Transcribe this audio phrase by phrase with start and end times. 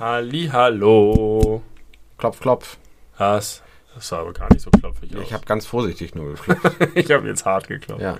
[0.00, 1.62] Halli, hallo.
[2.16, 2.78] Klopf, klopf.
[3.18, 3.62] Was?
[3.94, 5.24] Das war aber gar nicht so klopfig aus.
[5.24, 6.74] Ich habe ganz vorsichtig nur geklopft.
[6.94, 8.00] ich habe jetzt hart geklopft.
[8.00, 8.18] ja.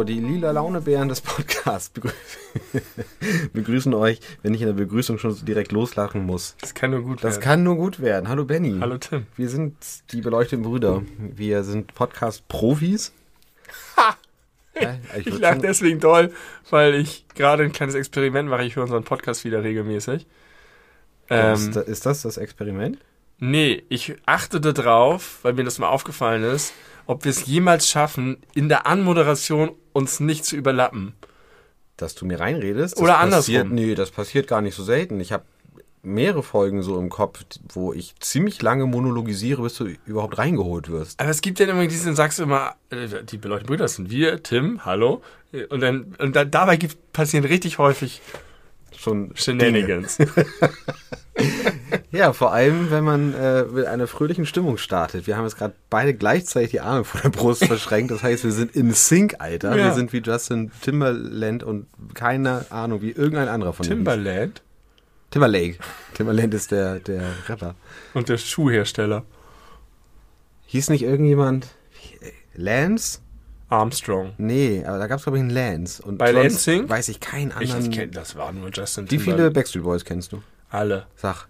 [0.01, 2.09] Hallo, die lila Launebären des Podcasts begrü
[3.53, 6.57] begrüßen euch, wenn ich in der Begrüßung schon so direkt loslachen muss.
[6.63, 7.43] Das kann nur gut Das werden.
[7.45, 8.27] kann nur gut werden.
[8.31, 8.79] Hallo Benny.
[8.81, 9.27] Hallo Tim.
[9.37, 9.75] Wir sind
[10.13, 11.03] die beleuchteten Brüder.
[11.19, 13.13] Wir sind Podcast-Profis.
[13.99, 14.17] Ha!
[14.81, 16.33] Ja, ich Ich schon- deswegen doll,
[16.71, 18.65] weil ich gerade ein kleines Experiment mache.
[18.65, 20.27] Ich höre unseren Podcast wieder regelmäßig.
[21.29, 22.97] Ähm, ist, da- ist das das Experiment?
[23.39, 26.73] nee, ich achte darauf, weil mir das mal aufgefallen ist,
[27.11, 31.15] ob wir es jemals schaffen, in der Anmoderation uns nicht zu überlappen.
[31.97, 32.99] Dass du mir reinredest?
[32.99, 33.75] Oder passiert, andersrum.
[33.75, 35.19] Nee, das passiert gar nicht so selten.
[35.19, 35.43] Ich habe
[36.03, 41.19] mehrere Folgen so im Kopf, wo ich ziemlich lange monologisiere, bis du überhaupt reingeholt wirst.
[41.19, 44.41] Aber es gibt ja immer diesen, sagst du immer, äh, die beleuchteten Brüder sind wir,
[44.45, 45.21] Tim, hallo.
[45.69, 48.23] Und dann, und dann dabei gibt, passieren richtig häufig
[49.01, 50.19] Schon Shenanigans.
[52.13, 55.27] Ja, vor allem, wenn man äh, mit einer fröhlichen Stimmung startet.
[55.27, 58.11] Wir haben jetzt gerade beide gleichzeitig die Arme vor der Brust verschränkt.
[58.11, 59.75] Das heißt, wir sind in Sync, Alter.
[59.77, 59.87] Ja.
[59.87, 63.87] Wir sind wie Justin Timberland und keine Ahnung, wie irgendein anderer von.
[63.87, 64.61] Timberland
[65.31, 65.79] Timberlake.
[66.15, 67.77] Timberland ist der, der Rapper.
[68.15, 69.25] und der Schuhhersteller
[70.67, 71.69] Hieß nicht irgendjemand
[72.55, 73.21] Lance?
[73.71, 74.33] Armstrong.
[74.39, 76.03] Nee, aber da gab es, glaube ich, einen Lance.
[76.03, 76.89] Und Bei Lansing?
[76.89, 77.91] weiß ich keinen anderen.
[77.91, 79.51] ich kenn, das war nur Justin wie viele.
[79.51, 80.43] Backstreet Boys kennst du?
[80.71, 81.07] Alle.
[81.17, 81.47] Sag.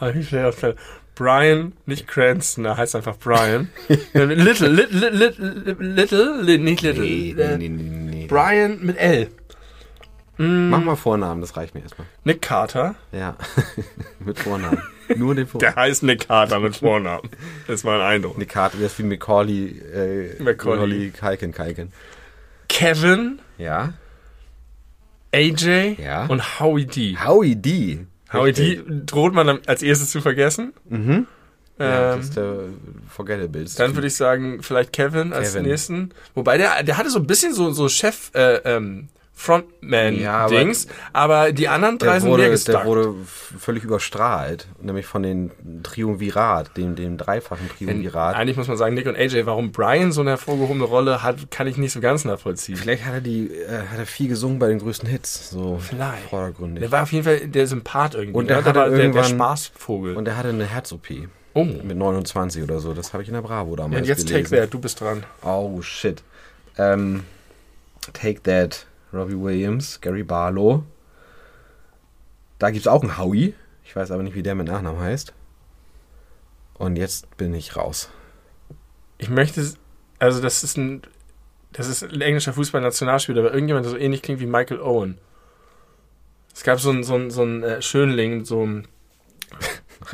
[0.00, 0.76] Aufgefallen.
[1.14, 3.68] Brian, nicht Cranston, er heißt einfach Brian.
[4.14, 7.04] Little, little, little, little, li- nicht Little.
[7.04, 8.26] nee, nee, nee.
[8.26, 9.28] Brian mit L.
[10.38, 12.06] Mach mal Vornamen, das reicht mir erstmal.
[12.24, 12.94] Nick Carter.
[13.12, 13.36] Ja,
[14.20, 14.82] mit Vornamen.
[15.16, 15.76] Nur den Der Vornamen.
[15.76, 17.28] heißt Nick Carter mit Vornamen.
[17.66, 18.36] Das war ein Eindruck.
[18.36, 19.68] Eine Karte, das ist wie Macaulay,
[20.38, 21.10] äh, Macaulay.
[21.10, 21.92] Kalken, Kalken.
[22.68, 23.94] Kevin, Ja.
[25.34, 26.26] AJ Ja.
[26.26, 27.16] und Howie D.
[27.24, 28.06] Howie D.
[28.32, 30.72] Howie D droht man als erstes zu vergessen.
[30.88, 31.26] Mhm.
[31.78, 32.56] Ja, Ähm, das ist der
[33.08, 33.64] Forgettable.
[33.76, 35.66] Dann würde ich sagen, vielleicht Kevin als Kevin.
[35.68, 36.10] nächsten.
[36.34, 39.08] Wobei der, der hatte so ein bisschen so, so Chef, äh, ähm,
[39.44, 42.84] Ja, aber- Frontman-Dings, aber, die anderen drei der sind mehr wurde, der gestuckt.
[42.86, 44.68] wurde f- völlig überstrahlt.
[44.80, 45.50] Nämlich von den
[45.82, 48.36] Triumvirat, dem, dem dreifachen Triumvirat.
[48.36, 51.66] Eigentlich muss man sagen, Nick und AJ, warum Brian so eine hervorgehobene Rolle hat, kann
[51.66, 52.76] ich nicht so ganz nachvollziehen.
[52.76, 55.50] Vielleicht hat er die, äh, hat er viel gesungen bei den größten Hits.
[55.50, 56.28] So Vielleicht.
[56.30, 56.80] vordergründig.
[56.80, 58.38] Der war auf jeden Fall der Sympath irgendwie.
[58.38, 58.64] Und der ne?
[58.64, 60.16] hatte war der, der Spaßvogel.
[60.16, 61.06] Und er hatte eine Herz-OP.
[61.54, 62.94] oh, Mit 29 oder so.
[62.94, 64.50] Das habe ich in der Bravo damals und jetzt gelesen.
[64.50, 65.24] Take That, du bist dran.
[65.42, 66.22] Oh, shit.
[66.78, 67.24] Ähm,
[68.14, 70.84] Take That, Robbie Williams, Gary Barlow.
[72.58, 73.54] Da gibt es auch einen Howie.
[73.84, 75.32] Ich weiß aber nicht, wie der mit Nachnamen heißt.
[76.74, 78.08] Und jetzt bin ich raus.
[79.18, 79.64] Ich möchte,
[80.18, 81.02] also das ist ein,
[81.72, 85.18] das ist ein englischer Fußballnationalspieler, aber irgendjemand, der so ähnlich klingt wie Michael Owen.
[86.54, 88.86] Es gab so einen so einen- so einen, äh, Schönling, so ein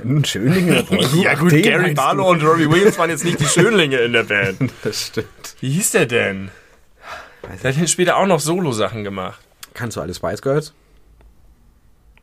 [0.04, 0.84] Ein Schönlinge.
[1.22, 4.72] Ja gut, Gary Barlow und Robbie Williams waren jetzt nicht die Schönlinge in der Band.
[4.82, 5.56] Das stimmt.
[5.60, 6.50] Wie hieß der denn?
[7.48, 9.40] Weiß Der hat dann später auch noch Solo-Sachen gemacht.
[9.72, 10.74] Kannst du alle Spice Girls?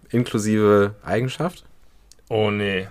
[0.09, 1.63] Inklusive Eigenschaft?
[2.29, 2.87] Oh nee.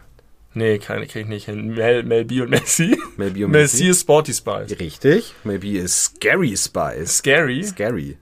[0.52, 1.74] Nee, keine krieg ich nicht hin.
[1.74, 2.98] Mel, Mel B und Messi.
[3.16, 3.78] Mel B und Mel Missy?
[3.78, 4.78] C ist Sporty Spice.
[4.78, 5.34] Richtig.
[5.44, 7.18] Maybe is Scary Spice.
[7.18, 7.62] Scary.
[7.64, 8.16] Scary.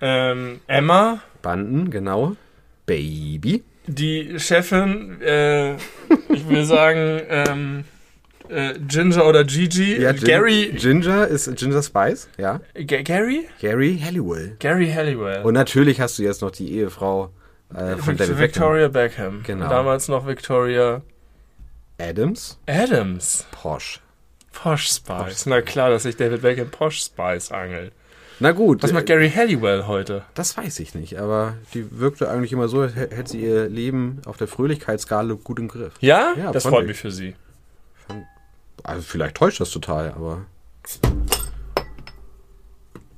[0.00, 2.36] Ähm, Emma, Banden, genau.
[2.86, 3.62] Baby.
[3.86, 5.74] die Chefin, äh,
[6.28, 7.84] ich will sagen, ähm,
[8.48, 10.00] äh, Ginger oder Gigi.
[10.00, 10.72] Ja, Gin- Gary.
[10.76, 12.60] Ginger ist Ginger Spice, ja.
[12.74, 13.48] G Gary?
[13.60, 14.56] Gary Halliwell.
[14.58, 15.42] Gary Halliwell.
[15.42, 17.30] Und natürlich hast du jetzt noch die Ehefrau
[17.74, 18.38] äh, von Vic- David Beckham.
[18.38, 19.42] Victoria Beckham.
[19.44, 19.68] Genau.
[19.68, 21.02] Damals noch Victoria
[21.98, 22.58] Adams.
[22.66, 23.46] Adams.
[23.50, 24.00] Posh.
[24.52, 25.46] Posh Spice.
[25.46, 27.92] Na klar, dass sich David Beckham Posh Spice angelt.
[28.40, 30.22] Na gut, Was macht äh, Gary Halliwell heute?
[30.34, 33.68] das weiß ich nicht, aber die wirkte eigentlich immer so, als hä- hätte sie ihr
[33.68, 35.94] Leben auf der Fröhlichkeitsskala gut im Griff.
[36.00, 36.34] Ja?
[36.36, 36.88] Ja, das freut ich.
[36.88, 37.34] mich für sie.
[38.82, 40.46] Also vielleicht täuscht das total, aber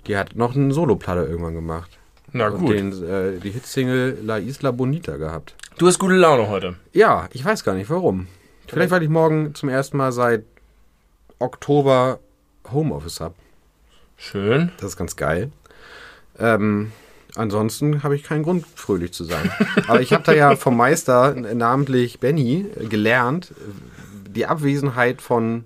[0.07, 1.99] die hat noch eine Soloplatte irgendwann gemacht.
[2.33, 2.75] Na Und gut.
[2.75, 5.55] den, äh, die Hitsingle La Isla Bonita gehabt.
[5.79, 6.77] Du hast gute Laune heute.
[6.93, 8.27] Ja, ich weiß gar nicht warum.
[8.67, 10.45] Vielleicht, weil ich morgen zum ersten Mal seit
[11.41, 12.21] Oktober
[12.71, 13.35] Homeoffice habe.
[14.17, 14.71] Schön.
[14.77, 15.51] Das ist ganz geil.
[16.39, 16.93] Ähm,
[17.35, 19.51] ansonsten habe ich keinen Grund, fröhlich zu sein.
[19.89, 23.53] Aber ich habe da ja vom Meister, namentlich Benny, gelernt,
[24.35, 25.65] die Abwesenheit von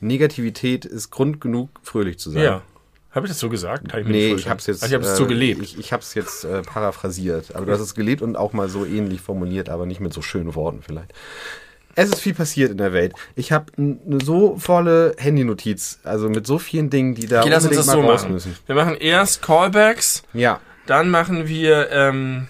[0.00, 2.42] Negativität ist Grund genug, fröhlich zu sein.
[2.42, 2.62] Ja.
[3.10, 3.88] Habe ich das so gesagt?
[3.88, 4.82] Kann ich Nee, ich habe es jetzt.
[4.82, 5.62] Also ich habe es äh, so gelebt.
[5.62, 7.54] Ich, ich habe es jetzt äh, paraphrasiert.
[7.56, 10.20] Aber du hast es gelebt und auch mal so ähnlich formuliert, aber nicht mit so
[10.20, 11.14] schönen Worten vielleicht.
[11.94, 13.14] Es ist viel passiert in der Welt.
[13.34, 17.64] Ich habe eine so volle Handynotiz, also mit so vielen Dingen, die da okay, lass
[17.64, 18.32] uns das so machen.
[18.32, 18.54] müssen.
[18.66, 22.48] Wir machen erst Callbacks, Ja, dann machen wir ähm,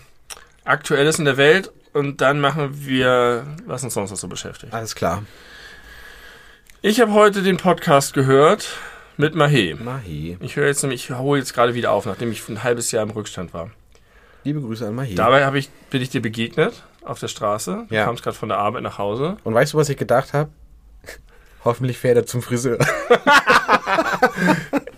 [0.64, 4.74] Aktuelles in der Welt und dann machen wir, was uns sonst noch so beschäftigt.
[4.74, 5.22] alles klar.
[6.88, 8.68] Ich habe heute den Podcast gehört
[9.16, 9.74] mit Mahe.
[9.74, 10.36] Mahi.
[10.38, 13.02] Ich höre jetzt nämlich, ich hole jetzt gerade wieder auf, nachdem ich ein halbes Jahr
[13.02, 13.72] im Rückstand war.
[14.44, 15.16] Liebe Grüße an Mahi.
[15.16, 17.86] Dabei habe ich, bin ich dir begegnet auf der Straße.
[17.88, 18.04] Du Ja.
[18.04, 19.36] kamst gerade von der Arbeit nach Hause.
[19.42, 20.48] Und weißt du, was ich gedacht habe?
[21.64, 22.78] Hoffentlich fährt er zum Friseur.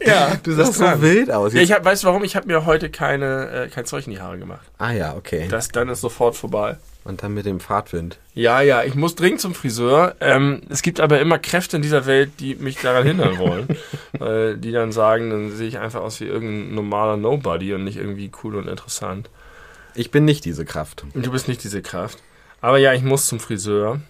[0.05, 1.53] Ja, Du sahst so wild aus.
[1.55, 2.23] Ja, ich hab, weißt du warum?
[2.25, 4.67] Ich habe mir heute keine, äh, kein Zeug in die Haare gemacht.
[4.79, 5.49] ah ja, okay.
[5.51, 6.77] Das dann ist sofort vorbei.
[7.05, 8.19] Und dann mit dem Fahrtwind.
[8.35, 10.17] Ja, ja, ich muss dringend zum Friseur.
[10.21, 13.69] Ähm, es gibt aber immer Kräfte in dieser Welt, die mich daran hindern wollen.
[14.19, 17.97] weil die dann sagen, dann sehe ich einfach aus wie irgendein normaler Nobody und nicht
[17.97, 19.31] irgendwie cool und interessant.
[19.95, 21.05] Ich bin nicht diese Kraft.
[21.15, 22.19] Und du bist nicht diese Kraft.
[22.61, 24.01] Aber ja, ich muss zum Friseur.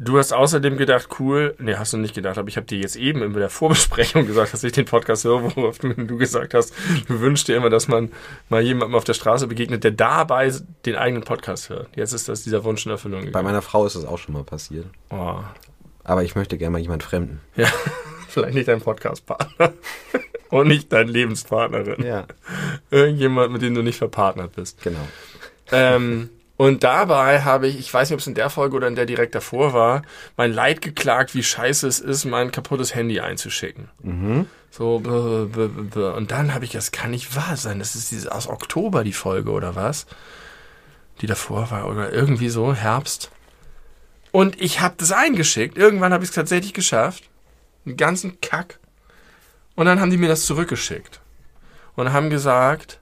[0.00, 2.94] Du hast außerdem gedacht, cool, nee, hast du nicht gedacht, aber ich habe dir jetzt
[2.94, 6.72] eben in der Vorbesprechung gesagt, dass ich den Podcast höre, worauf du, du gesagt hast,
[7.08, 8.12] du wünschst dir immer, dass man
[8.48, 10.52] mal jemandem auf der Straße begegnet, der dabei
[10.86, 11.88] den eigenen Podcast hört.
[11.96, 13.44] Jetzt ist das dieser Wunsch in Erfüllung Bei gegangen.
[13.46, 14.86] meiner Frau ist das auch schon mal passiert.
[15.10, 15.40] Oh.
[16.04, 17.40] Aber ich möchte gerne mal jemand Fremden.
[17.56, 17.66] Ja,
[18.28, 19.72] vielleicht nicht dein Podcastpartner
[20.50, 22.04] und nicht deine Lebenspartnerin.
[22.06, 22.24] Ja,
[22.90, 24.80] Irgendjemand, mit dem du nicht verpartnert bist.
[24.80, 25.06] genau.
[25.72, 28.96] Ähm, und dabei habe ich, ich weiß nicht, ob es in der Folge oder in
[28.96, 30.02] der direkt davor war,
[30.36, 33.88] mein Leid geklagt, wie scheiße es ist, mein kaputtes Handy einzuschicken.
[34.68, 35.46] So, bäh,
[35.94, 36.16] bäh.
[36.16, 37.78] und dann habe ich, das kann nicht wahr sein.
[37.78, 40.06] Das ist dieses, aus Oktober die Folge oder was?
[41.20, 43.30] Die davor war oder irgendwie so, Herbst.
[44.32, 45.78] Und ich habe das eingeschickt.
[45.78, 47.22] Irgendwann habe ich es tatsächlich geschafft.
[47.84, 48.80] Den ganzen Kack.
[49.76, 51.20] Und dann haben die mir das zurückgeschickt.
[51.94, 52.98] Und haben gesagt,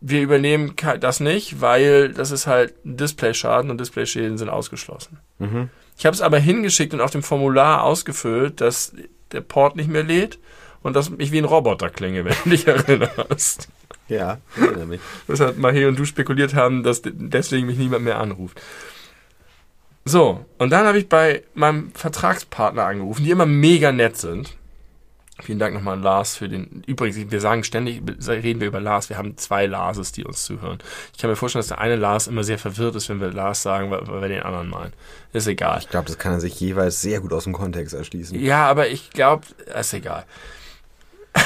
[0.00, 5.18] wir übernehmen das nicht, weil das ist halt ein Displayschaden und Displayschäden sind ausgeschlossen.
[5.38, 5.68] Mhm.
[5.98, 8.94] Ich habe es aber hingeschickt und auf dem Formular ausgefüllt, dass
[9.32, 10.38] der Port nicht mehr lädt
[10.82, 13.68] und dass ich wie ein Roboter klinge, wenn du dich erinnerst.
[14.08, 15.00] Ja, ich erinnere mich.
[15.28, 18.60] Das hat Mahe und du spekuliert haben, dass de- deswegen mich niemand mehr anruft.
[20.04, 24.56] So, und dann habe ich bei meinem Vertragspartner angerufen, die immer mega nett sind.
[25.42, 26.82] Vielen Dank nochmal an Lars für den.
[26.86, 29.08] Übrigens, wir sagen ständig, reden wir über Lars.
[29.08, 30.78] Wir haben zwei Larses, die uns zuhören.
[31.12, 33.62] Ich kann mir vorstellen, dass der eine Lars immer sehr verwirrt ist, wenn wir Lars
[33.62, 34.92] sagen, weil, weil wir den anderen meinen.
[35.32, 35.78] Ist egal.
[35.80, 38.38] Ich glaube, das kann er sich jeweils sehr gut aus dem Kontext erschließen.
[38.38, 39.44] Ja, aber ich glaube,
[39.78, 40.24] ist egal.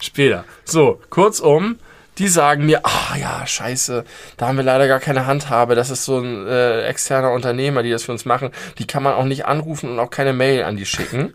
[0.00, 0.44] Später.
[0.64, 1.78] So, kurzum,
[2.18, 4.04] die sagen mir, ah ja, scheiße,
[4.36, 5.74] da haben wir leider gar keine Handhabe.
[5.74, 8.50] Das ist so ein äh, externer Unternehmer, die das für uns machen.
[8.78, 11.34] Die kann man auch nicht anrufen und auch keine Mail an die schicken.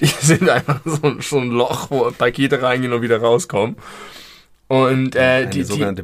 [0.00, 3.76] Die sind einfach so, so ein Loch, wo Pakete reingehen und wieder rauskommen.
[4.72, 5.94] Und äh, die, die,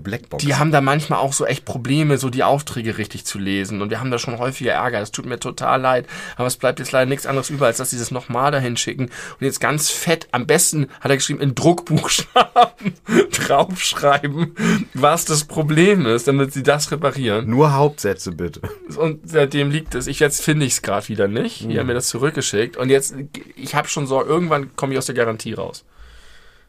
[0.42, 3.80] die haben da manchmal auch so echt Probleme, so die Aufträge richtig zu lesen.
[3.80, 5.00] Und wir haben da schon häufiger Ärger.
[5.00, 6.06] Das tut mir total leid.
[6.36, 9.04] Aber es bleibt jetzt leider nichts anderes über, als dass sie das nochmal dahin schicken.
[9.06, 12.92] Und jetzt ganz fett, am besten, hat er geschrieben, in Druckbuchstaben
[13.32, 14.54] draufschreiben,
[14.92, 17.48] was das Problem ist, damit sie das reparieren.
[17.48, 18.60] Nur Hauptsätze bitte.
[18.98, 20.06] Und seitdem liegt es.
[20.06, 21.62] Ich jetzt finde ich es gerade wieder nicht.
[21.62, 22.76] Die haben mir das zurückgeschickt.
[22.76, 23.14] Und jetzt,
[23.56, 25.86] ich habe schon so, irgendwann komme ich aus der Garantie raus.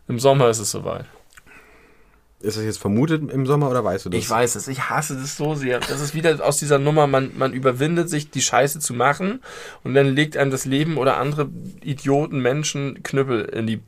[0.07, 1.05] Im Sommer ist es soweit.
[2.41, 4.19] Ist das jetzt vermutet im Sommer oder weißt du das?
[4.19, 5.79] Ich weiß es, ich hasse das so sehr.
[5.79, 9.41] Das ist wieder aus dieser Nummer, man, man überwindet sich, die Scheiße zu machen
[9.83, 11.49] und dann legt einem das Leben oder andere
[11.83, 13.81] Idioten, Menschen Knüppel in, die,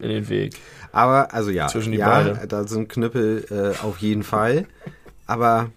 [0.00, 0.54] in den Weg.
[0.90, 2.46] Aber, also ja, Zwischen die ja, Beine.
[2.48, 4.66] da sind Knüppel äh, auf jeden Fall.
[5.26, 5.70] Aber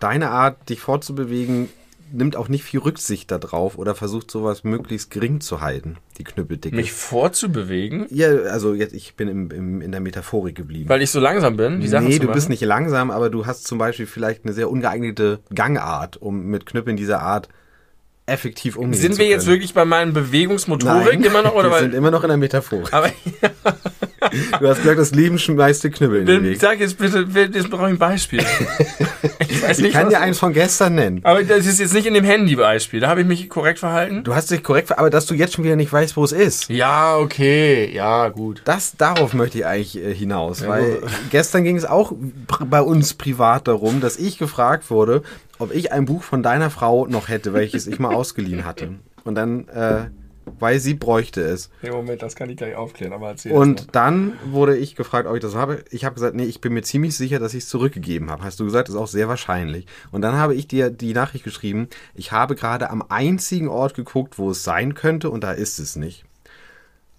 [0.00, 1.68] deine Art, dich fortzubewegen,
[2.12, 6.76] nimmt auch nicht viel Rücksicht darauf oder versucht sowas möglichst gering zu halten, die Knüppeldicke.
[6.76, 10.88] Mich vorzubewegen, ja, also jetzt, ich bin im, im, in der Metaphorik geblieben.
[10.88, 12.34] weil ich so langsam bin, die Sachen nee, du machen.
[12.34, 16.66] bist nicht langsam, aber du hast zum Beispiel vielleicht eine sehr ungeeignete Gangart, um mit
[16.66, 17.48] Knüppeln dieser Art
[18.26, 21.54] effektiv umgehen Sind wir jetzt wirklich bei meinen Bewegungsmotorik Nein, immer noch?
[21.54, 22.92] Oder wir sind immer noch in der Metaphorik.
[22.92, 23.10] aber
[24.60, 26.60] Du hast gesagt, das Leben schmeißt dir Knüppel in den Weg.
[26.60, 28.40] sag jetzt bitte, jetzt brauche ich ein Beispiel.
[29.48, 31.20] ich weiß Ich nicht, kann was- dir eins von gestern nennen.
[31.22, 33.00] aber das ist jetzt nicht in dem Handy-Beispiel.
[33.00, 34.24] Da habe ich mich korrekt verhalten.
[34.24, 36.32] Du hast dich korrekt, ver- aber dass du jetzt schon wieder nicht weißt, wo es
[36.32, 36.68] ist.
[36.68, 37.90] Ja, okay.
[37.94, 38.62] Ja, gut.
[38.64, 42.12] Das, darauf möchte ich eigentlich äh, hinaus, weil gestern ging es auch
[42.66, 45.22] bei uns privat darum, dass ich gefragt wurde,
[45.58, 48.94] ob ich ein Buch von deiner Frau noch hätte, welches ich mal ausgeliehen hatte.
[49.24, 50.06] Und dann, äh,
[50.58, 51.70] weil sie bräuchte es.
[51.82, 55.34] Nee, Moment, das kann ich gleich aufklären, aber erzähl Und dann wurde ich gefragt, ob
[55.34, 55.84] ich das habe.
[55.90, 58.44] Ich habe gesagt, nee, ich bin mir ziemlich sicher, dass ich es zurückgegeben habe.
[58.44, 59.86] Hast du gesagt, ist auch sehr wahrscheinlich.
[60.12, 64.38] Und dann habe ich dir die Nachricht geschrieben, ich habe gerade am einzigen Ort geguckt,
[64.38, 66.24] wo es sein könnte und da ist es nicht.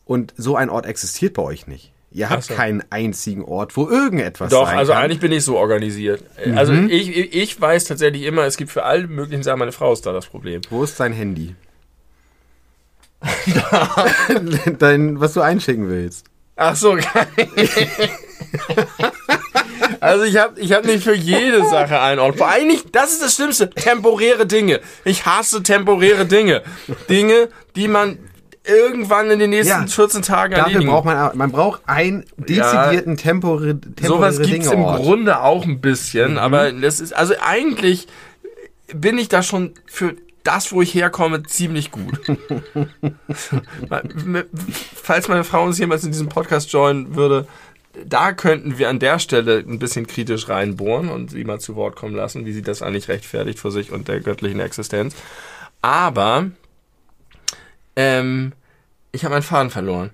[0.06, 1.92] Und so ein Ort existiert bei euch nicht.
[2.12, 2.54] Ihr habt so.
[2.54, 5.04] keinen einzigen Ort, wo irgendetwas Doch, also kann.
[5.04, 6.24] eigentlich bin ich so organisiert.
[6.56, 6.90] Also Mhm.
[6.90, 10.06] ich, ich ich weiß tatsächlich immer, es gibt für alle möglichen Sachen, meine Frau ist
[10.06, 10.62] da das Problem.
[10.70, 11.56] Wo ist dein Handy?
[14.80, 16.26] Dein, was du einschicken willst.
[16.56, 17.28] Ach so, geil.
[20.00, 22.38] Also ich habe ich hab nicht für jede Sache einen Ort.
[22.38, 24.80] Vor allem nicht, das ist das Schlimmste, temporäre Dinge.
[25.06, 26.64] Ich hasse temporäre Dinge.
[27.10, 28.18] Dinge, die man
[28.66, 33.16] irgendwann in den nächsten Ja, 14 Tagen Dafür erledigen braucht man, man braucht einen dezidierten
[33.18, 34.84] temporä temporäre Sowas gibt's im.
[34.84, 35.82] Grunde auch ein Mhm.
[35.82, 38.08] bisschen, aber das ist, also eigentlich
[38.94, 40.16] bin ich da schon für
[40.48, 42.20] das, wo ich herkomme, ziemlich gut.
[44.96, 47.48] Falls meine Frau uns jemals in diesem Podcast joinen würde,
[48.06, 51.98] da könnten wir an der Stelle ein bisschen kritisch reinbohren und sie mal zu Wort
[51.98, 55.16] kommen lassen, wie sie das eigentlich rechtfertigt vor sich und der göttlichen Existenz.
[55.82, 56.50] Aber
[57.98, 58.54] ähm,
[59.12, 60.12] ich habe meinen Faden verloren.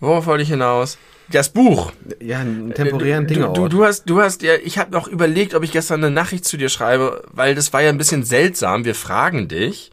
[0.00, 0.98] Worauf wollte ich hinaus?
[1.32, 1.92] Das Buch.
[2.20, 3.56] Ja, einen temporären du, Dingeort.
[3.56, 6.44] du, du hast, du hast ja, ich habe noch überlegt, ob ich gestern eine Nachricht
[6.44, 8.84] zu dir schreibe, weil das war ja ein bisschen seltsam.
[8.84, 9.90] Wir fragen dich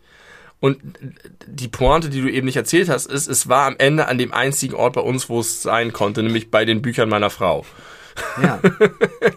[0.59, 0.79] und
[1.47, 4.33] die Pointe, die du eben nicht erzählt hast, ist, es war am Ende an dem
[4.33, 7.65] einzigen Ort bei uns, wo es sein konnte, nämlich bei den Büchern meiner Frau.
[8.41, 8.59] Ja.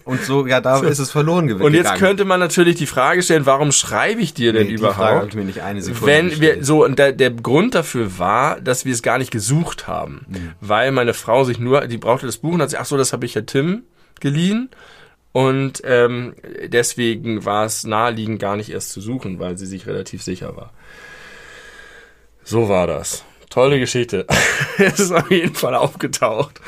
[0.05, 1.65] Und so, ja, da ist es verloren gewesen.
[1.65, 4.79] Und jetzt könnte man natürlich die Frage stellen, warum schreibe ich dir denn nee, die
[4.79, 5.29] Frage habe überhaupt?
[5.31, 6.67] ich mir nicht eine Sekunde Wenn wir gestellt.
[6.67, 10.53] so und der, der Grund dafür war, dass wir es gar nicht gesucht haben, Mhm.
[10.61, 13.13] weil meine Frau sich nur, die brauchte das Buch und hat sich, ach so, das
[13.13, 13.83] habe ich ja Tim
[14.21, 14.69] geliehen
[15.33, 16.35] und ähm,
[16.67, 20.73] deswegen war es naheliegend, gar nicht erst zu suchen, weil sie sich relativ sicher war.
[22.45, 23.25] So war das.
[23.53, 24.27] Tolle Geschichte.
[24.79, 26.59] es ist auf jeden Fall aufgetaucht.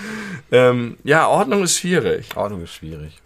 [0.53, 2.37] Ähm, ja, Ordnung ist schwierig.
[2.37, 3.23] Ordnung ist schwierig.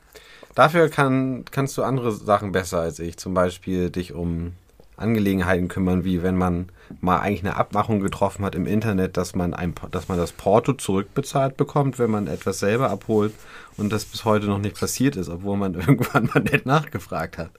[0.55, 3.17] Dafür kann, kannst du andere Sachen besser als ich.
[3.17, 4.53] Zum Beispiel dich um
[4.97, 6.69] Angelegenheiten kümmern, wie wenn man
[7.00, 10.73] mal eigentlich eine Abmachung getroffen hat im Internet, dass man, ein, dass man das Porto
[10.73, 13.35] zurückbezahlt bekommt, wenn man etwas selber abholt
[13.77, 17.50] und das bis heute noch nicht passiert ist, obwohl man irgendwann mal nett nachgefragt hat.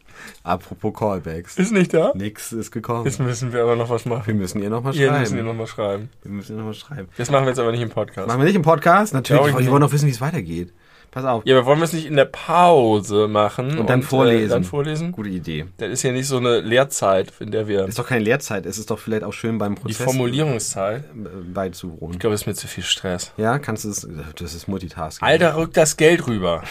[0.44, 1.58] Apropos Callbacks.
[1.58, 2.12] Ist nicht da?
[2.16, 3.06] Nix ist gekommen.
[3.06, 4.28] Jetzt müssen wir aber noch was machen.
[4.28, 5.20] Wir müssen ihr nochmal Ihr schreiben.
[5.22, 6.10] müssen ihr nochmal schreiben.
[6.24, 7.08] wir müssen ihr nochmal schreiben.
[7.18, 8.28] Das machen wir jetzt aber nicht im Podcast.
[8.28, 9.14] Machen wir nicht im Podcast?
[9.14, 10.74] Natürlich, Glaub ich wir wollen doch wissen, wie es weitergeht.
[11.12, 11.44] Pass auf.
[11.46, 13.80] Ja, aber wollen wir es nicht in der Pause machen?
[13.80, 14.46] Und dann vorlesen.
[14.46, 15.12] Äh, dann vorlesen?
[15.12, 15.66] Gute Idee.
[15.78, 18.78] Das ist ja nicht so eine Lehrzeit, in der wir Ist doch keine Lehrzeit, es
[18.78, 21.04] ist doch vielleicht auch schön beim die Prozess Formulierungszeit.
[21.04, 22.14] äh, beizuwohnen.
[22.14, 23.32] Ich glaube, es ist mir zu viel Stress.
[23.38, 25.28] Ja, kannst du es, das ist Multitasking.
[25.28, 26.64] Alter, rück das Geld rüber.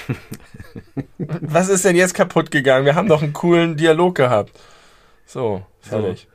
[1.18, 2.84] Was ist denn jetzt kaputt gegangen?
[2.86, 4.52] Wir haben doch einen coolen Dialog gehabt.
[5.26, 6.28] So, fertig.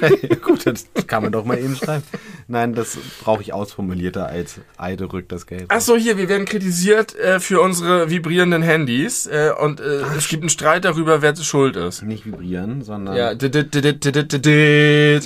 [0.42, 2.02] Gut, das kann man doch mal eben schreiben.
[2.48, 5.66] Nein, das brauche ich ausformulierter als Eide rückt das Geld.
[5.68, 10.28] Ach so, hier, wir werden kritisiert äh, für unsere vibrierenden Handys äh, und äh, es
[10.28, 12.02] gibt einen Streit darüber, wer schuld ist.
[12.02, 13.34] Nicht vibrieren, sondern Ja,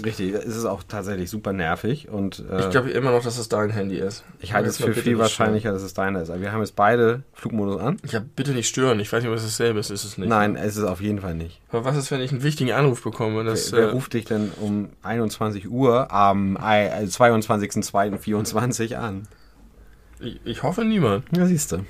[0.05, 3.49] richtig, es ist auch tatsächlich super nervig und äh, ich glaube immer noch, dass es
[3.49, 4.25] dein Handy ist.
[4.41, 6.31] ich halte es für viel wahrscheinlicher, dass es deiner ist.
[6.31, 7.99] Aber wir haben jetzt beide Flugmodus an.
[8.11, 9.01] Ja, bitte nicht stören.
[9.01, 9.91] Ich weiß nicht, ob es dasselbe ist.
[9.91, 10.29] Ist es nicht.
[10.29, 11.61] Nein, es ist auf jeden Fall nicht.
[11.71, 13.44] Aber was ist, wenn ich einen wichtigen Anruf bekomme?
[13.45, 19.29] Das, Wer äh, ruft dich denn um 21 Uhr am äh, 22.02.24 an?
[20.21, 21.25] ich, ich hoffe niemand.
[21.37, 21.85] Ja, siehst du.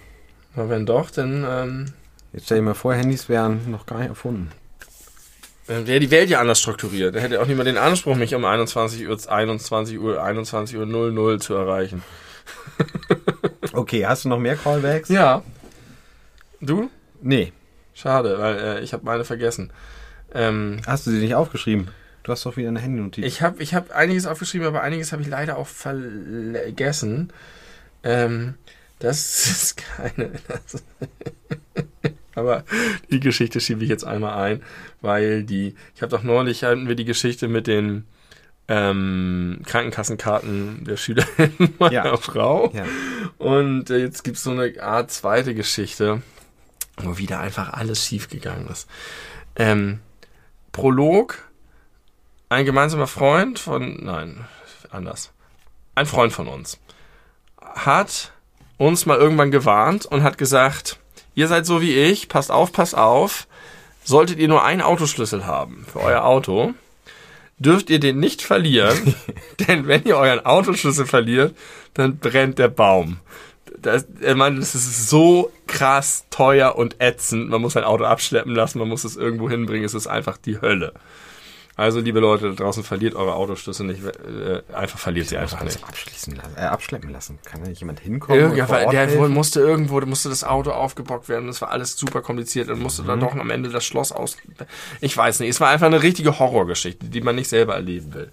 [0.54, 1.86] Aber wenn doch, dann ähm,
[2.32, 4.50] Jetzt stell dir mal vor, Handys wären noch gar nicht erfunden.
[5.68, 7.14] dann wäre die Welt ja anders strukturiert.
[7.14, 11.40] Da hätte auch niemand den Anspruch, mich um 21 Uhr, 21 Uhr, 21 Uhr 00
[11.40, 12.02] zu erreichen.
[13.72, 15.08] Okay, hast du noch mehr Callbacks?
[15.08, 15.42] Ja.
[16.60, 16.90] Du?
[17.22, 17.52] Nee.
[17.92, 19.72] Schade, weil äh, ich habe meine vergessen.
[20.34, 21.88] Ähm, Hast du sie nicht aufgeschrieben?
[22.22, 23.24] Du hast doch wieder eine Handynotiz.
[23.24, 27.32] ich habe ich hab einiges aufgeschrieben, aber einiges habe ich leider auch vergessen.
[28.02, 28.54] Ähm,
[28.98, 30.30] das ist keine.
[30.48, 30.82] Das
[32.34, 32.64] aber
[33.10, 34.62] die Geschichte schiebe ich jetzt einmal ein,
[35.02, 35.74] weil die.
[35.94, 38.04] Ich habe doch neulich hatten wir die Geschichte mit den
[38.68, 42.16] ähm, Krankenkassenkarten der Schülerin meiner Ja.
[42.16, 42.72] Frau.
[42.74, 42.86] Ja.
[43.36, 46.22] Und äh, jetzt gibt's so eine Art zweite Geschichte,
[46.96, 48.88] wo wieder einfach alles schiefgegangen ist.
[49.56, 50.00] Ähm,
[50.74, 51.38] Prolog,
[52.48, 54.44] ein gemeinsamer Freund von, nein,
[54.90, 55.32] anders,
[55.94, 56.80] ein Freund von uns,
[57.62, 58.32] hat
[58.76, 60.98] uns mal irgendwann gewarnt und hat gesagt,
[61.36, 63.46] ihr seid so wie ich, passt auf, passt auf,
[64.02, 66.74] solltet ihr nur einen Autoschlüssel haben für euer Auto,
[67.56, 69.14] dürft ihr den nicht verlieren,
[69.68, 71.56] denn wenn ihr euren Autoschlüssel verliert,
[71.94, 73.18] dann brennt der Baum.
[73.84, 77.50] Das, er meinte, das ist so krass teuer und ätzend.
[77.50, 80.60] Man muss sein Auto abschleppen lassen, man muss es irgendwo hinbringen, es ist einfach die
[80.60, 80.94] Hölle.
[81.76, 84.00] Also, liebe Leute da draußen, verliert eure Autoschlüssel nicht.
[84.04, 85.82] Äh, einfach verliert sie einfach nicht.
[85.82, 87.38] abschließen lassen, äh, abschleppen lassen.
[87.44, 88.38] Kann da nicht jemand hinkommen?
[88.38, 89.32] und Irgendwer, vor Ort der helfen?
[89.32, 91.48] musste irgendwo, da musste das Auto aufgebockt werden.
[91.48, 92.68] Das war alles super kompliziert.
[92.68, 93.06] Dann musste Mhm.
[93.08, 94.36] dann doch am Ende das Schloss aus.
[95.00, 95.50] Ich weiß nicht.
[95.50, 98.30] Es war einfach eine richtige Horrorgeschichte, die man nicht selber erleben will.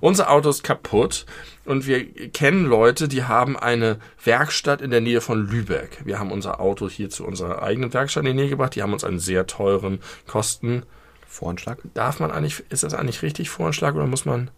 [0.00, 1.24] Unser Auto ist kaputt
[1.64, 5.98] und wir kennen Leute, die haben eine Werkstatt in der Nähe von Lübeck.
[6.04, 8.74] Wir haben unser Auto hier zu unserer eigenen Werkstatt in die Nähe gebracht.
[8.74, 10.82] Die haben uns einen sehr teuren Kosten.
[11.32, 11.78] Voranschlag?
[11.94, 14.50] Darf man eigentlich, ist das eigentlich richtig Voranschlag oder muss man?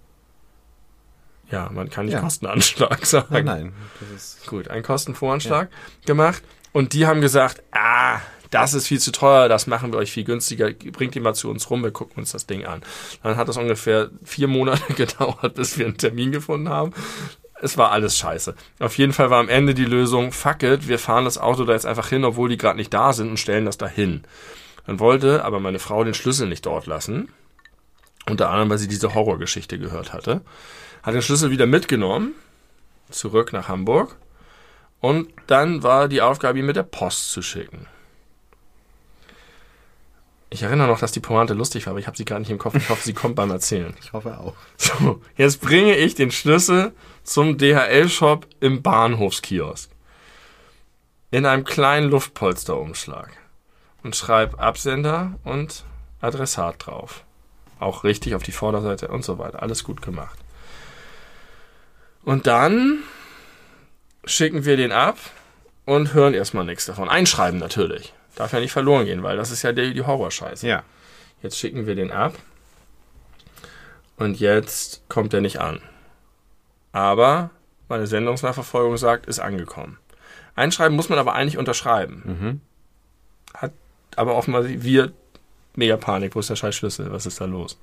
[1.50, 2.20] Ja, man kann nicht Ja.
[2.20, 3.26] Kostenanschlag sagen.
[3.30, 3.72] Nein, nein.
[4.00, 5.68] Das ist Gut, einen Kostenvoranschlag
[6.04, 6.42] gemacht.
[6.72, 8.18] Und die haben gesagt, ah,
[8.50, 10.72] das ist viel zu teuer, das machen wir euch viel günstiger.
[10.72, 12.82] Bringt die mal zu uns rum, wir gucken uns das Ding an.
[13.22, 16.92] Dann hat es ungefähr vier Monate gedauert, bis wir einen Termin gefunden haben.
[17.62, 18.54] Es war alles scheiße.
[18.80, 21.72] Auf jeden Fall war am Ende die Lösung, fuck it, wir fahren das Auto da
[21.72, 24.24] jetzt einfach hin, obwohl die gerade nicht da sind und stellen das da hin.
[24.86, 27.28] Dann wollte aber meine Frau den Schlüssel nicht dort lassen.
[28.26, 30.42] Unter anderem, weil sie diese Horrorgeschichte gehört hatte.
[31.02, 32.32] Hat den Schlüssel wieder mitgenommen,
[33.10, 34.16] zurück nach Hamburg.
[35.00, 37.86] Und dann war die Aufgabe, ihn mit der Post zu schicken.
[40.48, 42.58] Ich erinnere noch, dass die Pointe lustig war, aber ich habe sie gar nicht im
[42.58, 42.76] Kopf.
[42.76, 43.92] Ich hoffe, sie kommt beim Erzählen.
[44.00, 44.54] Ich hoffe auch.
[44.76, 46.92] So, jetzt bringe ich den Schlüssel
[47.24, 49.90] zum DHL-Shop im Bahnhofskiosk.
[51.32, 53.30] In einem kleinen Luftpolsterumschlag.
[54.04, 55.84] Und schreibe Absender und
[56.20, 57.24] Adressat drauf.
[57.80, 59.62] Auch richtig auf die Vorderseite und so weiter.
[59.62, 60.38] Alles gut gemacht.
[62.22, 63.00] Und dann
[64.24, 65.18] schicken wir den ab
[65.84, 67.08] und hören erstmal nichts davon.
[67.08, 68.14] Einschreiben natürlich.
[68.36, 70.66] Darf ja nicht verloren gehen, weil das ist ja die, die Horrorscheiße.
[70.66, 70.82] Ja.
[71.42, 72.34] Jetzt schicken wir den ab.
[74.16, 75.80] Und jetzt kommt er nicht an.
[76.92, 77.50] Aber
[77.88, 79.98] meine Sendungsnachverfolgung sagt, ist angekommen.
[80.54, 82.22] Einschreiben muss man aber eigentlich unterschreiben.
[82.24, 82.60] Mhm.
[83.54, 83.72] Hat
[84.16, 85.12] aber offenbar wir
[85.74, 86.34] mega Panik.
[86.34, 87.10] Wo ist der scheiß Schlüssel?
[87.12, 87.78] Was ist da los?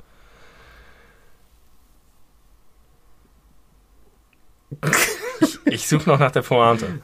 [5.66, 7.02] Ich suche noch nach der Pointe.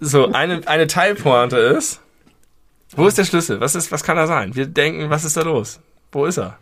[0.00, 2.00] So, eine, eine Teilpointe ist,
[2.96, 3.60] wo ist der Schlüssel?
[3.60, 4.54] Was, ist, was kann er sein?
[4.54, 5.80] Wir denken, was ist da los?
[6.12, 6.58] Wo ist er?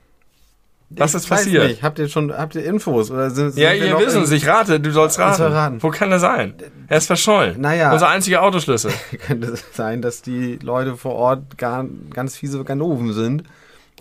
[0.97, 1.69] Was ist passiert?
[1.69, 1.83] Nicht.
[1.83, 3.11] Habt ihr schon, habt ihr Infos?
[3.11, 4.31] Oder sind, sind Ja, ihr in- es.
[4.31, 5.43] Ich rate, du sollst Soll raten.
[5.53, 5.83] raten.
[5.83, 6.55] Wo kann er sein?
[6.89, 7.61] Er ist verschollen.
[7.61, 7.93] Naja.
[7.93, 8.93] Unser einziger Autoschlüssel.
[9.27, 13.45] Könnte es sein, dass die Leute vor Ort gar, ganz fiese Ganoven sind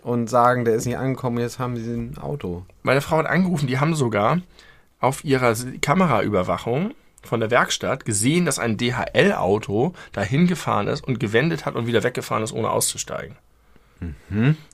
[0.04, 2.66] und sagen, der ist nicht angekommen, jetzt haben sie ein Auto.
[2.84, 4.40] Meine Frau hat angerufen, die haben sogar
[5.00, 6.92] auf ihrer Kameraüberwachung
[7.24, 12.04] von der Werkstatt gesehen, dass ein DHL-Auto dahin gefahren ist und gewendet hat und wieder
[12.04, 13.36] weggefahren ist, ohne auszusteigen.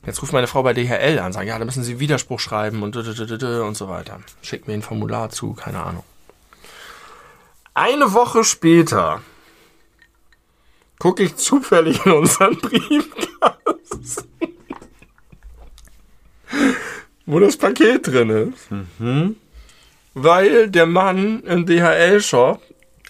[0.06, 2.96] Jetzt ruft meine Frau bei DHL an, sagen, ja, da müssen Sie Widerspruch schreiben und,
[2.96, 4.22] und so weiter.
[4.42, 6.04] Schickt mir ein Formular zu, keine Ahnung.
[7.74, 9.22] Eine Woche später
[10.98, 14.30] gucke ich zufällig in unseren Briefkasten,
[17.26, 18.70] wo das Paket drin ist.
[20.14, 22.62] Weil der Mann im DHL-Shop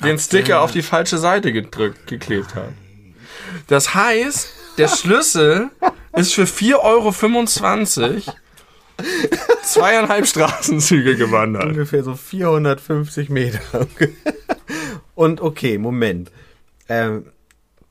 [0.04, 2.70] den Sticker auf die falsche Seite gedrückt, geklebt hat.
[3.68, 5.70] Das heißt, der Schlüssel
[6.14, 6.78] ist für 4,25
[8.28, 8.34] Euro
[9.64, 11.66] zweieinhalb Straßenzüge gewandert.
[11.66, 13.60] Ungefähr so 450 Meter.
[15.16, 16.32] und okay, Moment.
[16.90, 17.28] Ähm,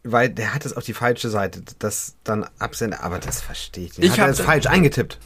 [0.02, 3.98] weil der hat es auf die falsche Seite, das dann absenden, aber das verstehe ich
[3.98, 4.04] nicht.
[4.06, 5.18] Ich hat er hab- es falsch eingetippt.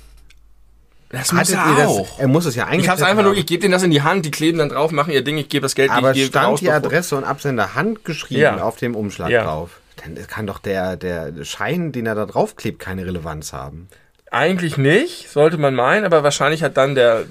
[1.11, 2.09] Das muss Hattet er auch.
[2.09, 3.38] Das, er muss es ja ich eingetippt hab's einfach nur, haben.
[3.40, 5.49] ich gebe denen das in die Hand, die kleben dann drauf, machen ihr Ding, ich
[5.49, 8.62] gebe das Geld, Aber ich gebe stand raus, die Adresse und Absender handgeschrieben Ja.
[8.62, 9.42] auf dem Umschlag Ja.
[9.44, 9.80] drauf?
[10.03, 13.89] Dann kann doch der, der Schein, den er da draufklebt, keine Relevanz haben.
[14.31, 17.25] Eigentlich nicht, sollte man meinen, aber wahrscheinlich hat dann der,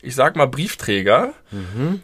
[0.00, 1.34] ich sag mal, Briefträger,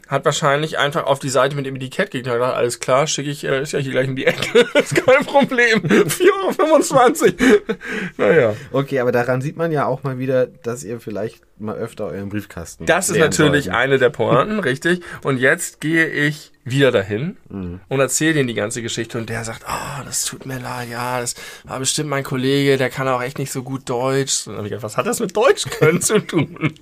[0.09, 3.07] hat wahrscheinlich einfach auf die Seite mit dem Etikett geklickt und hat gedacht, alles klar,
[3.07, 7.61] schicke ich, äh, ist ja hier gleich um die Ecke, ist kein Problem, 4,25 Euro.
[8.17, 8.55] naja.
[8.73, 12.29] Okay, aber daran sieht man ja auch mal wieder, dass ihr vielleicht mal öfter euren
[12.31, 12.87] Briefkasten.
[12.87, 13.81] Das ist natürlich solltet.
[13.81, 15.03] eine der Pointen, richtig.
[15.25, 17.81] Und jetzt gehe ich wieder dahin Mhm.
[17.89, 21.21] und erzähle denen die ganze Geschichte und der sagt, oh, das tut mir leid, ja,
[21.21, 21.35] das
[21.65, 24.47] war bestimmt mein Kollege, der kann auch echt nicht so gut Deutsch.
[24.47, 26.75] Und dann hab ich gedacht, was hat das mit Deutsch können zu tun?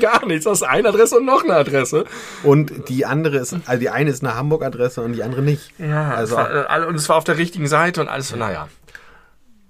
[0.00, 2.04] Gar nichts, das ist eine Adresse und noch eine Adresse.
[2.42, 5.72] Und die andere ist, also die eine ist eine Hamburg-Adresse und die andere nicht.
[5.78, 8.68] Ja, also war, äh, und es war auf der richtigen Seite und alles, so, naja.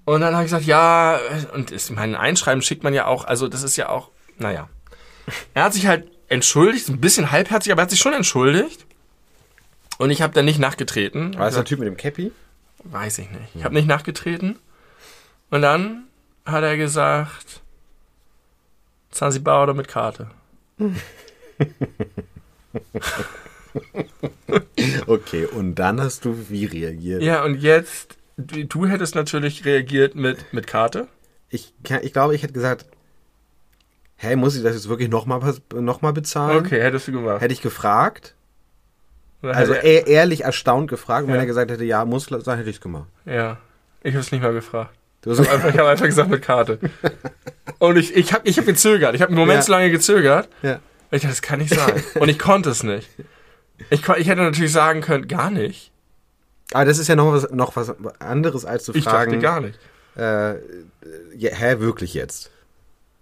[0.05, 1.19] Und dann habe ich gesagt, ja,
[1.53, 4.69] und ist, mein Einschreiben schickt man ja auch, also das ist ja auch, naja.
[5.53, 8.85] Er hat sich halt entschuldigt, ein bisschen halbherzig, aber er hat sich schon entschuldigt.
[9.97, 11.37] Und ich habe dann nicht nachgetreten.
[11.37, 12.31] war das der Typ mit dem Cappy?
[12.83, 13.55] Weiß ich nicht.
[13.55, 14.59] Ich habe nicht nachgetreten.
[15.49, 16.05] Und dann
[16.45, 17.61] hat er gesagt,
[19.11, 20.29] Zanzibar oder mit Karte.
[25.07, 27.21] Okay, und dann hast du wie reagiert?
[27.23, 31.07] Ja, und jetzt, du, hättest natürlich reagiert mit, mit Karte.
[31.49, 32.85] Ich, ich glaube, ich hätte gesagt,
[34.15, 36.57] hey, muss ich das jetzt wirklich nochmal noch mal bezahlen?
[36.65, 37.41] Okay, hättest du gemacht.
[37.41, 38.35] Hätte ich gefragt.
[39.41, 41.23] Also ehr- ehrlich erstaunt gefragt.
[41.23, 41.41] Und wenn Ja.
[41.41, 43.07] er gesagt hätte, ja, muss, dann hätte ich es gemacht.
[43.25, 43.57] ja.
[44.05, 44.93] Ich habe es nicht mal gefragt.
[45.21, 46.77] Du Ich habe einfach, ich hab einfach gesagt mit Karte.
[47.79, 49.15] Und ich, ich habe ich hab gezögert.
[49.15, 49.61] Ich habe einen Moment Ja.
[49.61, 50.49] zu lange gezögert.
[50.61, 50.79] ja.
[51.13, 52.03] Ich dachte, das kann nicht sein.
[52.15, 53.07] Und ich konnte es nicht.
[53.89, 55.91] Ich, ich hätte natürlich sagen können, gar nicht.
[56.73, 59.31] Aber das ist ja noch was, noch was anderes, als zu Ich fragen.
[59.33, 59.79] dachte gar nicht.
[60.17, 60.53] Äh,
[61.37, 62.49] ja, hä, wirklich jetzt?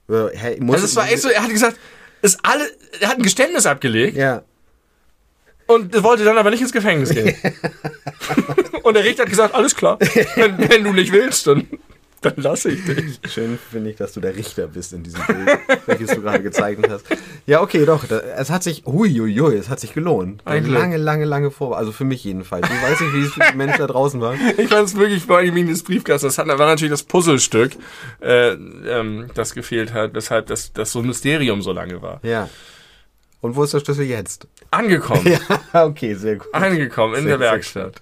[0.10, 1.78] Äh, Hä, muss Also es war echt so, er hat gesagt,
[2.22, 2.66] ist alle,
[3.00, 4.44] er hat ein Geständnis abgelegt Ja.
[5.68, 7.36] und wollte dann aber nicht ins Gefängnis gehen.
[8.84, 9.98] und der Richter hat gesagt, alles klar,
[10.36, 11.68] wenn, wenn du nicht willst, dann,
[12.22, 13.20] dann lasse ich dich.
[13.32, 16.92] Schön finde ich, dass du der Richter bist in diesem Bild, welches du gerade gezeichnet
[16.92, 17.06] hast.
[17.48, 18.06] Ja, okay, doch.
[18.06, 20.42] Da, es hat sich, huiuiui, es hat sich gelohnt.
[20.46, 21.78] Ein lange, lange, lange vor.
[21.78, 22.68] Also für mich jedenfalls.
[22.70, 24.36] Ich weiß nicht, wie es für die Menschen da draußen war.
[24.58, 26.36] Ich fand es wirklich vor allem wegen des Briefkastens.
[26.36, 27.72] Das hat, war natürlich das Puzzlestück,
[28.22, 32.20] äh, ähm, das gefehlt hat, weshalb das, das so ein Mysterium so lange war.
[32.24, 32.50] Ja.
[33.42, 34.48] Und wo ist der Schlüssel jetzt?
[34.70, 35.26] Angekommen.
[35.74, 36.54] Ja, okay, sehr gut.
[36.54, 38.02] Angekommen in Sehr, der Werkstatt.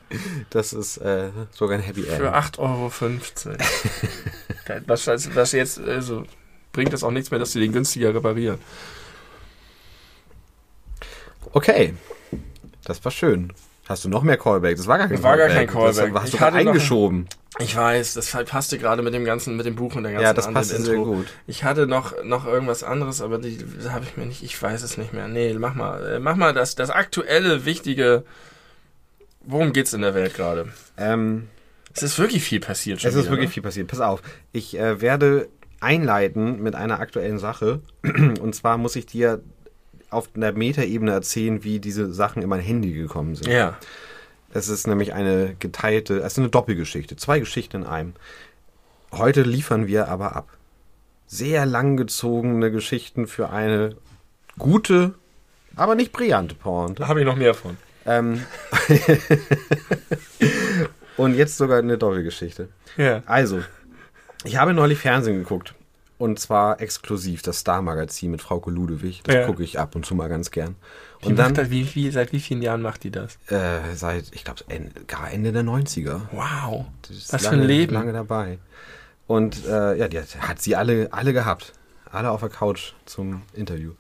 [0.50, 2.18] Das ist äh, sogar ein Happy End.
[2.18, 2.92] Für 8,50 Euro.
[4.88, 6.26] was, was, was jetzt, also,
[6.74, 8.60] bringt das auch nichts mehr, dass sie den günstiger reparieren.
[11.54, 11.94] Okay.
[12.84, 13.54] Das war schön.
[13.90, 14.78] Hast du noch mehr Callback?
[14.78, 15.68] Das war gar kein Das war gar Callback.
[15.72, 16.14] kein Callback.
[16.14, 17.28] Das hast du Ich gerade hatte noch- eingeschoben.
[17.58, 20.34] Ich weiß, das passte gerade mit dem ganzen, mit dem Buch und der ganzen Ja,
[20.34, 21.16] das anderen passt sehr Intro.
[21.16, 21.28] gut.
[21.48, 23.58] Ich hatte noch, noch irgendwas anderes, aber die
[23.90, 25.28] habe ich mir nicht, ich weiß es nicht mehr.
[25.28, 28.24] Nee, mach mal, äh, mach mal das, das aktuelle, wichtige,
[29.42, 30.70] worum geht's in der Welt gerade?
[30.98, 31.48] Ähm,
[31.94, 33.54] Es ist wirklich viel passiert schon es ist wieder, wirklich ne?
[33.56, 33.88] viel passiert.
[33.88, 34.22] Pass auf.
[34.54, 35.50] Ich äh, werde
[35.82, 37.82] einleiten mit einer aktuellen Sache.
[38.04, 39.42] Und zwar muss ich dir
[40.10, 43.48] auf einer Metaebene erzählen, wie diese Sachen in mein Handy gekommen sind.
[43.48, 43.78] Ja.
[44.52, 48.14] Es ist nämlich eine geteilte, es ist eine Doppelgeschichte, zwei Geschichten in einem.
[49.12, 50.50] Heute liefern wir aber ab.
[51.28, 53.96] Sehr langgezogene Geschichten für eine
[54.58, 55.14] gute,
[55.76, 57.04] aber nicht brillante Pointe.
[57.04, 57.78] Da habe ich noch mehr von.
[58.06, 58.44] Ähm,
[61.18, 62.70] und jetzt sogar eine Doppelgeschichte.
[62.98, 63.22] Ja.
[63.28, 63.62] Also,
[64.44, 65.76] ich habe neulich Fernsehen geguckt.
[66.20, 69.22] Und zwar exklusiv das Star-Magazin mit Frau Ludewig.
[69.24, 69.46] Das Ja.
[69.48, 70.76] gucke ich ab und zu mal ganz gern.
[71.22, 73.40] Und dann macht das, wie, wie, seit wie vielen Jahren macht die das?
[73.48, 74.62] äh, seit, ich glaube,
[75.08, 76.22] gar Ende der 90er.
[76.34, 76.86] Wow.
[77.04, 77.94] Das ist Was für lange, ein Leben.
[77.94, 78.60] Lange dabei.
[79.28, 81.72] Und äh, ja, die hat, hat sie alle, alle gehabt.
[82.12, 83.94] Alle auf der Couch zum Interview.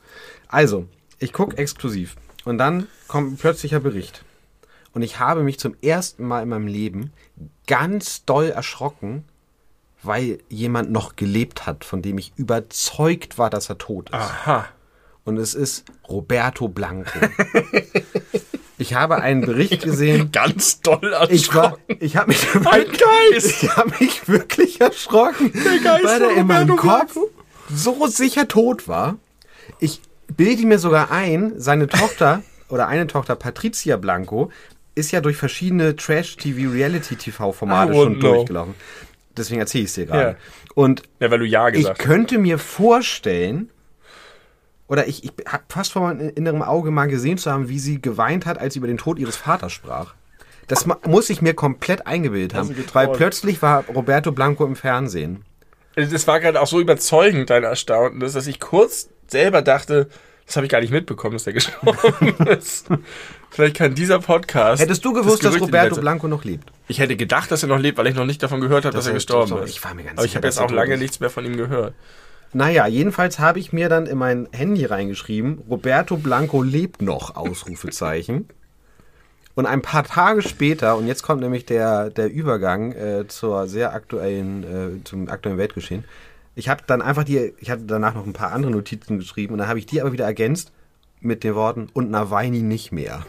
[0.49, 0.88] Also,
[1.19, 2.15] ich gucke exklusiv.
[2.43, 4.25] Und dann kommt ein plötzlicher Bericht.
[4.93, 7.13] Und ich habe mich zum ersten Mal in meinem Leben
[7.67, 9.23] ganz doll erschrocken,
[10.04, 14.16] weil jemand noch gelebt hat, von dem ich überzeugt war, dass er tot ist.
[14.16, 14.66] Aha.
[15.26, 17.20] Und es ist Roberto Blanco.
[18.78, 20.32] ich habe einen Bericht gesehen.
[20.32, 21.98] Ganz doll Ich war, erschrocken.
[22.00, 23.64] ich habe mich Ein wirklich, Geist.
[23.64, 25.52] ich habe mich wirklich erschrocken,
[25.84, 27.18] Geist weil er in meinem Kopf
[27.72, 29.18] so sicher tot war.
[29.80, 30.02] Ich
[30.36, 34.52] bilde mir sogar ein, seine Tochter oder eine Tochter Patricia Blanco
[34.96, 38.34] ist ja durch verschiedene Trash-TV-Reality-TV-Formate I schon know.
[38.34, 38.74] durchgelaufen.
[39.38, 40.30] Deswegen erzähle ich es dir gerade.
[40.32, 40.36] Ja.
[40.76, 42.06] Und Ja, weil du Ja ich gesagt hast.
[42.06, 43.70] könnte mir vorstellen,
[44.88, 48.02] oder ich, ich habe fast vor meinem inneren Auge mal gesehen zu haben, wie sie
[48.02, 50.15] geweint hat, als sie über den Tod ihres Vaters sprach.
[50.68, 55.44] Das muss ich mir komplett eingebildet haben, weil plötzlich war Roberto Blanco im Fernsehen.
[55.96, 60.10] Das war gerade auch so überzeugend, dein Erstaunen, dass ich kurz selber dachte,
[60.46, 62.88] das habe ich gar nicht mitbekommen, dass der gestorben ist.
[63.52, 64.82] Vielleicht kann dieser Podcast.
[64.82, 66.72] Hättest du gewusst, das dass Roberto Blanco noch lebt?
[66.88, 69.06] Ich hätte gedacht, dass er noch lebt, weil ich noch nicht davon gehört habe, dass
[69.06, 69.72] Das er heißt, gestorben ist.
[69.72, 71.00] ich war mir ganz Aber ich habe jetzt dass er auch lange ist.
[71.00, 71.94] nichts mehr von ihm gehört.
[72.54, 78.48] Naja, jedenfalls habe ich mir dann in mein Handy reingeschrieben, Roberto Blanco lebt noch, Ausrufezeichen.
[79.56, 83.94] Und ein paar Tage später, und jetzt kommt nämlich der, der Übergang äh, zur sehr
[83.94, 86.06] aktuellen, äh, zum aktuellen Weltgeschehen.
[86.56, 89.60] Ich habe dann einfach die, ich hatte danach noch ein paar andere Notizen geschrieben und
[89.60, 90.72] dann habe ich die aber wieder ergänzt
[91.21, 93.25] mit den Worten und Nawalny nicht mehr.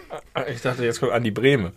[0.49, 1.73] Ich dachte, jetzt kommt Andi Breme.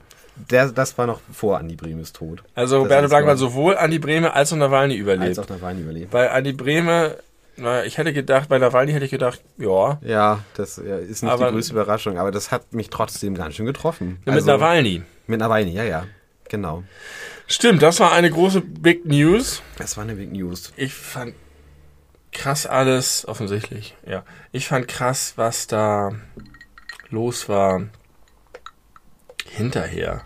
[0.49, 2.43] Der, das war noch vor Andi Bremes Tod.
[2.55, 5.39] Also Roberto noch- hat sowohl Andi Breme als auch Nawalny Als überlebt.
[5.39, 6.11] auch Nawalny überlebt.
[6.11, 7.17] Bei Andi Breme,
[7.55, 9.99] na, ich hätte gedacht, bei Nawalny hätte ich gedacht, ja.
[10.01, 13.55] Ja, das ja, ist nicht Aber- die größte Überraschung, aber das hat mich trotzdem ganz
[13.55, 14.19] schön getroffen.
[14.25, 15.03] Mit Also- Nawalny.
[15.27, 16.05] Mit Nawalny, ja, ja.
[16.49, 16.83] Genau.
[17.47, 19.61] Stimmt, das war eine große Big News.
[19.77, 20.73] Das war eine Big News.
[20.77, 21.35] Ich fand
[22.43, 24.25] krass alles, offensichtlich, ja.
[24.51, 26.11] Ich fand krass, was da
[27.09, 27.83] los war
[29.49, 30.25] hinterher.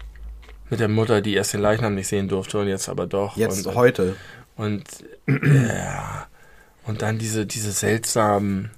[0.72, 3.38] Mit der Mutter, die erst den Leichnam nicht sehen durfte und jetzt aber doch.
[3.38, 4.16] Jetzt und, heute.
[4.56, 4.84] Und
[5.28, 6.26] ja,
[6.86, 8.72] und dann diese, diese seltsamen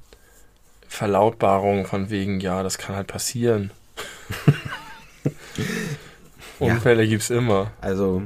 [0.89, 3.71] Verlautbarungen von wegen, ja, das kann halt passieren.
[6.59, 6.73] Ja.
[6.73, 7.71] Unfälle gibt's immer.
[7.79, 8.21] Also,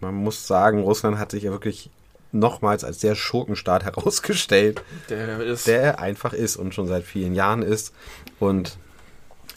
[0.00, 1.90] man muss sagen, Russland hat sich ja wirklich
[2.32, 5.66] nochmals als der Schurkenstaat herausgestellt, Der ist.
[5.66, 7.94] der er einfach ist und schon seit vielen Jahren ist.
[8.40, 8.76] Und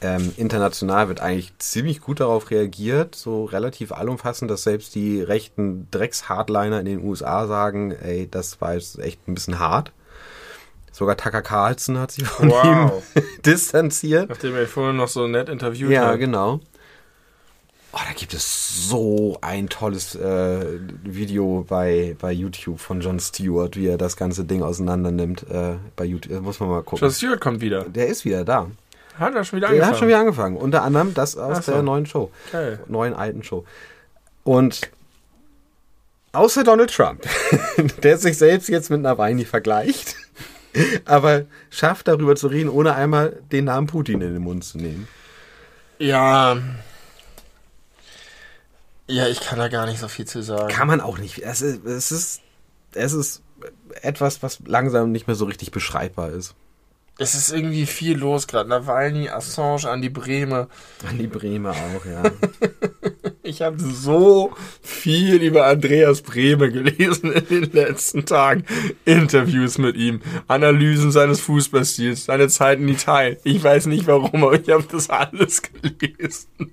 [0.01, 5.87] ähm, international wird eigentlich ziemlich gut darauf reagiert, so relativ allumfassend, dass selbst die rechten
[5.91, 9.93] Drecks-Hardliner in den USA sagen, ey, das war jetzt echt ein bisschen hart.
[10.91, 13.03] Sogar Tucker Carlson hat sich von Wow.
[13.15, 14.29] ihm distanziert.
[14.29, 16.19] Nachdem er vorhin noch so nett interviewt Ja, hat.
[16.19, 16.59] genau.
[17.97, 20.65] Oh, da gibt es so ein tolles äh,
[21.03, 25.49] Video bei, bei YouTube von Jon Stewart, wie er das ganze Ding auseinander nimmt.
[25.49, 26.99] Äh, bei YouTube, Das muss man mal gucken.
[26.99, 27.85] John Stewart kommt wieder.
[27.85, 28.67] Der ist wieder da.
[29.17, 29.91] Hat er schon wieder Der angefangen?
[29.93, 30.57] hat schon wieder angefangen.
[30.57, 31.71] Unter anderem das aus so.
[31.71, 32.31] der neuen Show.
[32.51, 32.81] Geil.
[32.89, 33.63] Neuen alten Show.
[34.43, 34.91] Und
[36.33, 37.21] außer Donald Trump,
[38.03, 40.17] der sich selbst jetzt mit Nawalny vergleicht,
[41.05, 45.07] aber schafft darüber zu reden, ohne einmal den Namen Putin in den Mund zu nehmen.
[45.97, 46.57] Ja.
[49.07, 50.69] Ja, ich kann da gar nicht so viel zu sagen.
[50.69, 51.39] Kann man auch nicht.
[51.39, 52.41] Es ist, es ist,
[52.93, 53.41] es ist
[54.01, 56.55] etwas, was langsam nicht mehr so richtig beschreibbar ist.
[57.17, 58.69] Es ist irgendwie viel los gerade.
[58.69, 60.67] Nawalny, Assange, Andi Brehme.
[61.07, 62.23] An die Bremer auch, ja.
[63.45, 68.65] Ich habe so viel über Andreas Brehme gelesen in den letzten Tagen.
[69.05, 73.37] Interviews mit ihm, Analysen seines Fußballstils, seine Zeit in Italien.
[73.43, 76.71] Ich weiß nicht warum, aber ich habe das alles gelesen.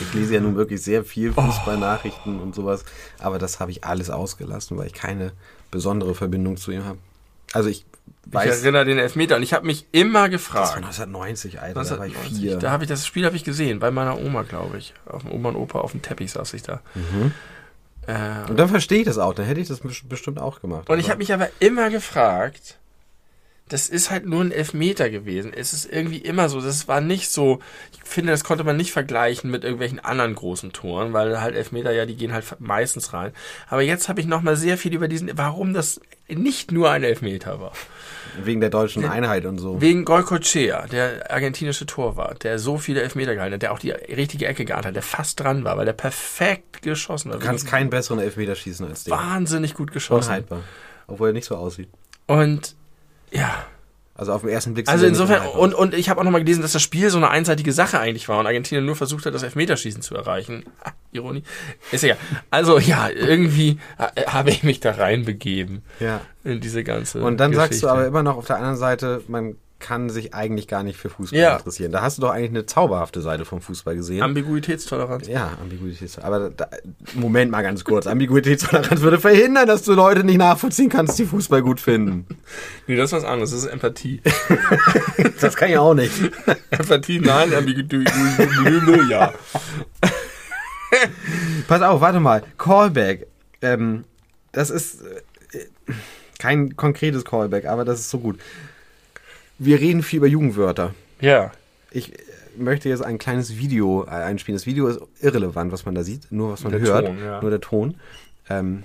[0.00, 2.84] Ich lese ja nun wirklich sehr viel Fußballnachrichten und sowas,
[3.18, 5.32] aber das habe ich alles ausgelassen, weil ich keine
[5.70, 6.98] besondere Verbindung zu ihm habe.
[7.52, 7.84] Also ich
[8.26, 10.76] Ich weiß, erinnere den Elfmeter und ich habe mich immer das war gefragt.
[10.76, 12.38] 1990, Alter, da war ich 1990.
[12.38, 12.56] vier.
[12.58, 14.94] Da habe ich das Spiel habe ich gesehen bei meiner Oma, glaube ich.
[15.06, 16.80] Auf dem Oma und Opa auf dem Teppich saß ich da.
[18.06, 20.88] Äh, und dann verstehe ich das auch, dann hätte ich das bes- bestimmt auch gemacht.
[20.88, 22.78] Und ich habe mich aber immer gefragt,
[23.70, 25.52] das ist halt nur ein Elfmeter gewesen.
[25.54, 27.60] Es ist irgendwie immer so, das war nicht so,
[27.92, 31.92] ich finde, das konnte man nicht vergleichen mit irgendwelchen anderen großen Toren, weil halt Elfmeter,
[31.92, 33.32] ja, die gehen halt meistens rein.
[33.68, 37.60] Aber jetzt habe ich nochmal sehr viel über diesen, warum das nicht nur ein Elfmeter
[37.60, 37.72] war.
[38.42, 39.80] wegen der deutschen Einheit und so.
[39.80, 44.46] Wegen Goicoechea, der argentinische Torwart, der so viele Elfmeter gehalten hat, der auch die richtige
[44.46, 47.40] Ecke geahnt hat, der fast dran war, weil der perfekt geschossen hat.
[47.40, 49.12] Du kannst keinen besseren Elfmeter schießen als den.
[49.12, 50.28] wahnsinnig gut geschossen.
[50.28, 50.62] Unhaltbar.
[51.06, 51.88] Obwohl er nicht so aussieht.
[52.26, 52.76] Und
[53.32, 53.64] ja,
[54.14, 56.62] Also auf den ersten Blick Also er insofern, und, und ich habe auch nochmal gelesen,
[56.62, 59.42] dass das Spiel so eine einseitige Sache eigentlich war und Argentinien nur versucht hat, das
[59.42, 60.64] Elfmeterschießen zu erreichen.
[60.84, 61.42] Ah, Ironie.
[61.92, 62.18] Ist egal.
[62.50, 63.78] Also ja, irgendwie
[64.26, 66.20] habe ich mich da reinbegeben Ja.
[66.44, 67.86] in diese ganze Und dann sagst Geschichte.
[67.86, 71.10] du aber immer noch auf der anderen Seite, man kann sich eigentlich gar nicht für
[71.10, 71.56] Fußball Ja.
[71.56, 71.90] interessieren.
[71.90, 74.22] Da hast du doch eigentlich eine zauberhafte Seite vom Fußball gesehen.
[74.22, 75.26] Ambiguitätstoleranz.
[75.26, 76.18] ja, Ambiguität.
[76.22, 76.68] Aber da,
[77.14, 78.06] Moment mal ganz kurz.
[78.06, 82.26] Ambiguitätstoleranz würde verhindern, dass du Leute nicht nachvollziehen kannst, die Fußball gut finden.
[82.86, 83.50] Nee, das ist was anderes.
[83.52, 84.20] Das ist Empathie.
[85.40, 86.12] Das kann ich auch nicht.
[86.70, 88.10] Empathie, nein, Ambiguität,
[89.08, 89.32] ja.
[91.68, 92.42] Pass auf, warte mal.
[92.58, 93.26] Callback.
[93.62, 94.04] Ähm,
[94.52, 95.64] das ist äh,
[96.38, 98.38] kein konkretes Callback, aber das ist so gut.
[99.60, 100.94] Wir reden viel über Jugendwörter.
[101.20, 101.52] Ja.
[101.90, 102.22] Ich äh,
[102.56, 104.56] möchte jetzt ein kleines Video äh, einspielen.
[104.56, 107.40] Das Video ist irrelevant, was man da sieht, nur was man Der hört, Ton, ja.
[107.42, 107.94] nur der Ton.
[108.48, 108.84] Ähm,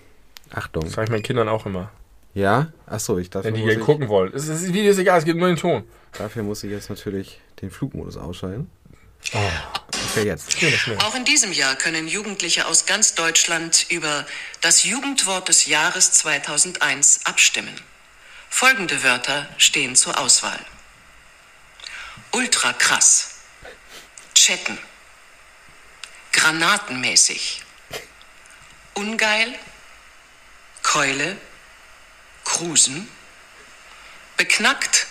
[0.51, 0.83] Achtung.
[0.83, 1.91] Das sage ich meinen Kindern auch immer.
[2.33, 2.73] Ja?
[2.87, 4.33] Achso, ich dafür Wenn die ich, gucken wollen.
[4.33, 5.83] Ist, das Video ist egal, es geht nur den Ton.
[6.17, 8.69] dafür muss ich jetzt natürlich den Flugmodus ausschalten.
[9.33, 9.37] Oh.
[10.11, 10.57] Okay, jetzt.
[11.05, 14.25] Auch in diesem Jahr können Jugendliche aus ganz Deutschland über
[14.59, 17.73] das Jugendwort des Jahres 2001 abstimmen.
[18.49, 20.59] Folgende Wörter stehen zur Auswahl.
[22.31, 23.35] Ultra krass.
[24.33, 24.77] Checken.
[26.31, 27.63] Granatenmäßig.
[28.93, 29.57] Ungeil.
[30.83, 31.37] Keule.
[32.43, 33.09] Cruisen.
[34.37, 35.07] Beknackt.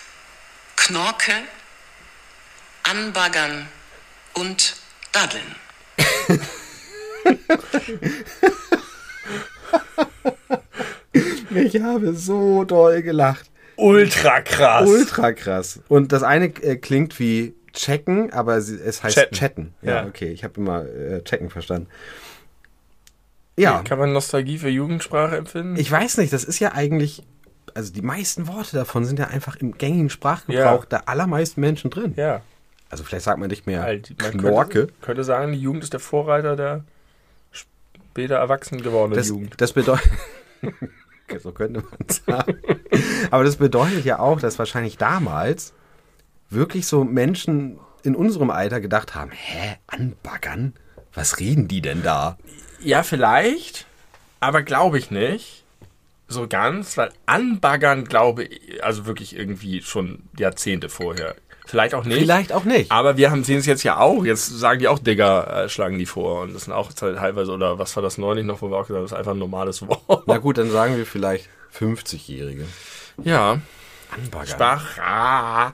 [0.75, 1.43] Knorke.
[2.83, 3.67] Anbaggern
[4.33, 4.75] und
[5.11, 5.55] Daddeln.
[11.73, 13.49] Ich habe so doll gelacht.
[13.77, 14.87] Ultra krass.
[14.87, 15.79] Ultra krass.
[15.89, 19.35] Und das eine äh, klingt wie checken, aber es heißt chatten.
[19.35, 19.73] Chatten.
[19.81, 20.05] Ja, Ja.
[20.07, 21.87] okay, ich habe immer äh, checken verstanden.
[23.57, 25.77] Ja, Kann man Nostalgie für Jugendsprache empfinden?
[25.77, 27.23] ich weiß nicht, das ist ja eigentlich,
[27.73, 30.89] also die meisten Worte davon sind ja einfach im gängigen Sprachgebrauch Ja.
[30.89, 32.13] der allermeisten Menschen drin.
[32.17, 32.41] ja.
[32.87, 34.69] Also vielleicht sagt man nicht mehr Halt, man Knorke.
[34.87, 36.83] Könnte, könnte sagen, die Jugend ist der Vorreiter der
[37.51, 39.55] später erwachsen gewordenen Jugend.
[39.59, 40.07] das bedeutet.
[41.39, 42.59] so könnte man sagen.
[43.31, 45.73] Aber das bedeutet ja auch, dass wahrscheinlich damals
[46.49, 50.73] wirklich so Menschen in unserem Alter gedacht haben: Hä, anbaggern?
[51.13, 52.37] Was reden die denn da?
[52.79, 53.87] Ja, vielleicht,
[54.39, 55.63] aber glaube ich nicht.
[56.27, 62.19] So ganz, weil anbaggern glaube ich, also wirklich irgendwie schon Jahrzehnte vorher Vielleicht auch nicht.
[62.19, 62.91] Vielleicht auch nicht.
[62.91, 64.25] Aber wir haben sehen es jetzt ja auch.
[64.25, 66.41] Jetzt sagen die auch Digger, äh, schlagen die vor.
[66.41, 68.97] Und das sind auch teilweise, oder was war das neulich noch, wo wir auch gesagt
[68.97, 70.23] haben, das ist einfach ein normales Wort.
[70.27, 72.65] Na gut, dann sagen wir vielleicht 50-Jährige.
[73.23, 73.59] Ja.
[74.11, 74.45] Anbagger.
[74.45, 75.73] Sprache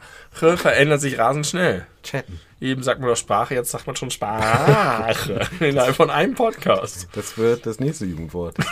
[0.57, 1.85] verändert sich rasend schnell.
[2.03, 2.39] Chatten.
[2.61, 5.41] Eben sagt man doch Sprache, jetzt sagt man schon Sprache.
[5.59, 7.09] Innerhalb von einem Podcast.
[7.13, 8.55] Das wird das nächste Jugendwort.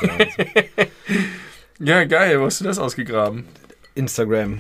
[1.81, 2.41] Ja, geil.
[2.41, 3.45] Wo hast du das ausgegraben?
[3.95, 4.59] Instagram.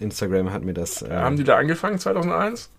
[0.00, 1.02] Instagram hat mir das.
[1.02, 2.70] Äh, Haben die da angefangen, 2001?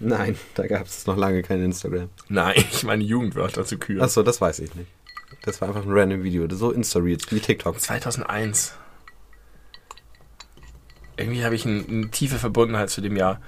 [0.00, 2.08] nein, da gab es noch lange kein Instagram.
[2.28, 4.02] Nein, ich meine Jugendwörter zu küren.
[4.02, 4.88] Achso, das weiß ich nicht.
[5.42, 6.46] Das war einfach ein random Video.
[6.50, 7.80] So Insta-Reels wie TikTok.
[7.80, 8.74] 2001.
[11.16, 13.40] Irgendwie habe ich ein, eine tiefe Verbundenheit zu dem Jahr.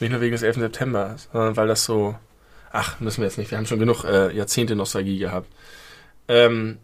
[0.00, 0.56] Nicht nur wegen des 11.
[0.58, 2.16] September, sondern weil das so.
[2.70, 3.50] Ach, müssen wir jetzt nicht.
[3.50, 5.50] Wir haben schon genug äh, Jahrzehnte Nostalgie gehabt.
[6.28, 6.78] Ähm,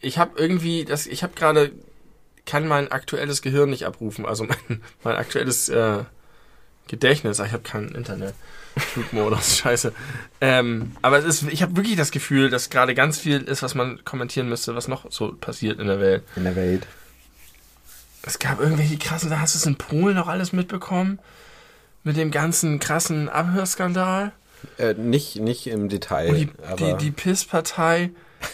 [0.00, 1.72] ich habe irgendwie, das, ich habe gerade,
[2.46, 6.04] kann mein aktuelles Gehirn nicht abrufen, also mein, mein aktuelles äh,
[6.88, 7.40] Gedächtnis.
[7.40, 8.34] Ach, ich habe kein Internet.
[8.76, 9.92] Flugmodus, scheiße.
[10.40, 13.74] Ähm, aber es ist, ich habe wirklich das Gefühl, dass gerade ganz viel ist, was
[13.74, 16.24] man kommentieren müsste, was noch so passiert in der Welt.
[16.36, 16.86] In der Welt.
[18.22, 21.18] Es gab irgendwelche krassen, da hast du es in Polen noch alles mitbekommen?
[22.02, 24.32] Mit dem ganzen krassen Abhörskandal?
[24.78, 26.30] Äh, nicht, nicht im Detail.
[26.30, 28.10] Wo die, aber die, die PIS-Partei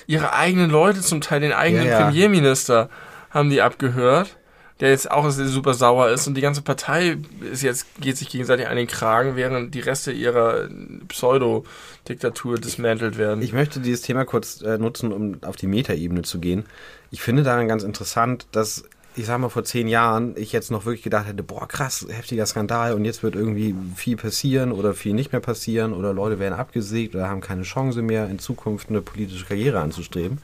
[0.07, 2.05] ihre eigenen Leute, zum Teil den eigenen Ja, ja.
[2.05, 2.91] Premierminister,
[3.31, 4.37] haben die abgehört,
[4.81, 7.19] der jetzt auch super sauer ist und die ganze Partei
[7.53, 10.69] ist jetzt, geht sich gegenseitig an den Kragen, während die Reste ihrer
[11.09, 13.43] Pseudo-Diktatur dismantelt werden.
[13.43, 16.65] Ich möchte dieses Thema kurz äh, nutzen, um auf die Metaebene zu gehen.
[17.11, 18.85] Ich finde daran ganz interessant, dass
[19.17, 22.47] ich sag mal vor zehn Jahren ich jetzt noch wirklich gedacht hätte, boah krass, heftiger
[22.47, 26.55] Skandal und jetzt wird irgendwie viel passieren oder viel nicht mehr passieren oder Leute werden
[26.55, 30.39] abgesägt oder haben keine Chance mehr in Zukunft eine politische Karriere anzustreben.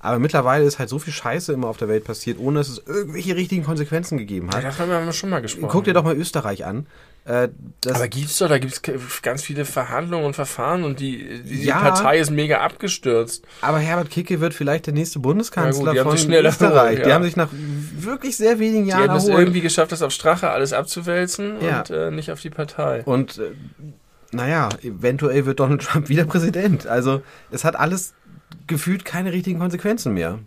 [0.00, 2.82] Aber mittlerweile ist halt so viel Scheiße immer auf der Welt passiert, ohne dass es
[2.86, 4.62] irgendwelche richtigen Konsequenzen gegeben hat.
[4.62, 5.68] ja, darüber haben wir schon mal gesprochen.
[5.70, 6.86] Guck dir doch mal Österreich an.
[7.24, 7.48] Äh,
[7.92, 8.80] Aber gibt's doch, da gibt's
[9.22, 11.76] ganz viele Verhandlungen und Verfahren und die, die, Ja.
[11.78, 13.44] die Partei ist mega abgestürzt.
[13.60, 16.74] Aber Herbert Kicke wird vielleicht der nächste Bundeskanzler Ja gut, die haben von Österreich.
[16.92, 17.14] erholt, Die ja.
[17.14, 19.42] haben sich nach wirklich sehr wenigen Die Jahren haben es erholt.
[19.42, 21.80] irgendwie geschafft, das auf Strache alles abzuwälzen Ja.
[21.80, 23.02] und äh, nicht auf die Partei.
[23.04, 23.50] Und äh,
[24.30, 26.86] naja, eventuell wird Donald Trump wieder Präsident.
[26.86, 28.14] Also es hat alles
[28.66, 30.38] gefühlt keine richtigen Konsequenzen mehr.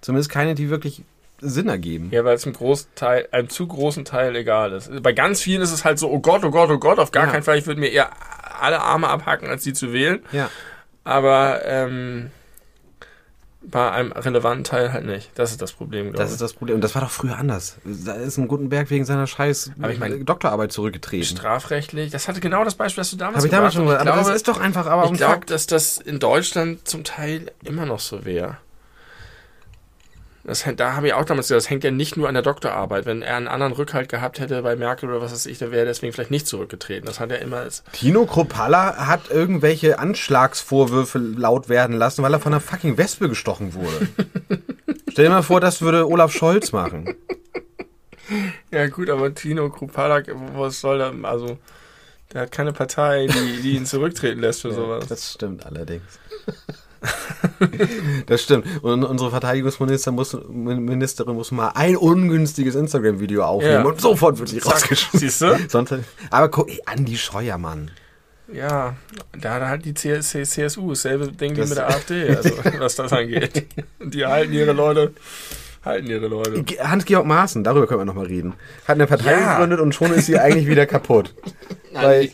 [0.00, 1.02] Zumindest keine, die wirklich
[1.40, 2.08] Sinn ergeben.
[2.12, 4.90] Ja, weil es einem Großteil, einem zu großen Teil egal ist.
[5.02, 7.26] Bei ganz vielen ist es halt so, oh Gott, oh Gott, oh Gott, auf gar
[7.26, 7.32] Ja.
[7.32, 8.10] keinen Fall, ich würde mir eher
[8.60, 10.20] alle Arme abhacken, als sie zu wählen.
[10.32, 10.50] Ja.
[11.04, 12.30] Aber ähm,
[13.64, 15.30] bei einem relevanten Teil halt nicht.
[15.36, 16.32] Das ist das Problem, glaube Das ich.
[16.34, 16.76] ist das Problem.
[16.76, 17.76] Und das war doch früher anders.
[17.84, 21.24] Da ist ein Gutenberg wegen seiner scheiß Aber ich mein- Doktorarbeit zurückgetreten.
[21.24, 24.00] Strafrechtlich, das hatte genau das Beispiel, das du damals Habe ich damals schon gesagt.
[24.04, 24.08] hast.
[24.12, 27.52] Aber Ich das ist doch einfach aber Ich glaube, dass das in Deutschland zum Teil
[27.64, 28.56] immer noch so wäre.
[30.44, 32.42] Das, hängt- da habe ich auch damals gesagt, das hängt ja nicht nur an der
[32.42, 33.06] Doktorarbeit.
[33.06, 35.82] Wenn er einen anderen Rückhalt gehabt hätte bei Merkel oder was weiß ich, dann wäre
[35.82, 37.06] er deswegen vielleicht nicht zurückgetreten.
[37.06, 37.84] Das hat er immer als.
[37.92, 43.74] Tino Kropalla hat irgendwelche Anschlagsvorwürfe laut werden lassen, weil er von einer fucking Wespe gestochen
[43.74, 44.08] wurde.
[45.12, 47.14] Stell dir mal vor, das würde Olaf Scholz machen.
[48.70, 50.26] Ja gut, aber Tino Krupalak,
[50.56, 51.58] was soll der, also,
[52.32, 55.06] der hat keine Partei, die, die ihn zurücktreten lässt für sowas.
[55.06, 56.02] Das stimmt allerdings.
[58.26, 58.66] das stimmt.
[58.82, 63.82] Und unsere Verteidigungsministerin muss, Ministerin muss mal ein ungünstiges Instagram-Video aufnehmen Ja.
[63.84, 65.20] und sofort wird sie rausgeschmissen.
[65.20, 65.58] siehst du?
[65.68, 65.94] Sonst,
[66.30, 67.90] aber guck, ey, Andi Scheuer, Mann.
[68.52, 68.96] Ja,
[69.40, 73.12] da hat halt die CS CSU, dasselbe Ding wie mit der AfD, also was das
[73.12, 73.66] angeht.
[74.04, 75.12] Die halten ihre Leute,
[75.84, 76.62] halten ihre Leute.
[76.62, 78.54] Ge- Hans-Georg Maaßen, darüber können wir nochmal reden.
[78.86, 79.52] Hat eine Partei Ja.
[79.54, 81.34] gegründet und schon ist sie eigentlich wieder kaputt.
[81.92, 82.30] Weil,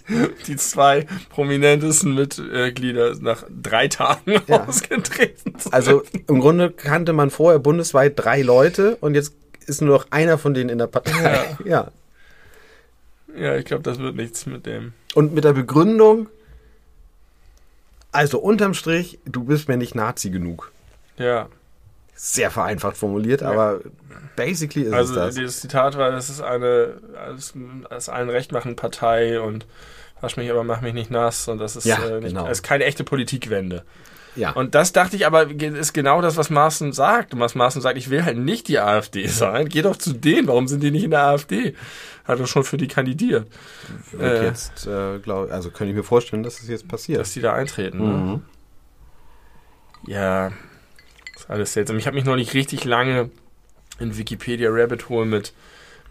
[0.46, 4.64] Die zwei prominentesten Mitglieder nach drei Tagen Ja.
[4.66, 5.74] ausgetreten sind.
[5.74, 9.32] also im Grunde kannte man vorher bundesweit drei Leute und jetzt
[9.66, 11.56] ist nur noch einer von denen in der Partei.
[11.64, 11.88] Ja.
[13.36, 14.94] Ja, ich glaube, das wird nichts mit dem.
[15.14, 16.28] Und mit der Begründung,
[18.10, 20.72] also unterm Strich, du bist mir nicht Nazi genug.
[21.18, 21.48] Ja,
[22.20, 23.78] Sehr vereinfacht formuliert, aber
[24.34, 25.34] basically ist also es das.
[25.36, 26.94] dieses Zitat war, das ist eine
[27.88, 29.66] als, allen recht machen Partei und
[30.20, 32.48] wasch mich, aber mach mich nicht nass und das ist, Ja, äh, nicht, genau.
[32.48, 33.84] das ist keine echte Politikwende.
[34.34, 34.50] Ja.
[34.50, 37.34] Und das dachte ich aber, ist genau das, was Maaßen sagt.
[37.34, 39.68] Und was Maaßen sagt, ich will halt nicht die AfD sein.
[39.68, 40.46] Geh doch zu denen.
[40.46, 41.74] Warum sind die nicht in der AfD?
[42.24, 43.48] Hat er schon für die kandidiert,
[44.12, 47.20] Und äh, jetzt, äh, glaub, also könnte ich mir vorstellen, dass es jetzt passiert.
[47.20, 47.98] dass die da eintreten.
[47.98, 48.04] Ne?
[48.04, 48.42] Mhm.
[50.06, 50.54] Ja, ist
[51.48, 51.96] alles seltsam.
[51.98, 53.30] Ich habe mich noch nicht richtig lange
[53.98, 55.52] in Wikipedia Rabbit Hole mit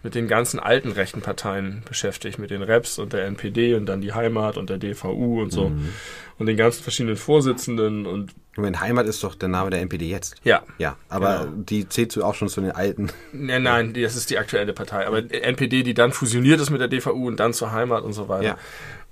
[0.03, 3.99] mit den ganzen alten rechten Parteien beschäftigt, mit den Reps und der NPD und dann
[3.99, 5.89] die Heimat und der DVU und so Mhm.
[6.38, 10.36] und den ganzen verschiedenen Vorsitzenden und Moment, Heimat ist doch der Name der NPD jetzt.
[10.43, 10.62] ja.
[10.78, 11.64] Ja, aber Genau.
[11.64, 13.09] die zählt zu- auch schon zu den alten.
[13.34, 15.05] Nein, nein, das ist die aktuelle Partei.
[15.07, 18.30] Aber NPD, die dann fusioniert ist mit der DVU und dann zur Heimat und so
[18.30, 18.43] weiter.
[18.43, 18.57] Ja.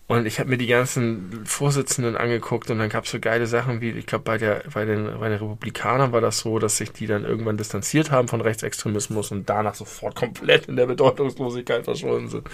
[0.07, 3.81] Und ich habe mir die ganzen Vorsitzenden angeguckt und dann gab es so geile Sachen
[3.81, 6.91] wie, ich glaube, bei, der, bei, den, bei den Republikanern war das so, dass sich
[6.91, 12.29] die dann irgendwann distanziert haben von Rechtsextremismus und danach sofort komplett in der Bedeutungslosigkeit verschwunden
[12.29, 12.47] sind.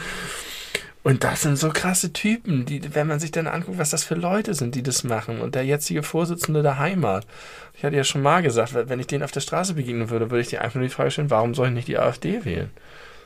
[1.04, 4.16] Und das sind so krasse Typen, die, wenn man sich dann anguckt, was das für
[4.16, 5.42] Leute sind, die das machen.
[5.42, 7.26] Und der jetzige Vorsitzende der Heimat.
[7.74, 10.42] Ich hatte ja schon mal gesagt, wenn ich den auf der Straße begegnen würde, würde
[10.42, 12.70] ich dir einfach nur die Frage stellen, warum soll ich nicht die AfD wählen?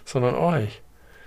[0.05, 0.82] Sondern euch.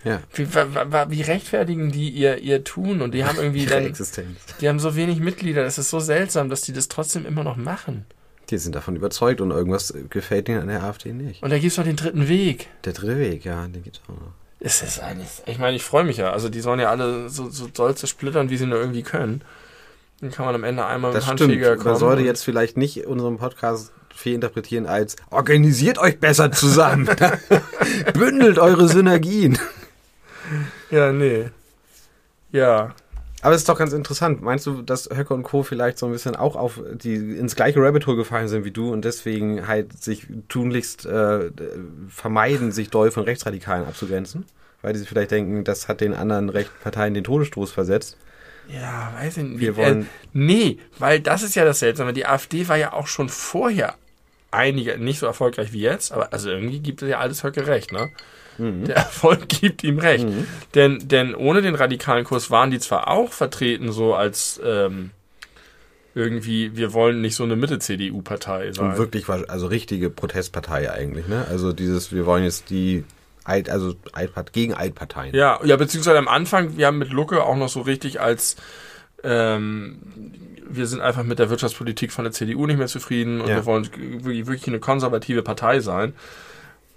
[0.05, 0.21] Ja.
[0.33, 3.03] Wie, wie rechtfertigen die ihr, ihr Tun?
[3.03, 4.39] Und die haben irgendwie Ihre dann, Existenz.
[4.61, 5.65] die haben so wenig Mitglieder.
[5.65, 8.07] Das ist so seltsam, dass die das trotzdem immer noch machen.
[8.51, 11.43] Die sind davon überzeugt und irgendwas gefällt ihnen an der AfD nicht.
[11.43, 12.69] Und da gibt's noch den dritten Weg.
[12.85, 14.33] Der dritte Weg, ja, den gibt's auch noch.
[14.61, 15.43] Es ist alles.
[15.47, 16.33] Ich meine, ich freue mich ja.
[16.33, 19.43] Also die sollen ja alle so, so doll zersplittern, wie sie nur irgendwie können.
[20.21, 21.41] Dann kann man am Ende einmal Das mit.
[21.41, 21.91] Handfeger kommen.
[21.91, 27.09] Man sollte jetzt vielleicht nicht unseren Podcast fehlinterpretieren als organisiert euch besser zusammen.
[28.15, 29.59] Bündelt eure Synergien.
[30.91, 31.51] Ja, nee.
[32.53, 32.95] Ja.
[33.41, 34.43] Aber es ist doch ganz interessant.
[34.43, 35.63] Meinst du, dass Höcke und Co.
[35.63, 38.93] vielleicht so ein bisschen auch auf die ins gleiche Rabbit Hole gefallen sind wie du
[38.93, 41.51] und deswegen halt sich tunlichst äh,
[42.09, 44.45] vermeiden, sich doll von Rechtsradikalen abzugrenzen?
[44.83, 48.17] Weil die sich vielleicht denken, das hat den anderen rechten Parteien den Todesstoß versetzt.
[48.69, 49.61] Ja, weiß ich nicht.
[49.61, 52.13] Wir wollen- äh, nee, weil das ist ja das Seltsame.
[52.13, 53.95] Die AfD war ja auch schon vorher
[54.51, 57.93] einige, nicht so erfolgreich wie jetzt, aber also irgendwie gibt es ja alles Höcke recht,
[57.93, 58.11] ne?
[58.59, 60.27] Der Erfolg gibt ihm recht.
[60.75, 65.11] Denn, denn ohne den radikalen Kurs waren die zwar auch vertreten, so als ähm,
[66.15, 68.91] irgendwie, wir wollen nicht so eine Mitte-CDU-Partei sein.
[68.91, 71.47] Und wirklich also richtige Protestpartei eigentlich, ne?
[71.49, 73.05] Also dieses, wir wollen jetzt die
[73.45, 75.35] Alt, also Altpart gegen Altparteien.
[75.35, 78.57] Ja, ja, beziehungsweise am Anfang, wir haben mit Lucke auch noch so richtig als
[79.25, 79.99] ähm,
[80.71, 83.57] wir sind einfach mit der Wirtschaftspolitik von der CDU nicht mehr zufrieden und Ja.
[83.57, 83.89] wir wollen
[84.25, 86.13] wirklich eine konservative Partei sein.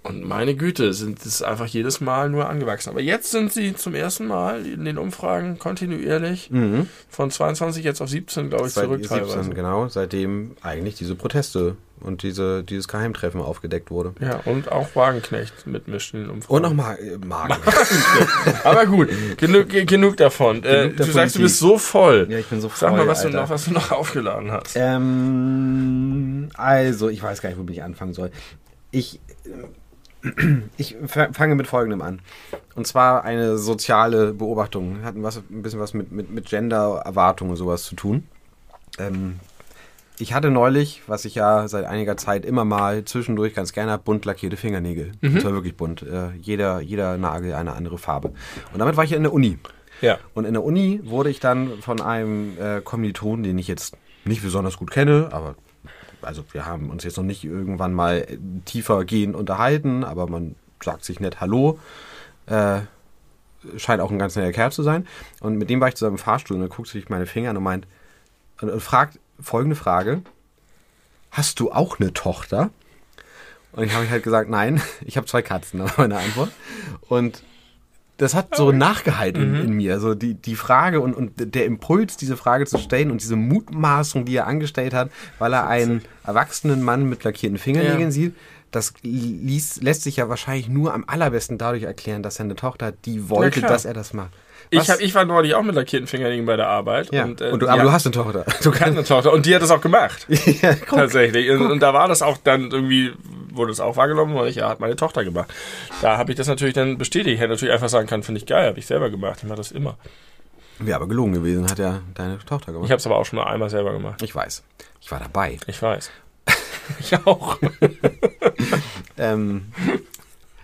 [0.04, 2.90] Und meine Güte, sind es einfach jedes Mal nur angewachsen.
[2.90, 6.88] Aber jetzt sind sie zum ersten Mal in den Umfragen kontinuierlich Mhm.
[7.08, 9.50] von 22 jetzt auf 17, glaube ich, Seit zurück 17, teilweise.
[9.50, 14.12] genau, seitdem eigentlich diese Proteste und diese, dieses Geheimtreffen aufgedeckt wurde.
[14.20, 16.56] Ja, und auch Wagenknecht mitmischt in den Umfragen.
[16.56, 17.54] Und nochmal äh, Magen.
[18.64, 20.64] Aber gut, genug, genug davon.
[20.64, 22.26] äh, Genug der du sagst, du bist so voll.
[22.28, 23.42] Ja, ich bin so Sag mal, voll, was du, Alter.
[23.42, 24.74] noch, was du noch aufgeladen hast.
[24.76, 28.30] Ähm, also, ich weiß gar nicht, womit ich anfangen soll.
[28.90, 29.50] Ich, äh,
[30.76, 32.20] ich fa- fange mit Folgendem an.
[32.74, 35.02] Und zwar eine soziale Beobachtung.
[35.02, 38.24] Hat was, ein bisschen was mit, mit, mit Gender-Erwartungen und sowas zu tun.
[38.98, 39.40] Ähm,
[40.18, 44.02] ich hatte neulich, was ich ja seit einiger Zeit immer mal zwischendurch ganz gerne habe,
[44.04, 45.12] bunt lackierte Fingernägel.
[45.22, 46.02] Und zwar wirklich bunt.
[46.02, 48.28] Äh, jeder, jeder Nagel eine andere Farbe.
[48.72, 49.58] Und damit war ich in der Uni.
[50.00, 50.18] Ja.
[50.34, 54.42] Und in der Uni wurde ich dann von einem äh, Kommilitonen, den ich jetzt nicht
[54.42, 55.56] besonders gut kenne, aber
[56.22, 58.26] also wir haben uns jetzt noch nicht irgendwann mal
[58.64, 61.78] tiefer gehend unterhalten, aber man sagt sich nett Hallo.
[62.46, 62.80] Äh,
[63.76, 65.06] scheint auch ein ganz netter Kerl zu sein.
[65.40, 67.56] Und mit dem war ich zusammen im Fahrstuhl und er guckt sich meine Finger an
[67.56, 67.86] und meint
[68.60, 70.22] und, und fragt folgende Frage:
[71.30, 72.70] Hast du auch eine Tochter?
[73.72, 76.50] Und ich habe halt gesagt, nein, ich habe zwei Katzen, war meine Antwort.
[77.08, 77.42] Und
[78.18, 79.94] das hat so nachgehalt in, in mir.
[79.94, 84.24] Also die, die Frage und, und der Impuls, diese Frage zu stellen und diese Mutmaßung,
[84.24, 88.10] die er angestellt hat, weil er einen erwachsenen Mann mit lackierten Fingernägeln Ja.
[88.10, 88.34] sieht,
[88.70, 92.86] das ließ, lässt sich ja wahrscheinlich nur am allerbesten dadurch erklären, dass er eine Tochter
[92.86, 94.30] hat, die wollte, dass er das macht.
[94.70, 97.12] Ich, hab, ich war neulich auch mit lackierten Fingernägeln bei der Arbeit.
[97.12, 97.24] ja.
[97.24, 98.44] Und, äh, und du, ja, aber du hast eine Tochter.
[98.62, 100.26] Du hatte eine Tochter und die hat das auch gemacht.
[100.28, 100.98] ja, guck.
[100.98, 101.50] Tatsächlich.
[101.50, 103.12] Und, und da war das auch dann irgendwie,
[103.52, 105.52] wurde es auch wahrgenommen, weil ich, ja, hat meine Tochter gemacht.
[106.00, 107.34] Da habe ich das natürlich dann bestätigt.
[107.34, 109.38] Ich hätte natürlich einfach sagen können, finde ich geil, habe ich selber gemacht.
[109.42, 109.96] Ich mache das immer.
[110.78, 112.86] Wäre aber gelogen gewesen, hat ja deine Tochter gemacht.
[112.86, 114.22] Ich habe es aber auch schon mal einmal selber gemacht.
[114.22, 114.62] Ich weiß.
[115.00, 115.58] Ich war dabei.
[115.66, 116.10] Ich weiß.
[117.00, 117.58] ich auch.
[119.18, 119.72] Ähm,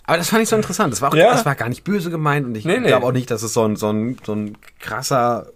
[0.08, 0.92] aber das fand ich so interessant.
[0.92, 1.30] Das war, auch, Ja.
[1.32, 2.88] das war gar nicht böse gemeint und ich Nee, nee.
[2.88, 5.46] glaube auch nicht, dass es so ein, so ein, so ein krasser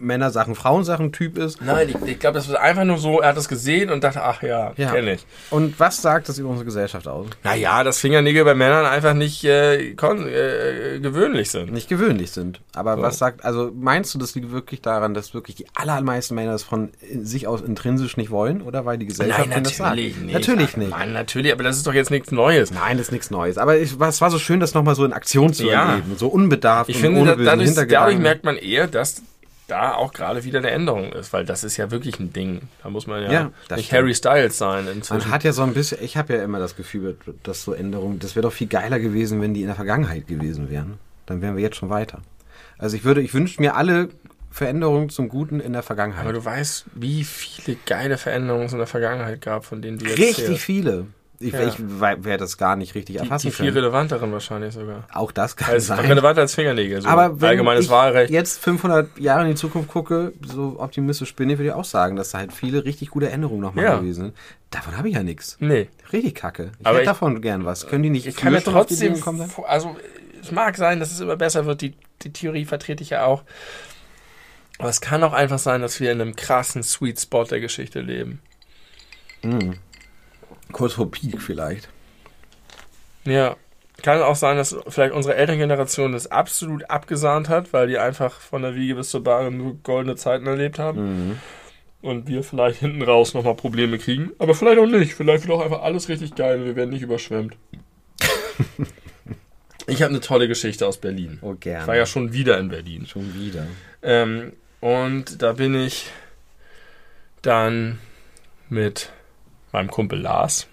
[0.00, 1.60] Männersachen, Frauensachen-Typ ist.
[1.62, 4.22] Nein, ich, ich glaube, das war einfach nur so, er hat es gesehen und dachte,
[4.22, 4.90] ach ja, Ja.
[4.92, 5.26] kenne ich.
[5.50, 7.26] Und was sagt das über unsere Gesellschaft aus?
[7.44, 11.72] Naja, dass Fingernägel bei Männern einfach nicht äh, äh, gewöhnlich sind.
[11.72, 12.60] Nicht gewöhnlich sind.
[12.74, 13.02] Aber So.
[13.02, 16.62] was sagt, also meinst du, das liegt wirklich daran, dass wirklich die allermeisten Männer das
[16.62, 16.90] von
[17.22, 18.62] sich aus intrinsisch nicht wollen?
[18.62, 19.96] Oder weil die Gesellschaft ihnen das sagt?
[19.96, 20.20] nicht.
[20.32, 20.90] Natürlich Ach, nicht.
[20.90, 22.70] Mann, natürlich, aber das ist doch jetzt nichts Neues.
[22.70, 23.58] Nein, das ist nichts Neues.
[23.58, 25.90] Aber ich, es war so schön, das nochmal so in Aktion zu Ja.
[25.90, 26.16] erleben.
[26.16, 29.22] So unbedarft Ich und finde, ohne dadurch, dadurch merkt man eher, dass
[29.70, 32.62] da auch gerade wieder eine Änderung ist, weil das ist ja wirklich ein Ding.
[32.82, 33.92] Da muss man ja, Ja, nicht stimmt.
[33.92, 35.28] Harry Styles sein inzwischen.
[35.28, 38.18] Man hat ja so ein bisschen, ich habe ja immer das Gefühl, dass so Änderungen,
[38.18, 40.98] das wäre doch viel geiler gewesen, wenn die in der Vergangenheit gewesen wären.
[41.26, 42.20] Dann wären wir jetzt schon weiter.
[42.78, 44.08] Also ich würde, ich wünsche mir alle
[44.50, 46.24] Veränderungen zum Guten in der Vergangenheit.
[46.24, 50.06] Aber du weißt, wie viele geile Veränderungen es in der Vergangenheit gab, von denen du
[50.06, 50.62] jetzt Richtig erzählst.
[50.62, 51.06] viele.
[51.42, 51.66] Ich, Ja.
[51.68, 53.78] ich werde das gar nicht richtig Die, erfassen die viel können.
[53.78, 55.04] relevanteren wahrscheinlich sogar.
[55.10, 56.00] Auch das kann Also sein.
[56.04, 57.00] relevanter als Fingernägel.
[57.00, 58.30] So Aber wenn allgemeines ich Wahlrecht.
[58.30, 62.16] jetzt 500 Jahre in die Zukunft gucke, so optimistisch bin ich, würde ich auch sagen,
[62.16, 63.96] dass da halt viele richtig gute Änderungen nochmal Ja.
[63.96, 64.36] gewesen sind.
[64.70, 65.56] Davon habe ich ja nichts.
[65.60, 65.88] Nee.
[66.12, 66.72] Richtig kacke.
[66.78, 67.86] Ich Aber hätte ich- davon gern was.
[67.86, 69.96] Können die nicht Ich kann die trotzdem, vor- also
[70.42, 73.44] es mag sein, dass es immer besser wird, die, die Theorie vertrete ich ja auch.
[74.78, 78.00] Aber es kann auch einfach sein, dass wir in einem krassen Sweet Spot der Geschichte
[78.02, 78.40] leben.
[80.72, 81.88] Kurz vor Peak vielleicht.
[83.24, 83.56] Ja.
[84.02, 88.62] Kann auch sein, dass vielleicht unsere Elterngeneration das absolut abgesahnt hat, weil die einfach von
[88.62, 91.38] der Wiege bis zur Bahn nur goldene Zeiten erlebt haben.
[92.02, 94.30] Und wir vielleicht hinten raus nochmal Probleme kriegen.
[94.38, 95.12] Aber vielleicht auch nicht.
[95.14, 97.56] Vielleicht wird auch einfach alles richtig geil und wir werden nicht überschwemmt.
[99.86, 101.38] ich habe eine tolle Geschichte aus Berlin.
[101.42, 101.82] Oh, gerne.
[101.82, 103.06] Ich war ja schon wieder in Berlin.
[103.06, 103.66] schon wieder.
[104.02, 106.06] Ähm, und da bin ich
[107.42, 107.98] dann
[108.70, 109.10] mit
[109.72, 110.66] meinem Kumpel Lars,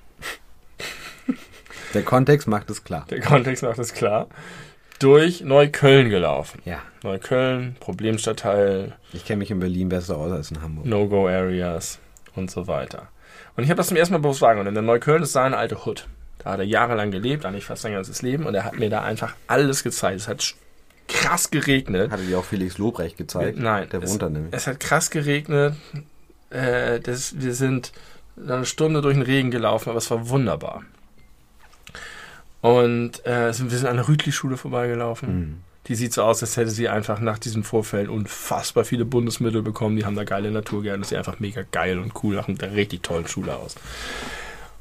[1.94, 3.06] Der Kontext macht es klar.
[3.10, 4.28] der Kontext macht es klar,
[5.00, 6.62] durch Neukölln gelaufen.
[6.66, 6.80] Ja.
[7.04, 10.86] Neukölln, Problemstadtteil, Ich kenne mich in Berlin besser aus als in Hamburg.
[10.86, 12.00] No-Go-Areas
[12.36, 13.08] und so weiter.
[13.56, 14.66] Und ich habe das zum ersten Mal bewusst wahrgenommen.
[14.66, 16.08] Denn der Neukölln ist seine alte Hood.
[16.40, 18.46] Da hat er jahrelang gelebt, eigentlich fast sein ganzes Leben.
[18.46, 20.20] Und er hat mir da einfach alles gezeigt.
[20.20, 20.56] Es hat
[21.08, 22.12] krass geregnet.
[22.12, 23.58] Hatte dir auch Felix Lobrecht gezeigt?
[23.60, 23.88] Nein.
[23.90, 24.54] Der wohnt da nämlich.
[24.54, 25.76] Es hat krass geregnet.
[26.50, 27.92] Äh, das, wir sind
[28.42, 30.84] eine Stunde durch den Regen gelaufen, aber es war wunderbar.
[32.62, 35.40] Und äh, sind- wir sind an der Rütli-Schule vorbeigelaufen.
[35.40, 35.58] Mhm.
[35.88, 39.96] Die sieht so aus, als hätte sie einfach nach diesen Vorfällen unfassbar viele Bundesmittel bekommen.
[39.96, 41.00] Die haben da geile Natur gern.
[41.00, 43.76] Das sieht einfach mega geil und cool nach einer richtig tollen Schule aus.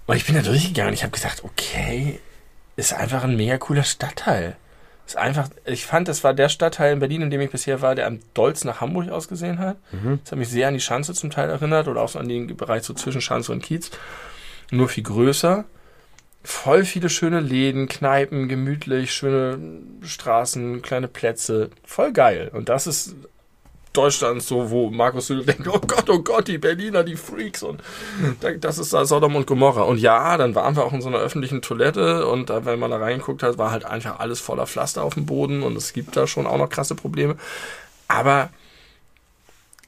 [0.07, 2.19] Und ich bin da durchgegangen und ich habe gesagt, okay,
[2.75, 4.57] ist einfach ein mega cooler Stadtteil.
[5.07, 7.95] Ist einfach, ich fand, das war der Stadtteil in Berlin, in dem ich bisher war,
[7.95, 9.77] der am dollsten nach Hamburg ausgesehen hat.
[10.25, 12.57] Das hat mich sehr an die Schanze zum Teil erinnert oder auch so an den
[12.57, 13.93] Bereich so zwischen Schanze und Kiez.
[14.73, 15.65] Nur viel größer.
[16.43, 19.59] Voll viele schöne Läden, Kneipen, gemütlich, schöne
[20.03, 21.71] Straßen, kleine Plätze.
[21.85, 22.51] Voll geil.
[22.53, 23.15] Und das ist
[23.97, 27.83] Deutschland so, wo Markus Söder denkt, oh Gott, oh Gott, die Berliner, die Freaks und
[28.41, 29.83] da- das ist da Sodom und Gomorra.
[29.83, 32.91] Und ja, dann waren wir auch in so einer öffentlichen Toilette und da, wenn man
[32.91, 36.17] da reingeguckt hat, war halt einfach alles voller Pflaster auf dem Boden und es gibt
[36.17, 37.37] da schon auch noch krasse Probleme.
[38.09, 38.51] Aber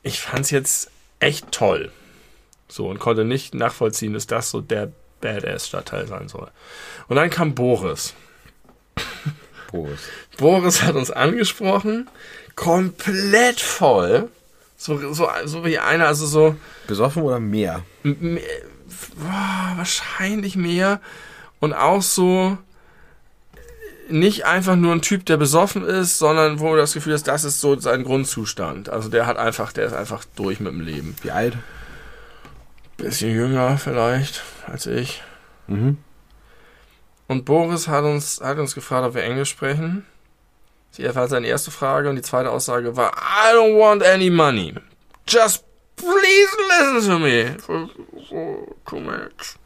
[0.02, 0.90] ich fand's jetzt
[1.20, 1.92] echt toll.
[2.68, 6.48] So, und konnte nicht nachvollziehen, dass das so der Badass-Stadtteil sein soll.
[7.08, 8.14] Und dann kam Boris.
[9.68, 10.04] Prost.
[10.36, 12.08] Boris hat uns angesprochen,
[12.58, 14.28] komplett voll.
[14.76, 16.56] So, so, so wie einer, also so
[16.86, 17.82] Besoffen oder mehr?
[18.04, 18.38] m- m-
[19.16, 21.00] boah, wahrscheinlich mehr.
[21.60, 22.58] Und auch so
[24.08, 27.44] nicht einfach nur ein Typ, der besoffen ist, sondern wo du das Gefühl hast, das
[27.44, 28.88] ist so sein Grundzustand.
[28.88, 31.14] Also der hat einfach, der ist einfach durch mit dem Leben.
[31.22, 31.56] Wie alt?
[32.96, 35.22] Bisschen jünger vielleicht als ich.
[35.66, 35.98] Mhm.
[37.26, 40.06] Und Boris hat uns, hat uns gefragt, ob wir Englisch sprechen.
[40.98, 44.74] Die war seine erste Frage und die zweite Aussage war, I don't want any money.
[45.28, 45.64] Just
[45.96, 47.56] please listen to me.
[47.60, 47.88] For,
[48.28, 49.56] for two minutes.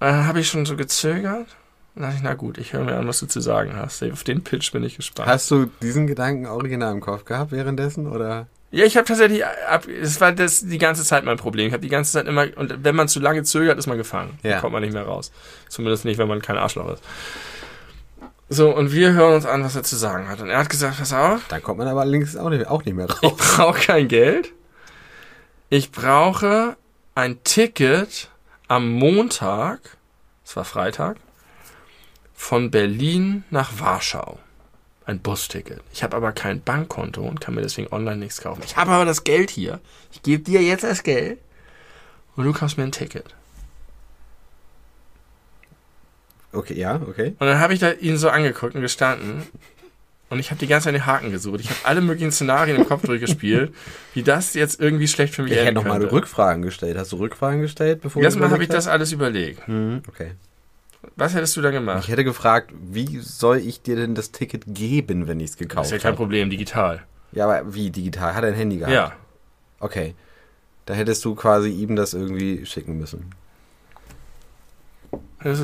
[0.00, 1.48] Dann habe ich schon so gezögert.
[1.94, 4.02] Dann dachte ich, na gut, ich höre mir an, was du zu sagen hast.
[4.04, 5.28] Auf den Pitch bin ich gespannt.
[5.28, 8.06] Hast du diesen Gedanken original im Kopf gehabt währenddessen?
[8.06, 8.46] Oder?
[8.70, 11.66] Ja, ich habe tatsächlich, ab, es war das die ganze Zeit mein Problem.
[11.66, 14.38] Ich habe die ganze Zeit immer, und wenn man zu lange zögert, ist man gefangen.
[14.42, 14.52] Ja.
[14.52, 15.32] Dann kommt man nicht mehr raus.
[15.68, 17.02] Zumindest nicht, wenn man kein Arschloch ist.
[18.50, 20.40] So, und wir hören uns an, was er zu sagen hat.
[20.40, 22.94] Und er hat gesagt, pass auf, Da kommt man aber allerdings auch nicht, auch nicht
[22.94, 23.36] mehr ich raus.
[23.36, 24.52] brauche kein Geld.
[25.68, 26.76] Ich brauche
[27.14, 28.30] ein Ticket
[28.68, 29.80] am Montag,
[30.44, 31.16] es war Freitag,
[32.34, 34.38] von Berlin nach Warschau.
[35.04, 35.80] Ein Busticket.
[35.92, 38.62] Ich habe aber kein Bankkonto und kann mir deswegen online nichts kaufen.
[38.64, 39.80] Ich habe aber das Geld hier.
[40.12, 41.38] Ich gebe dir jetzt das Geld
[42.36, 43.34] und du kaufst mir ein Ticket.
[46.58, 47.36] Okay, ja, okay.
[47.38, 49.42] Und dann habe ich da ihn so angeguckt und gestanden.
[50.28, 51.60] Und ich habe die ganze Zeit den Haken gesucht.
[51.60, 53.72] Ich habe alle möglichen Szenarien im Kopf durchgespielt,
[54.14, 56.04] wie das jetzt irgendwie schlecht für mich Ich hätte nochmal.
[56.04, 56.98] Rückfragen gestellt.
[56.98, 59.66] Hast du Rückfragen gestellt, bevor Erstmal habe ich das alles überlegt.
[59.68, 60.32] Hm, okay.
[61.16, 62.08] Was hättest du da Ich gemacht?
[62.08, 65.92] hätte gefragt, wie soll ich dir denn das Ticket geben, wenn ich es gekauft ist
[65.92, 66.16] ja kein habe?
[66.16, 67.04] Problem, digital.
[67.32, 68.34] Ja, aber wie digital?
[68.34, 68.92] Hat er ein Handy gehabt?
[68.92, 69.12] Ja.
[69.78, 70.14] Okay.
[70.86, 73.30] Da hättest du quasi ihm das irgendwie schicken müssen.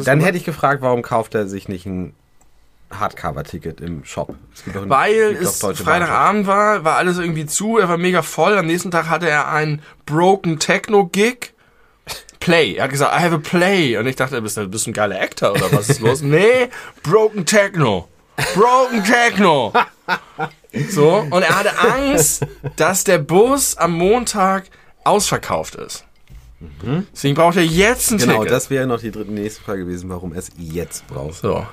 [0.05, 2.14] Dann hätte ich gefragt, warum kauft er sich nicht ein
[2.91, 4.35] Hardcover-Ticket im Shop?
[4.55, 8.22] Es gibt doch ein- Weil es Freitagabend war, war alles irgendwie zu, er war mega
[8.22, 8.57] voll.
[8.57, 11.53] Am nächsten Tag hatte er einen Broken Techno Gig.
[12.41, 12.75] Play.
[12.75, 13.97] Er hat gesagt, I have a play.
[13.97, 16.20] Und ich dachte, bist du bist ein geiler Actor oder was ist los?
[16.22, 16.68] nee,
[17.03, 18.09] Broken Techno.
[18.55, 19.72] Broken Techno.
[20.91, 22.45] So, und er hatte Angst,
[22.75, 24.64] dass der Bus am Montag
[25.05, 26.05] ausverkauft ist.
[27.12, 28.53] Deswegen braucht er jetzt ein Genau, Ticket.
[28.53, 31.35] das wäre noch die dritte nächste Frage gewesen, warum er es jetzt braucht.
[31.35, 31.67] so,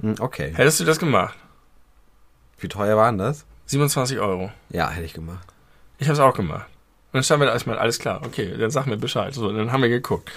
[0.00, 0.52] Hm, Okay.
[0.54, 1.36] hättest du das gemacht?
[2.58, 3.44] Wie teuer waren das?
[3.66, 4.50] 27 Euro.
[4.70, 5.46] Ja, hätte ich gemacht.
[5.98, 6.66] Ich habe es auch gemacht.
[7.12, 9.34] Und dann standen wir da erstmal, alles klar, okay, dann sag mir Bescheid.
[9.34, 10.30] So, dann haben wir geguckt.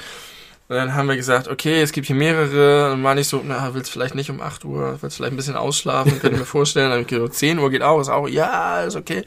[0.74, 2.94] Und dann haben wir gesagt, okay, es gibt hier mehrere.
[2.94, 5.56] Und meine ich so, na, willst vielleicht nicht um 8 Uhr, willst vielleicht ein bisschen
[5.56, 6.90] ausschlafen, könnte ich mir vorstellen.
[6.90, 9.24] Dann hab ich gesagt, 10 Uhr geht auch, ist auch, ja, ist okay.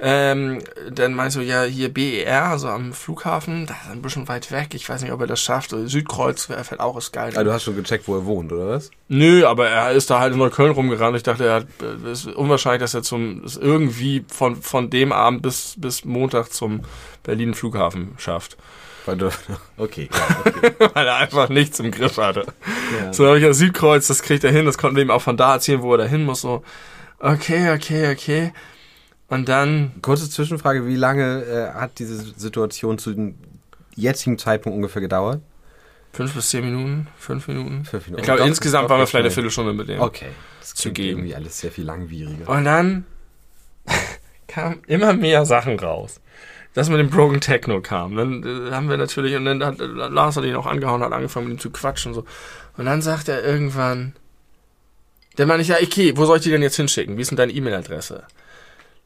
[0.00, 0.60] Ähm,
[0.90, 4.68] dann meinst du, ja, hier BER, also am Flughafen, das ist ein bisschen weit weg.
[4.72, 5.74] Ich weiß nicht, ob er das schafft.
[5.84, 7.34] Südkreuz wäre vielleicht auch, ist geil.
[7.36, 8.90] Ah, du hast schon gecheckt, wo er wohnt, oder was?
[9.08, 11.14] Nö, aber er ist da halt in Neukölln rumgerannt.
[11.14, 11.66] Ich dachte, er hat,
[12.10, 16.54] es ist unwahrscheinlich, dass er zum es irgendwie von von dem Abend bis bis Montag
[16.54, 16.80] zum
[17.22, 18.56] Berlin Flughafen schafft,
[19.06, 19.30] Weil du,
[19.76, 20.72] okay, ja, okay.
[20.94, 22.46] weil er einfach nichts im Griff hatte.
[23.00, 23.12] Ja.
[23.12, 24.66] So habe ich ja Südkreuz, das kriegt er hin.
[24.66, 26.42] Das konnten wir ihm auch von da erzählen, wo er da hin muss.
[26.42, 26.62] So,
[27.18, 28.52] okay, okay, okay.
[29.28, 33.36] Und dann Kurze Zwischenfrage, wie lange äh, hat diese Situation zu dem
[33.94, 35.40] jetzigen Zeitpunkt ungefähr gedauert?
[36.12, 37.84] fünf bis zehn Minuten, fünf Minuten.
[37.84, 38.20] Fünf Minuten.
[38.20, 39.30] Ich glaube, insgesamt waren wir vielleicht eine.
[39.30, 40.00] Viertelstunde mit dem.
[40.00, 40.30] Okay.
[40.60, 41.20] Das Zu geben.
[41.20, 42.48] irgendwie alles sehr viel langwieriger.
[42.48, 43.04] Und dann
[44.48, 46.20] kamen immer mehr Sachen raus.
[46.74, 48.16] Das mit dem Broken Techno kam.
[48.16, 51.12] Dann äh, haben wir natürlich, und dann hat äh, Lars hat ihn auch angehauen, hat
[51.12, 52.24] angefangen mit ihm zu quatschen und so.
[52.76, 54.14] Und dann sagt er irgendwann,
[55.36, 57.16] dann meine ich, ja, okay, wo soll ich die denn jetzt hinschicken?
[57.16, 58.24] Wie ist denn deine E-Mail-Adresse?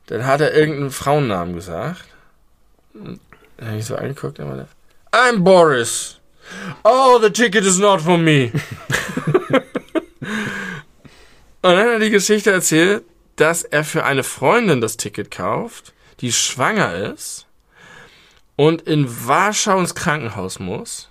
[0.06, 2.04] Dann hat er irgendeinen Frauennamen gesagt.
[2.92, 3.20] Dann
[3.62, 4.68] habe ich so angeguckt, und meinte,
[5.12, 6.20] I'm Boris.
[6.82, 8.52] Oh, the ticket is not for me.
[11.62, 13.04] Und dann hat er die Geschichte erzählt,
[13.36, 17.43] dass er für eine Freundin das Ticket kauft, die schwanger ist
[18.56, 21.08] und in Warschau ins Krankenhaus muss.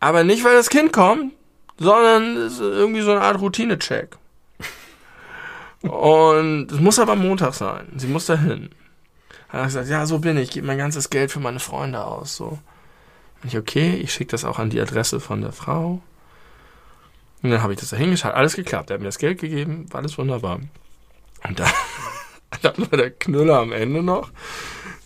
[0.00, 1.32] Aber nicht, weil das Kind kommt,
[1.78, 4.16] sondern es ist irgendwie so eine Art Routinecheck.
[5.82, 7.86] Und es muss aber Montag sein.
[7.96, 8.70] Sie muss dahin.
[9.48, 12.36] Hat er gesagt, ja, so bin ich, gebe mein ganzes Geld für meine Freunde aus.
[12.36, 12.58] So.
[13.42, 16.00] Und ich, okay, ich schicke das auch an die Adresse von der Frau.
[17.42, 18.90] Und dann habe ich das da hingeschaut, alles geklappt.
[18.90, 20.60] Er hat mir das Geld gegeben, war alles wunderbar.
[21.46, 21.70] Und dann,
[22.62, 24.30] dann war der Knüller am Ende noch,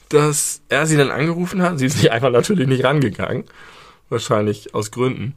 [0.08, 1.78] dass er sie dann angerufen hat.
[1.78, 3.44] Sie ist nicht einfach natürlich nicht rangegangen.
[4.08, 5.34] Wahrscheinlich aus Gründen,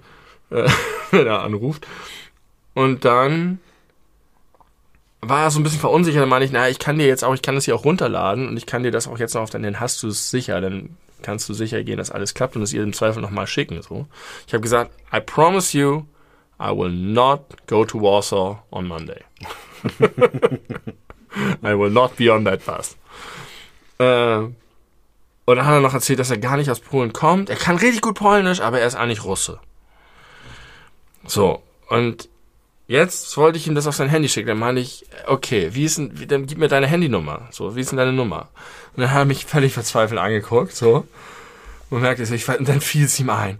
[0.49, 0.69] äh,
[1.11, 1.87] wenn er anruft.
[2.73, 3.59] Und dann
[5.19, 6.21] war er so ein bisschen verunsichert.
[6.21, 8.47] Dann meine ich, na, ich kann dir jetzt auch, ich kann das hier auch runterladen
[8.47, 10.61] und ich kann dir das auch jetzt noch auf deinen, dann hast du es sicher,
[10.61, 13.81] dann kannst du sicher gehen, dass alles klappt und es ihr im Zweifel nochmal schicken.
[13.81, 14.07] So.
[14.47, 16.05] Ich habe gesagt, I promise you,
[16.59, 19.23] I will not go to Warsaw on Monday.
[21.63, 22.95] I will not be on that bus.
[23.99, 24.49] Äh,
[25.45, 27.49] und dann hat er noch erzählt, dass er gar nicht aus Polen kommt.
[27.49, 29.59] Er kann richtig gut Polnisch, aber er ist eigentlich Russe.
[31.25, 32.29] So, und
[32.87, 34.47] jetzt wollte ich ihm das auf sein Handy schicken.
[34.47, 37.47] Dann meinte ich, okay, wie ist denn, wie, dann gib mir deine Handynummer.
[37.51, 38.49] So, wie ist denn deine Nummer?
[38.95, 41.05] Und dann hat er mich völlig verzweifelt angeguckt, so.
[41.89, 43.59] Und merkte so, ich, und dann fiel es ihm ein.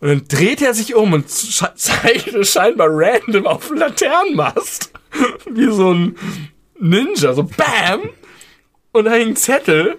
[0.00, 4.92] Und dann dreht er sich um und sche- zeigt es scheinbar random auf den Laternenmast.
[5.50, 6.16] Wie so ein
[6.78, 8.08] Ninja, so BAM!
[8.92, 9.98] Und da hing ein Zettel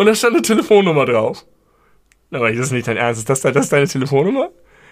[0.00, 1.44] und da stand eine Telefonnummer drauf.
[2.30, 3.18] Da war ich, das ist nicht dein Ernst.
[3.18, 4.48] Ist das, das ist deine Telefonnummer?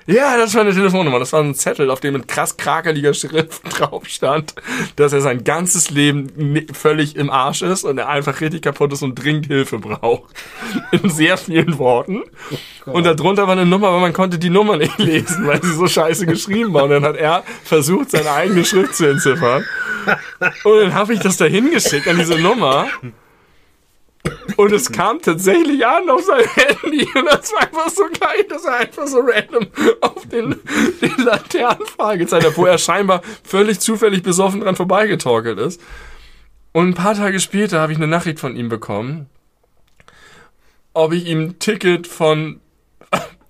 [0.06, 1.18] Ja, das war eine Telefonnummer.
[1.18, 4.54] Das war ein Zettel, auf dem mit krass krakeliger Schrift drauf stand,
[4.96, 9.00] dass er sein ganzes Leben völlig im Arsch ist und er einfach richtig kaputt ist
[9.00, 10.34] und dringend Hilfe braucht.
[10.90, 12.24] In sehr vielen Worten.
[12.84, 15.86] Und darunter war eine Nummer, aber man konnte die Nummer nicht lesen, weil sie so
[15.86, 16.84] scheiße geschrieben war.
[16.84, 19.64] Und dann hat er versucht, seine eigene Schrift zu entziffern.
[20.64, 22.88] Und dann habe ich das da hingeschickt an diese Nummer.
[24.56, 27.06] Und es kam tatsächlich an auf sein Handy.
[27.14, 29.66] Und das war einfach so geil, dass er einfach so random
[30.00, 30.56] auf den,
[31.00, 35.80] den hat, wo er scheinbar völlig zufällig besoffen dran vorbeigetorkelt ist.
[36.72, 39.26] Und ein paar Tage später habe ich eine Nachricht von ihm bekommen,
[40.92, 42.60] ob ich ihm ein Ticket von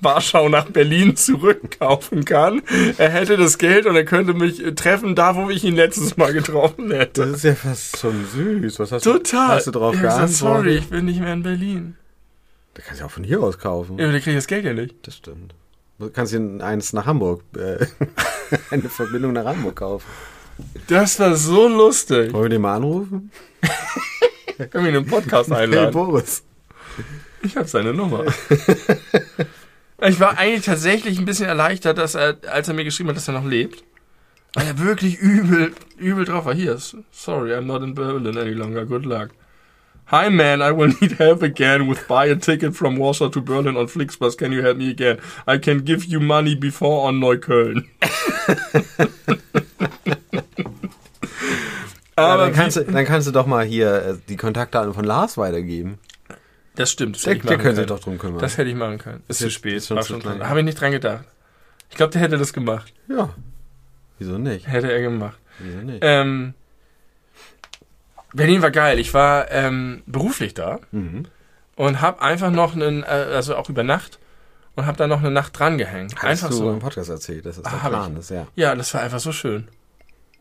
[0.01, 2.63] Warschau nach Berlin zurückkaufen kann.
[2.99, 6.33] Er hätte das Geld und er könnte mich treffen, da wo ich ihn letztes Mal
[6.33, 7.23] getroffen hätte.
[7.23, 8.79] Das ist ja fast schon süß.
[8.79, 9.49] Was hast Total.
[9.49, 10.63] du, hast du drauf Ich hab gesagt, geantwortet?
[10.65, 11.97] Sorry, ich bin nicht mehr in Berlin.
[12.75, 13.99] Da kannst du auch von hier aus kaufen.
[13.99, 14.95] Ja, aber der kriegt das Geld ja nicht.
[15.03, 15.55] Das stimmt.
[15.99, 17.85] Du kannst dir eins nach Hamburg, äh,
[18.71, 20.07] eine Verbindung nach Hamburg kaufen.
[20.87, 22.33] Das war so lustig.
[22.33, 23.33] Wollen wir den mal anrufen?
[24.57, 25.93] Können wir ihn in den Podcast Hey einladen?
[25.93, 26.45] Boris.
[27.43, 28.25] Ich habe seine Nummer.
[30.01, 33.27] Ich war eigentlich tatsächlich ein bisschen erleichtert, dass er, als er mir geschrieben hat, dass
[33.27, 33.83] er noch lebt.
[34.55, 36.45] War ja wirklich übel, übel drauf.
[36.45, 36.79] War hier,
[37.11, 38.87] sorry, I'm not in Berlin any longer.
[38.87, 39.31] Good luck.
[40.11, 43.77] Hi man, I will need help again with buy a ticket from Warsaw to Berlin
[43.77, 44.39] on Flixbus.
[44.39, 45.19] Can you help me again?
[45.47, 47.89] I can give you money before on Neukölln.
[52.19, 55.05] Ja, Aber dann, kannst du, dann kannst du doch mal hier äh, die Kontaktdaten von
[55.05, 55.99] Lars weitergeben.
[56.79, 57.17] Das stimmt.
[57.17, 57.87] Das Der, der können.
[57.87, 58.39] doch drum kümmern.
[58.41, 59.23] Das hätte ich machen können.
[59.29, 59.75] Ist zu jetzt- spät.
[59.77, 60.49] ist schon War zu schon klein.
[60.49, 61.25] Habe ich nicht dran gedacht.
[61.91, 62.93] Ich glaube, der hätte das gemacht.
[63.09, 63.31] ja.
[64.21, 64.67] Wieso nicht?
[64.67, 65.39] Hätte er gemacht.
[65.61, 65.99] Wieso nicht?
[66.03, 66.55] Ähm,
[68.35, 68.99] Berlin war geil.
[68.99, 71.27] Ich war ähm, beruflich da Mhm.
[71.77, 74.19] und habe einfach noch einen, äh, also auch über Nacht
[74.77, 76.15] und habe da noch eine Nacht dran gehängt.
[76.17, 76.71] Hast Einfach du so.
[76.73, 78.47] im Podcast erzählt, das ist der Ah, Plan ist, ja.
[78.57, 79.69] Ja, das war einfach so schön.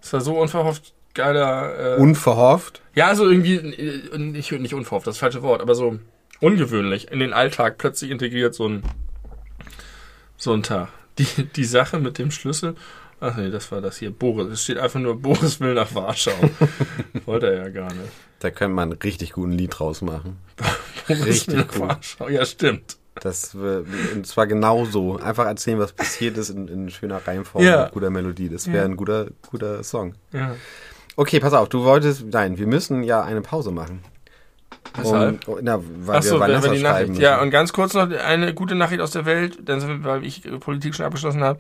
[0.02, 1.98] Das war so unverhofft geiler.
[1.98, 2.82] Äh, Unverhofft.
[2.96, 6.00] ja, so irgendwie äh, nicht, nicht unverhofft, das falsche Wort, aber so
[6.42, 8.84] ungewöhnlich in den Alltag plötzlich integriert so ein
[10.38, 10.90] so ein Tag.
[11.18, 11.26] Die
[11.56, 12.76] die Sache mit dem Schlüssel.
[13.20, 14.12] Ach nee, das war das hier.
[14.12, 14.48] Boris.
[14.54, 16.32] Es steht einfach nur Boris will nach Warschau.
[17.26, 18.12] Wollte er ja gar nicht.
[18.40, 20.38] Da könnte man einen richtig guten Lied draus machen.
[21.08, 21.80] Boris Richtig will nach.
[21.80, 22.30] Warschau.
[22.30, 22.98] Ja, stimmt.
[23.20, 25.18] Das und zwar genauso.
[25.18, 27.86] Einfach erzählen, was passiert ist in, in schöner Reihenform Ja.
[27.86, 28.50] mit guter Melodie.
[28.50, 28.84] Das wäre Ja.
[28.86, 30.14] ein guter, guter Song.
[30.32, 30.56] Ja.
[31.16, 32.26] Okay, pass auf, du wolltest.
[32.28, 34.04] Nein, wir müssen ja eine Pause machen.
[34.98, 35.46] Weshalb?
[35.62, 37.10] Na, weil Achso, wir wir die Nachricht.
[37.10, 37.22] müssen.
[37.22, 40.58] Ja, und ganz kurz noch eine gute Nachricht aus der Welt, denn weil ich äh,
[40.58, 41.60] Politik schon abgeschlossen habe.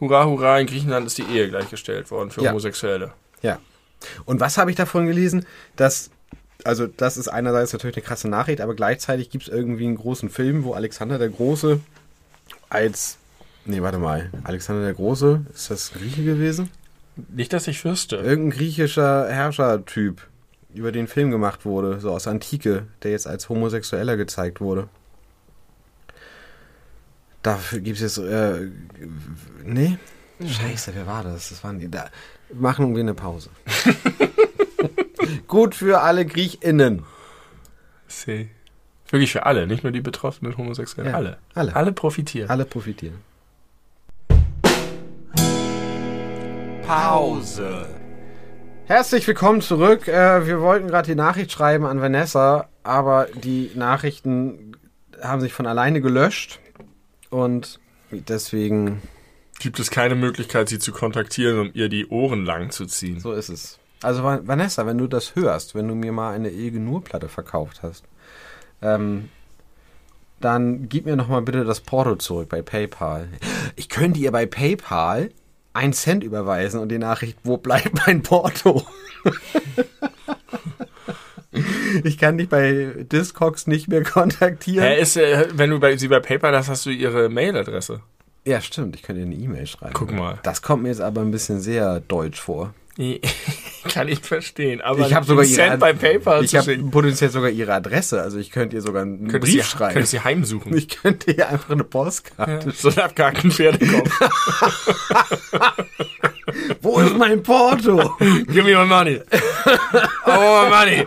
[0.00, 2.50] Hurra, hurra, in Griechenland ist die Ehe gleichgestellt worden für Ja.
[2.50, 3.12] Homosexuelle.
[3.42, 3.58] Ja.
[4.24, 5.46] Und was habe ich davon gelesen?
[5.76, 6.10] Dass,
[6.64, 10.30] also das ist einerseits natürlich eine krasse Nachricht, aber gleichzeitig gibt es irgendwie einen großen
[10.30, 11.80] Film, wo Alexander der Große
[12.68, 13.18] als,
[13.64, 16.70] nee, warte mal, Alexander der Große, ist das Grieche gewesen?
[17.32, 18.16] Nicht, dass ich wüsste.
[18.16, 20.26] Irgendein griechischer Herrschertyp,
[20.74, 24.88] über den Film gemacht wurde, so aus Antike, der jetzt als Homosexueller gezeigt wurde.
[27.42, 28.68] Dafür gibt es jetzt, äh,
[29.64, 29.98] nee?
[30.44, 31.50] Scheiße, wer war das?
[31.50, 32.10] Das waren die, da.
[32.52, 33.50] Machen wir eine Pause.
[35.48, 37.04] Gut für alle GriechInnen.
[38.08, 38.48] See.
[39.10, 41.12] Wirklich für alle, nicht nur die Betroffenen Homosexuellen.
[41.12, 41.38] Ja, alle.
[41.54, 41.76] alle.
[41.76, 42.50] Alle profitieren.
[42.50, 43.18] Alle profitieren.
[46.86, 47.86] Pause.
[48.86, 50.08] Herzlich willkommen zurück.
[50.08, 54.76] Äh, wir wollten gerade die Nachricht schreiben an Vanessa, aber die Nachrichten
[55.22, 56.60] haben sich von alleine gelöscht.
[57.30, 57.80] Und
[58.10, 59.00] deswegen,
[59.58, 63.20] Gibt es keine Möglichkeit, sie zu kontaktieren, um ihr die Ohren lang zu ziehen?
[63.20, 63.78] so ist es.
[64.02, 67.80] Also Va- Vanessa, wenn du das hörst, wenn du mir mal eine Ilge Nur-Platte verkauft
[67.82, 68.04] hast,
[68.82, 69.30] ähm,
[70.40, 73.28] dann gib mir noch mal bitte das Porto zurück bei PayPal.
[73.76, 75.30] Ich könnte ihr bei PayPal
[75.74, 78.82] einen Cent überweisen und die Nachricht, wo bleibt mein Porto?
[82.04, 84.86] ich kann dich bei Discogs nicht mehr kontaktieren.
[84.86, 88.00] Hä, ist, äh, wenn du bei, sie bei PayPal hast, hast du ihre Mailadresse.
[88.46, 89.94] Ja, stimmt, ich könnte ihr eine E-Mail schreiben.
[89.94, 90.38] Guck mal.
[90.42, 92.74] Das kommt mir jetzt aber ein bisschen sehr deutsch vor.
[93.92, 94.80] Kann ich verstehen.
[94.80, 98.22] Aber ich habe sogar einen ihre Cent bei PayPal Ich habe potenziell sogar ihre Adresse,
[98.22, 99.92] also ich könnte ihr sogar einen Könntest Brief sie, schreiben.
[99.94, 100.76] Könntest sie heimsuchen.
[100.76, 102.70] Ich könnte ihr einfach eine Postkarte.
[102.72, 104.10] So ein abgehackten Pferdekopf.
[106.80, 108.14] Wo ist mein Porto?
[108.18, 109.20] Give me my money.
[110.26, 111.06] Oh, my money.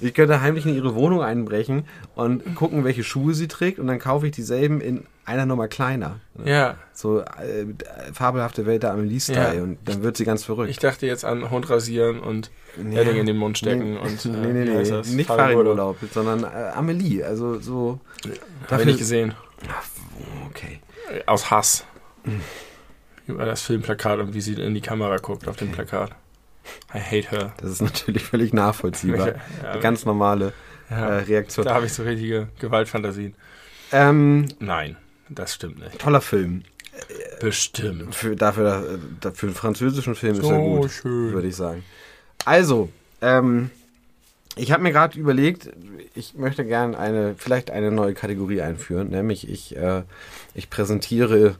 [0.00, 3.98] Ich könnte heimlich in ihre Wohnung einbrechen und gucken, welche Schuhe sie trägt und dann
[3.98, 6.20] kaufe ich dieselben in einer Nummer kleiner.
[6.44, 7.66] Ja, So äh,
[8.12, 9.62] fabelhafte Welt der Amelie-Style Ja.
[9.62, 10.70] und dann wird sie ganz verrückt.
[10.70, 12.50] ich dachte jetzt an Hund rasieren und
[12.90, 13.00] Ja.
[13.00, 15.08] Edding in den Mund stecken nee, und äh, nee, nee, nee, das?
[15.08, 15.96] nicht Fahrradurlaub.
[16.12, 18.00] Sondern äh, Amelie, also so.
[18.70, 19.34] Hab ich nicht gesehen.
[20.50, 20.80] Okay.
[21.26, 21.84] Aus Hass.
[23.26, 26.10] Über das Filmplakat und wie sie in die Kamera guckt auf dem Plakat.
[26.94, 27.52] I hate her.
[27.58, 29.28] Das ist natürlich völlig nachvollziehbar.
[29.62, 30.52] Ja, Eine ganz normale
[30.90, 31.64] ja, äh, Reaktion.
[31.66, 33.34] da habe ich so richtige Gewaltfantasien.
[33.92, 34.96] Ähm, Nein,
[35.28, 35.98] das stimmt nicht.
[35.98, 36.62] toller Film.
[37.40, 38.14] Bestimmt.
[38.14, 41.32] Für, dafür, äh, für einen französischen Film ist So er gut, schön.
[41.32, 41.84] würde ich sagen.
[42.44, 42.88] Also,
[43.20, 43.70] ähm,
[44.56, 45.68] ich habe mir gerade überlegt,
[46.14, 50.04] ich möchte gerne eine, vielleicht eine neue Kategorie einführen, nämlich ich, äh,
[50.54, 51.56] ich präsentiere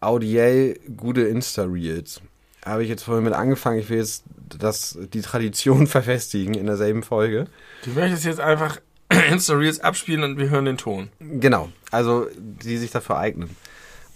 [0.00, 2.20] audiell gute Insta-Reels.
[2.64, 4.24] Habe ich jetzt vorhin mit angefangen, ich will jetzt
[4.58, 7.46] das, die Tradition verfestigen in derselben Folge.
[7.84, 8.80] Du möchtest jetzt einfach
[9.28, 11.08] Insta-Reels abspielen und wir hören den Ton.
[11.20, 13.56] Genau, also die sich dafür eignen.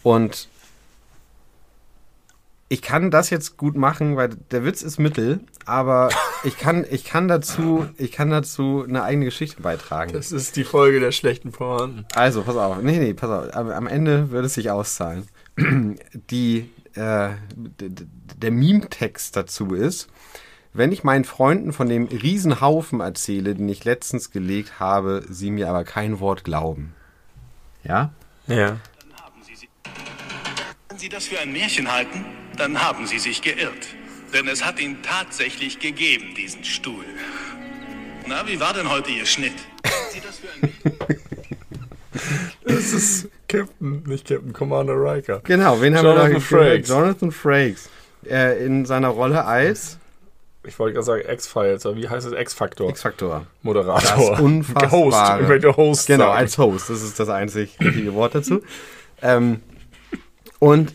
[0.02, 0.48] Und
[2.72, 6.08] ich kann das jetzt gut machen, weil der Witz ist Mittel, aber
[6.44, 10.14] ich kann, ich kann dazu, ich kann dazu eine eigene Geschichte beitragen.
[10.14, 12.06] Das ist die Folge der schlechten Pointen.
[12.14, 15.28] Also, pass auf, nee, nee, pass auf, am, am Ende wird es sich auszahlen.
[16.30, 20.08] Die, äh, der Meme-Text dazu ist,
[20.75, 25.68] wenn ich meinen Freunden von dem Riesenhaufen erzähle, den ich letztens gelegt habe, sie mir
[25.68, 26.95] aber kein Wort glauben.
[27.85, 28.12] Ja?
[28.47, 28.79] Ja.
[30.97, 32.25] Sie das für ein Märchen halten,
[32.57, 33.89] dann haben Sie sich geirrt.
[34.33, 37.05] Denn es hat ihn tatsächlich gegeben, diesen Stuhl.
[38.27, 39.53] Na, wie war denn heute Ihr Schnitt?
[40.11, 41.18] Sie das für ein Märchen?
[42.64, 45.41] Das ist Captain, nicht Captain Commander Riker.
[45.45, 46.89] Genau, wen haben wir Jonathan da Frakes.
[46.89, 47.91] Jonathan Frakes.
[48.25, 49.99] Äh, in seiner Rolle als
[50.64, 52.32] Ich wollte gerade sagen X-Files, aber wie heißt es?
[52.32, 52.88] X-Factor.
[52.90, 53.46] X-Faktor.
[53.62, 54.28] Moderator.
[54.30, 54.90] Das Unfassbare.
[54.92, 55.40] Host.
[55.42, 56.38] Ich möchte Host Genau, sagen.
[56.38, 56.88] als Host.
[56.90, 58.60] Das ist das einzig richtige Wort dazu.
[59.22, 59.60] Ähm,
[60.60, 60.92] und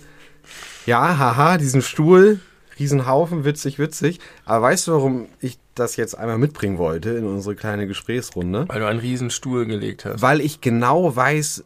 [0.85, 2.39] ja, haha, diesen Stuhl,
[2.79, 4.19] Riesenhaufen, witzig, witzig.
[4.45, 8.65] Aber weißt du, warum ich das jetzt einmal mitbringen wollte in unsere kleine Gesprächsrunde?
[8.69, 10.21] Weil du einen riesen Stuhl gelegt hast.
[10.21, 11.65] Weil ich genau weiß,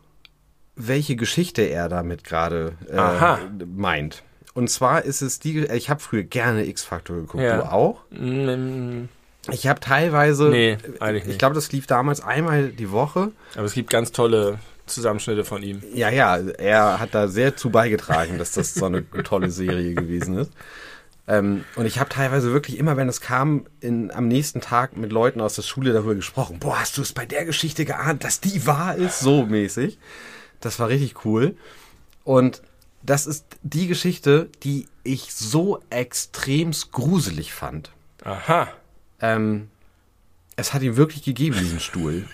[0.75, 4.23] welche Geschichte er damit gerade äh, meint.
[4.53, 7.57] Und zwar ist es die, ich habe früher gerne X-Factor geguckt, Ja.
[7.57, 8.01] du auch?
[8.11, 9.05] Mm,
[9.49, 11.33] Ich habe teilweise, Nee, eigentlich nicht.
[11.33, 13.31] ich glaube, das lief damals einmal die Woche.
[13.55, 15.81] Aber es gibt ganz tolle Zusammenschnitte von ihm.
[15.93, 20.37] Ja, ja, er hat da sehr zu beigetragen, dass das so eine tolle Serie gewesen
[20.37, 20.51] ist.
[21.27, 25.11] Ähm, und ich habe teilweise wirklich immer, wenn es kam, in, am nächsten Tag mit
[25.11, 26.59] Leuten aus der Schule darüber gesprochen.
[26.59, 29.21] Boah, hast du es bei der Geschichte geahnt, dass die wahr ist?
[29.21, 29.97] So mäßig.
[30.59, 31.55] Das war richtig cool.
[32.23, 32.61] Und
[33.03, 37.91] das ist die Geschichte, die ich so extremst gruselig fand.
[38.23, 38.67] Aha.
[39.19, 39.69] Ähm,
[40.55, 42.27] es hat ihn wirklich gegeben, diesen Stuhl.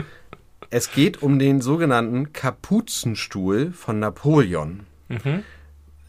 [0.70, 4.86] es geht um den sogenannten Kapuzenstuhl von Napoleon.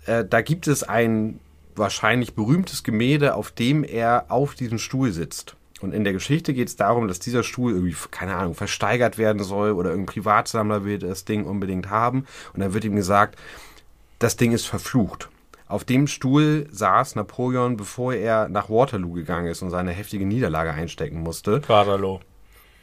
[0.05, 1.39] Äh, da gibt es ein
[1.75, 5.55] wahrscheinlich berühmtes Gemälde, auf dem er auf diesem Stuhl sitzt.
[5.81, 9.43] Und in der Geschichte geht es darum, dass dieser Stuhl irgendwie, keine Ahnung, versteigert werden
[9.43, 12.25] soll oder irgendein Privatsammler will das Ding unbedingt haben.
[12.53, 13.37] Und dann wird ihm gesagt,
[14.19, 15.29] das Ding ist verflucht.
[15.67, 20.71] Auf dem Stuhl saß Napoleon, bevor er nach Waterloo gegangen ist und seine heftige Niederlage
[20.71, 21.67] einstecken musste.
[21.67, 22.19] Waterloo.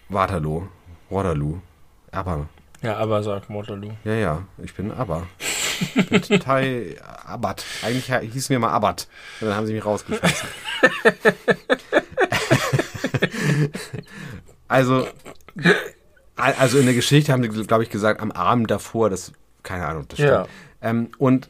[0.08, 0.66] Waterloo.
[1.08, 1.58] Waterloo.
[2.10, 2.48] Aber,
[2.82, 3.92] Ja, aber sag Waterloo.
[4.04, 5.26] ja, ja, ich bin aber.
[5.94, 7.64] Ich bin total Abbott.
[7.82, 9.06] Eigentlich hießen wir mal Abbott.
[9.40, 10.48] Und dann haben sie mich rausgeschmissen.
[14.68, 15.06] also,
[16.36, 20.06] also in der Geschichte haben sie, glaube ich, gesagt, am Abend davor, das, keine Ahnung,
[20.08, 20.30] das stimmt.
[20.32, 20.46] Ja.
[20.82, 21.48] Ähm, und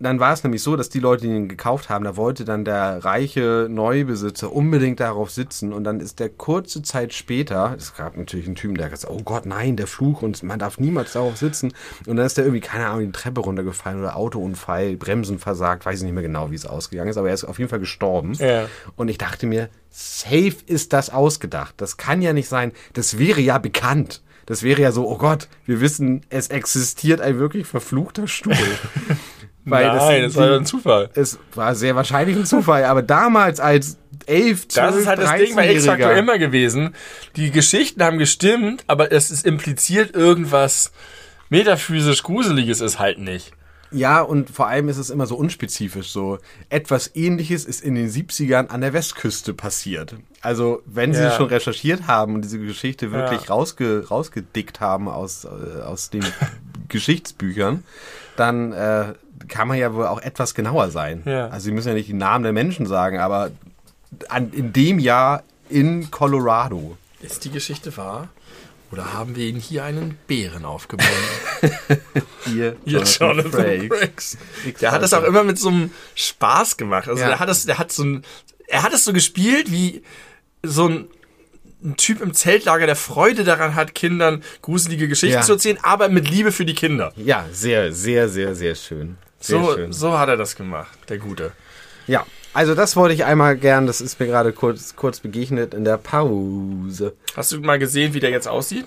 [0.00, 2.64] dann war es nämlich so, dass die Leute, die ihn gekauft haben, da wollte dann
[2.64, 5.74] der reiche Neubesitzer unbedingt darauf sitzen.
[5.74, 9.20] Und dann ist der kurze Zeit später, es gab natürlich einen Typen, der gesagt hat,
[9.20, 11.74] oh Gott, nein, der Fluch und man darf niemals darauf sitzen.
[12.06, 15.98] Und dann ist der irgendwie, keine Ahnung, die Treppe runtergefallen oder Autounfall, Bremsen versagt, weiß
[15.98, 18.32] ich nicht mehr genau, wie es ausgegangen ist, aber er ist auf jeden Fall gestorben.
[18.34, 18.68] Ja.
[18.96, 23.40] und ich dachte mir, safe ist das ausgedacht, das kann ja nicht sein, das wäre
[23.40, 24.22] ja bekannt.
[24.50, 28.56] Das wäre ja so, oh Gott, wir wissen, es existiert ein wirklich verfluchter Stuhl.
[29.64, 31.08] Weil Nein, das war ja ein Zufall.
[31.14, 33.96] es war sehr wahrscheinlich ein Zufall, aber damals als
[34.26, 36.18] 11, 12, Das ist halt das Ding bei X-Factor 13-Jähriger.
[36.18, 36.96] immer gewesen.
[37.36, 40.90] Die Geschichten haben gestimmt, aber es ist impliziert irgendwas
[41.48, 43.52] metaphysisch Gruseliges ist halt nicht.
[43.92, 46.10] Ja, und vor allem ist es immer so unspezifisch.
[46.10, 46.38] So
[46.68, 50.14] etwas ähnliches ist in den 70ern an der Westküste passiert.
[50.42, 51.30] Also, wenn sie Ja.
[51.32, 53.48] schon recherchiert haben und diese Geschichte wirklich Ja.
[53.48, 56.22] rausge, rausgedickt haben aus, äh, aus den
[56.88, 57.84] Geschichtsbüchern,
[58.36, 59.14] dann äh,
[59.48, 61.22] kann man ja wohl auch etwas genauer sein.
[61.24, 61.48] Ja.
[61.48, 63.50] Also, sie müssen ja nicht die Namen der Menschen sagen, aber
[64.28, 66.96] an, in dem Jahr in Colorado.
[67.20, 68.28] Ist die Geschichte wahr?
[68.92, 71.12] Oder haben wir Ihnen hier einen Bären aufgebunden?
[72.46, 74.36] Hier, Hier Jonathan Frakes.
[74.80, 77.08] Der hat das auch immer mit so einem Spaß gemacht.
[77.08, 77.28] Also Ja.
[77.28, 78.22] der hat das, der hat so ein,
[78.66, 80.02] er hat es so gespielt wie
[80.64, 81.08] so ein,
[81.84, 85.42] ein Typ im Zeltlager, der Freude daran hat, Kindern gruselige Geschichten Ja.
[85.42, 87.12] zu erzählen, aber mit Liebe für die Kinder.
[87.16, 89.18] Ja, sehr, sehr, sehr, sehr schön.
[89.38, 89.92] Sehr So, schön.
[89.92, 91.52] so hat er das gemacht, der Gute.
[92.06, 95.84] Ja, also das wollte ich einmal gern, das ist mir gerade kurz, kurz begegnet in
[95.84, 97.14] der Pause.
[97.36, 98.86] Hast du mal gesehen, wie der jetzt aussieht?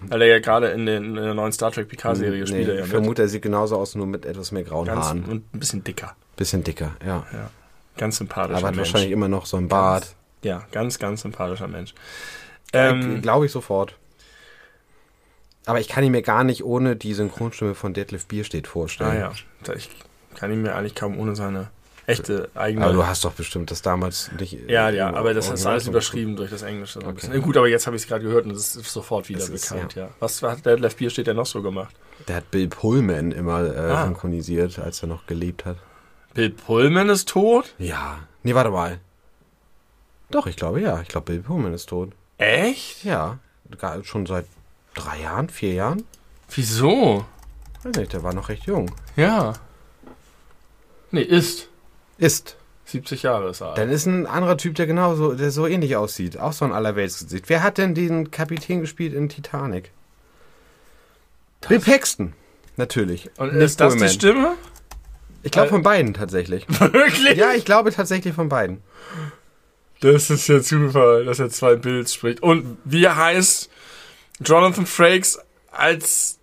[0.00, 2.66] Weil er ja gerade in, den, in der neuen Star Trek Picard-Serie spielt.
[2.68, 2.90] er ich ja mit.
[2.90, 5.24] vermute, er sieht genauso aus, nur mit etwas mehr grauen Ganz, Haaren.
[5.24, 6.16] und ein bisschen dicker.
[6.36, 7.24] Bisschen dicker, ja.
[7.32, 7.50] Ja.
[7.96, 8.88] Ganz sympathischer Aber hat Mensch.
[8.88, 10.16] wahrscheinlich immer noch so ein Bart.
[10.42, 11.94] Ja, ganz, ganz sympathischer Mensch.
[12.72, 13.96] Ähm, Glaube ich sofort.
[15.66, 19.20] Aber ich kann ihn mir gar nicht ohne die Synchronstimme von Deadlift Bierstedt ah vorstellen.
[19.20, 19.32] ja,
[19.62, 19.88] Da- ich
[20.34, 21.68] kann ihn mir eigentlich kaum ohne seine
[22.06, 22.84] echte eigene...
[22.84, 24.52] Aber du hast doch bestimmt das damals nicht.
[24.68, 27.00] ja, äh, ja, im aber das ist alles überschrieben durch das Englische.
[27.04, 27.40] Okay.
[27.40, 29.70] Gut, aber jetzt habe ich es gerade gehört und es ist sofort wieder Es ist,
[29.70, 30.08] bekannt, ja.
[30.18, 31.94] Was hat der Left Bier steht der noch so gemacht?
[32.28, 34.06] Der hat Bill Pullman immer äh, Ah.
[34.06, 35.76] synchronisiert, als er noch gelebt hat.
[36.34, 37.74] Bill Pullman ist tot?
[37.78, 38.18] Ja.
[38.42, 38.98] Nee, warte mal.
[40.30, 41.00] Doch, ich glaube ja.
[41.02, 42.12] Ich glaube, Bill Pullman ist tot.
[42.38, 43.04] Echt?
[43.04, 43.38] Ja.
[44.02, 44.46] Schon seit
[44.94, 46.04] drei Jahren, vier Jahren?
[46.50, 47.24] Wieso?
[47.82, 48.90] Weiß nicht, der war noch recht jung.
[49.16, 49.54] Ja.
[51.10, 51.68] Nee, ist.
[52.18, 52.56] Ist.
[52.84, 53.78] 70 Jahre ist er alt.
[53.78, 56.38] Dann ist ein anderer Typ, der genauso, der so ähnlich aussieht.
[56.38, 57.48] Auch so ein Allerweltsgesicht.
[57.48, 59.92] Wer hat denn den Kapitän gespielt in Titanic?
[61.66, 62.34] Bill Paxton.
[62.76, 63.30] Natürlich.
[63.38, 64.08] Und Nicht ist das Pullman.
[64.08, 64.54] die Stimme?
[65.42, 66.66] Ich glaube von beiden tatsächlich.
[66.80, 67.36] Wirklich?
[67.36, 68.82] Ja, ich glaube tatsächlich von beiden.
[70.00, 72.42] Das ist ja Zufall, dass er zwei Bills spricht.
[72.42, 73.70] Und wie heißt
[74.40, 75.38] Jonathan Frakes
[75.70, 76.38] als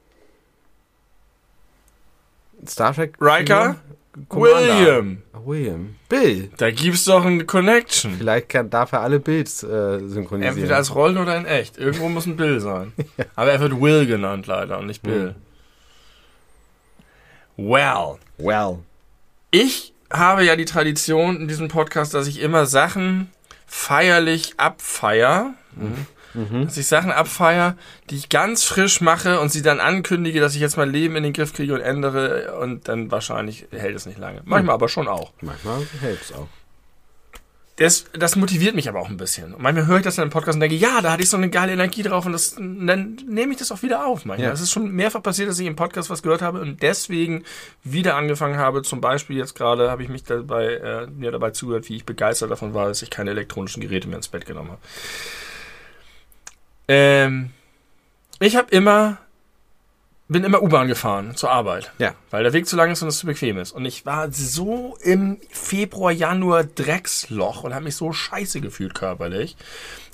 [2.68, 3.16] Star Trek.
[3.20, 3.76] Riker?
[4.28, 4.80] Commander.
[4.80, 5.22] William.
[5.34, 5.96] Ah, William.
[6.10, 6.50] Bill.
[6.58, 8.16] Da gibt's doch eine Connection.
[8.18, 10.56] Vielleicht kann, darf er alle Bilds äh, synchronisieren.
[10.56, 11.78] Entweder als Rollen oder in echt.
[11.78, 12.94] Irgendwo muss ein Bill sein.
[13.36, 15.36] Aber er wird Will genannt leider und nicht Bill.
[17.56, 18.18] Well.
[18.38, 18.80] well.
[19.52, 23.30] Ich habe ja die Tradition in diesem Podcast, dass ich immer Sachen
[23.68, 25.54] feierlich abfeier.
[26.34, 27.76] Dass ich Sachen abfeier,
[28.10, 31.24] die ich ganz frisch mache und sie dann ankündige, dass ich jetzt mein Leben in
[31.24, 34.42] den Griff kriege und ändere und dann wahrscheinlich hält es nicht lange.
[34.46, 35.34] Manchmal aber schon auch.
[35.42, 36.48] Manchmal hält es auch.
[37.80, 39.54] Das, das motiviert mich aber auch ein bisschen.
[39.54, 41.38] Und manchmal höre ich das in einem Podcast und denke, ja, da hatte ich so
[41.38, 44.26] eine geile Energie drauf und das, und dann nehme ich das auch wieder auf.
[44.26, 44.50] Manchmal.
[44.50, 44.54] Ja.
[44.54, 47.46] Es ist schon mehrfach passiert, dass ich im Podcast was gehört habe und deswegen
[47.86, 48.82] wieder angefangen habe.
[48.82, 52.52] Zum Beispiel jetzt gerade habe ich mich dabei, äh, mir dabei zugehört, wie ich begeistert
[52.52, 54.82] davon war, dass ich keine elektronischen Geräte mehr ins Bett genommen habe.
[56.90, 57.52] Ähm,
[58.40, 59.20] ich habe immer,
[60.28, 61.92] bin immer U-Bahn gefahren zur Arbeit.
[62.00, 62.16] Ja.
[62.32, 63.74] Weil der Weg zu lang ist und es zu bequem ist.
[63.74, 69.56] Und ich war so im Februar, Januar Drecksloch und habe mich so scheiße gefühlt körperlich,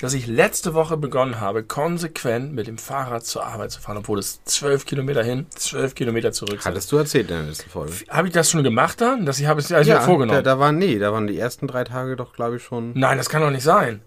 [0.01, 4.19] dass ich letzte Woche begonnen habe, konsequent mit dem Fahrrad zur Arbeit zu fahren, obwohl
[4.19, 6.65] es zwölf Kilometer hin, zwölf Kilometer zurück sind.
[6.65, 7.93] Hattest du erzählt in der letzten Folge.
[8.09, 9.25] Habe ich das schon gemacht dann?
[9.25, 10.43] Das ich habe es also ja, vorgenommen.
[10.43, 12.91] Da, da waren, nee, da waren die ersten drei Tage doch, glaube ich, schon.
[12.95, 14.01] Nein, das kann doch nicht sein.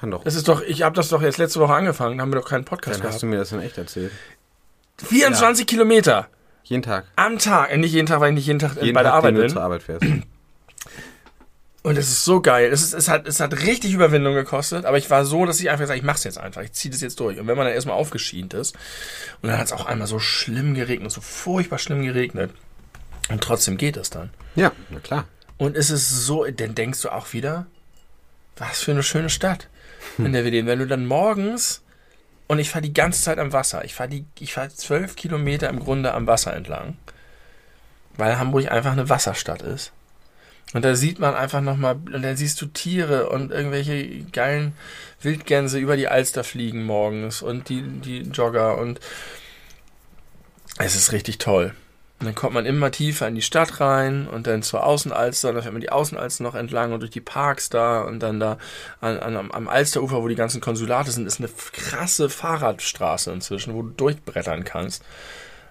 [0.00, 0.24] Kann doch.
[0.24, 2.48] Das ist doch, ich habe das doch jetzt letzte Woche angefangen, da haben wir doch
[2.48, 3.22] keinen Podcast Dann hast gehabt.
[3.22, 4.12] du mir das in echt erzählt.
[5.04, 6.28] 24 Kilometer
[6.64, 7.04] Jeden Tag.
[7.16, 9.12] am Tag, äh, nicht jeden Tag, weil ich nicht jeden Tag äh, Jeden bei der
[9.12, 9.50] Tag, Arbeit den du bin.
[9.50, 10.04] zur Arbeit fährst.
[11.82, 12.70] Und es ist so geil.
[12.70, 15.70] Es, ist, es, hat, es hat richtig Überwindung gekostet, aber ich war so, dass ich
[15.70, 17.38] einfach sage, ich mach's jetzt einfach, ich ziehe das jetzt durch.
[17.38, 18.76] Und wenn man dann erstmal aufgeschient ist,
[19.40, 22.50] und dann hat es auch einmal so schlimm geregnet, so furchtbar schlimm geregnet.
[23.30, 24.28] Und trotzdem geht es dann.
[24.56, 25.24] ja, na klar.
[25.56, 27.66] Und es ist so, dann denkst du auch wieder,
[28.56, 29.68] was für eine schöne Stadt,
[30.18, 30.66] in der leben.
[30.66, 31.82] Wenn du dann morgens,
[32.48, 35.78] und ich fahre die ganze Zeit am Wasser, ich fahre ich fahr zwölf Kilometer im
[35.78, 36.96] Grunde am Wasser entlang,
[38.16, 39.92] weil Hamburg einfach eine Wasserstadt ist.
[40.72, 44.72] Und da sieht man einfach nochmal, und dann siehst du Tiere und irgendwelche geilen
[45.20, 49.00] Wildgänse über die Alster fliegen morgens und die, die Jogger und
[50.78, 51.74] es ist richtig toll.
[52.20, 55.62] Und dann kommt man immer tiefer in die Stadt rein und dann zur Außenalster, dann
[55.62, 58.58] fährt man die Außenalster noch entlang und durch die Parks da und dann da
[59.00, 63.80] an, an, am- Alsterufer, wo die ganzen Konsulate sind, ist eine krasse Fahrradstraße inzwischen, wo
[63.82, 65.02] du durchbrettern kannst.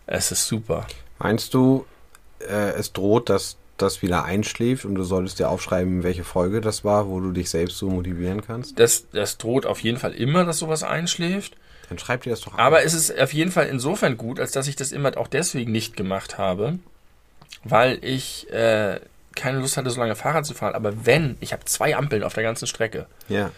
[0.07, 0.87] Es ist super.
[1.19, 1.85] Meinst du,
[2.39, 6.83] äh, es droht, dass das wieder einschläft und du solltest dir aufschreiben, welche Folge das
[6.83, 8.79] war, wo du dich selbst so motivieren kannst?
[8.79, 11.55] Das, das droht auf jeden Fall immer, dass sowas einschläft.
[11.89, 12.85] Dann schreib dir das doch Aber auf.
[12.85, 15.97] es ist auf jeden Fall insofern gut, als dass ich das immer auch deswegen nicht
[15.97, 16.77] gemacht habe,
[17.63, 18.99] weil ich äh,
[19.35, 20.75] keine Lust hatte, so lange Fahrrad zu fahren.
[20.75, 23.07] Aber wenn, ich habe zwei Ampeln auf der ganzen Strecke.
[23.27, 23.51] Ja.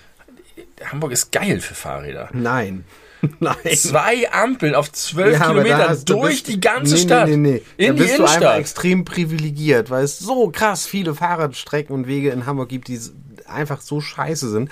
[0.86, 2.30] Hamburg ist geil für Fahrräder.
[2.34, 2.86] Nein.
[3.40, 3.56] Nein.
[3.76, 7.28] Zwei Ampeln auf zwölf Ja, da durch bist- die ganze nee, Stadt.
[7.30, 7.62] Nee, nee, nee.
[7.78, 8.60] In da die bist du einfach Innenstadt.
[8.60, 13.00] extrem privilegiert, weil es so krass viele Fahrradstrecken und Wege in Hamburg gibt, die
[13.46, 14.70] einfach so scheiße sind.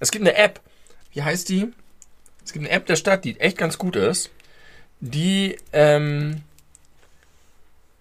[0.00, 0.60] Es gibt eine App.
[1.12, 1.68] Wie heißt die?
[2.44, 4.30] Es gibt eine App der Stadt, die echt ganz gut ist.
[5.00, 6.42] Die, ähm,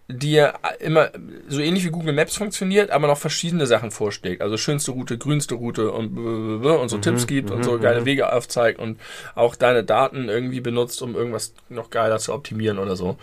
[0.10, 1.10] die ja immer
[1.50, 4.42] so ähnlich wie Google Maps funktioniert, aber noch verschiedene Sachen vorschlägt.
[4.42, 8.80] Also schönste Route, grünste Route und, und so Tipps gibt und so geile Wege aufzeigt
[8.80, 9.00] und
[9.36, 13.18] auch deine Daten irgendwie benutzt, um irgendwas noch geiler zu optimieren oder so.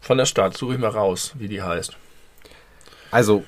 [0.00, 1.96] Von der Stadt, suche ich mal raus, wie die heißt.
[3.10, 3.44] Also,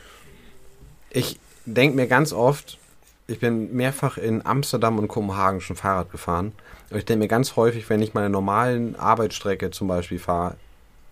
[1.10, 2.78] ich denke mir ganz oft,
[3.26, 6.52] ich bin mehrfach in Amsterdam und Kopenhagen schon Fahrrad gefahren.
[6.90, 10.56] Und ich denke mir ganz häufig, wenn ich meine normalen Arbeitsstrecke zum Beispiel fahre,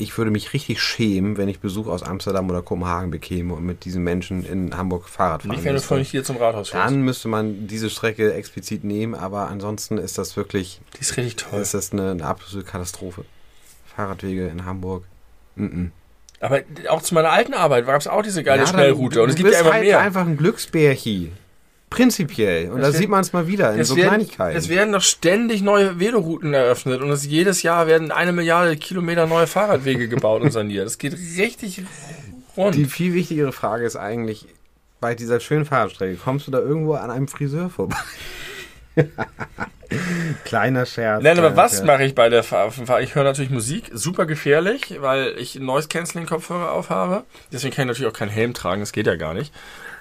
[0.05, 3.85] ich würde mich richtig schämen, wenn ich Besuch aus Amsterdam oder Kopenhagen bekäme und mit
[3.85, 6.87] diesen Menschen in Hamburg Fahrrad fahren Nicht, wenn du von hier zum Rathaus fährst.
[6.87, 11.37] Dann müsste man diese Strecke explizit nehmen, aber ansonsten ist das wirklich, Die ist richtig
[11.37, 11.61] toll.
[11.61, 13.25] ist das eine, eine absolute Katastrophe.
[13.97, 15.05] Fahrradwege in Hamburg.
[15.57, 15.87] Mm
[16.41, 19.23] Aber auch zu meiner alten Arbeit gab es auch diese geile Ja, Schnellroute.
[19.23, 20.01] Und es gibt ja immer halt mehr.
[20.01, 21.33] einfach ein Glücksbärchi.
[21.95, 22.71] Prinzipiell.
[22.71, 24.57] Und Es da sieht man es mal wieder in so werden, Kleinigkeiten.
[24.59, 29.27] es werden doch ständig neue Velorouten eröffnet und es, jedes Jahr werden eine Milliarde Kilometer
[29.27, 30.87] neue Fahrradwege gebaut und saniert.
[30.87, 31.83] Es geht richtig
[32.57, 32.75] rund.
[32.75, 34.47] Die viel wichtigere Frage ist eigentlich,
[35.01, 37.97] bei dieser schönen Fahrradstrecke, kommst du da irgendwo an einem Friseur vorbei?
[40.45, 41.23] Kleiner Scherz.
[41.23, 41.85] Nein, aber was Scherz.
[41.87, 45.89] mache ich bei der Fahr Fahr- Ich höre natürlich Musik, super gefährlich, weil ich Noise
[45.89, 47.25] Cancelling Kopfhörer aufhabe.
[47.53, 49.53] Deswegen kann ich natürlich auch keinen Helm tragen, das geht ja gar nicht.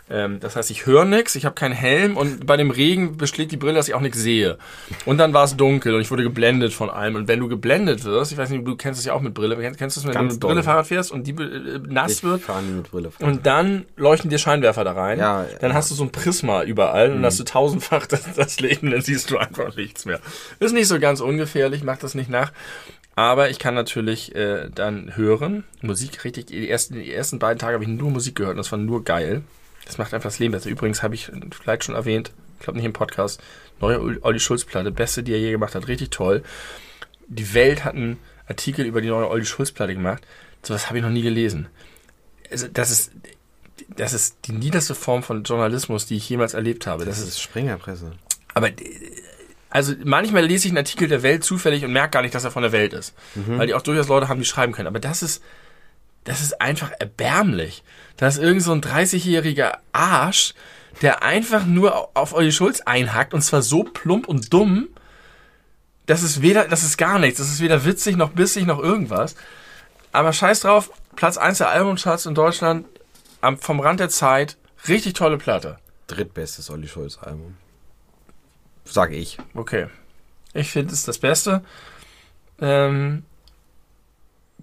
[0.10, 3.52] Ähm, das heißt, ich höre nichts, ich habe keinen Helm und bei dem Regen beschlägt
[3.52, 4.58] die Brille, dass ich auch nichts sehe.
[5.06, 7.16] Und dann war es dunkel und ich wurde geblendet von allem.
[7.16, 9.56] Und wenn du geblendet wirst, ich weiß nicht, du kennst es ja auch mit Brille,
[9.56, 10.56] kennst, kennst du es, wenn Ganz du mit.
[10.56, 12.42] Brille Fahrrad fährst und die äh, nass Ich wird?
[12.76, 13.12] mit Brille.
[13.20, 15.20] Und dann leuchten dir Scheinwerfer da rein.
[15.20, 15.78] Ja, dann ja.
[15.78, 19.32] hast du so ein Prisma überall und hast du tausendfach das, das Leben, dann siehst
[19.32, 20.20] du einfach nichts mehr.
[20.60, 22.52] Ist nicht so ganz ungefährlich, mach das nicht nach.
[23.16, 27.76] Aber ich kann natürlich äh, dann hören, Musik richtig, die ersten, die ersten beiden Tage
[27.76, 29.44] habe ich nur Musik gehört und das war nur geil.
[29.86, 30.70] Das macht einfach das Leben besser.
[30.70, 33.42] Übrigens habe ich vielleicht schon erwähnt, ich glaube nicht im Podcast,
[33.82, 36.44] neue Olli Schulz Platte, beste, die er je gemacht hat, richtig toll.
[37.28, 38.18] Die Welt hat einen
[38.48, 40.26] Artikel über die neue Olli Schulz Platte gemacht.
[40.62, 41.68] Sowas habe ich noch nie gelesen.
[42.50, 43.12] Also, das ist,
[43.98, 47.04] das ist die niederste Form von Journalismus, die ich jemals erlebt habe.
[47.06, 48.14] Das Das ist, Springerpresse.
[48.54, 48.70] aber,
[49.70, 52.52] also manchmal lese ich einen Artikel der Welt zufällig und merke gar nicht, dass er
[52.52, 53.14] von der Welt ist.
[53.36, 54.88] Weil die auch durchaus Leute haben, die schreiben können.
[54.88, 55.44] Aber das ist,
[56.24, 57.84] das ist einfach erbärmlich.
[58.18, 60.54] Da ist irgend so ein 30-jähriger Arsch,
[61.02, 64.90] der einfach nur auf Olli Schulz einhackt und zwar so plump und dumm,
[66.06, 67.40] das ist weder, das ist gar nichts.
[67.40, 69.36] Das ist weder witzig noch bissig noch irgendwas.
[70.12, 72.86] Aber scheiß drauf, Platz 1 der Albumcharts in Deutschland,
[73.42, 74.58] am, vom Rand der Zeit,
[74.88, 75.78] richtig tolle Platte.
[76.08, 77.58] Drittbestes Olli Schulz Album.
[78.86, 79.38] Sag ich.
[79.54, 79.88] Okay.
[80.54, 81.64] Ich finde es das Beste.
[82.62, 83.24] Ähm,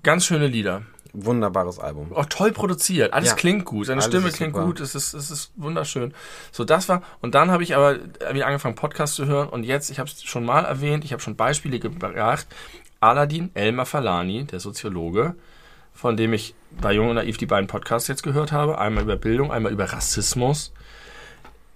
[0.03, 0.83] ganz schöne Lieder.
[1.13, 2.13] Wunderbares Album.
[2.15, 3.13] Auch toll produziert.
[3.13, 3.35] Alles Ja.
[3.37, 3.87] klingt gut.
[3.87, 4.67] Seine Alles Stimme klingt super.
[4.67, 4.81] gut.
[4.81, 6.15] Es ist, es ist wunderschön.
[6.53, 7.03] So, das war.
[7.21, 7.99] Und dann habe ich aber
[8.33, 9.49] wieder angefangen, Podcast zu hören.
[9.49, 12.47] Und jetzt, ich habe es schon mal erwähnt, ich habe schon Beispiele gebracht.
[13.01, 15.35] Aladdin Elmar Falani, der Soziologe,
[15.95, 18.79] von dem ich bei Jung und Naiv die beiden Podcasts jetzt gehört habe.
[18.79, 20.73] Einmal über Bildung, einmal über Rassismus.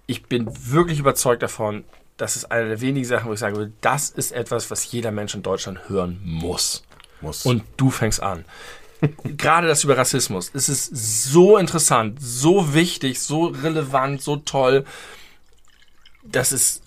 [0.07, 1.85] Ich bin wirklich überzeugt davon,
[2.19, 5.35] das ist eine der wenigen Sachen, wo ich sage, das ist etwas, was jeder Mensch
[5.35, 6.85] in Deutschland hören muss.
[7.21, 7.47] Muss.
[7.47, 8.45] Und du fängst an.
[9.25, 10.51] Gerade das über Rassismus.
[10.55, 14.85] Es ist so interessant, so wichtig, so relevant, so toll.
[16.23, 16.83] Das ist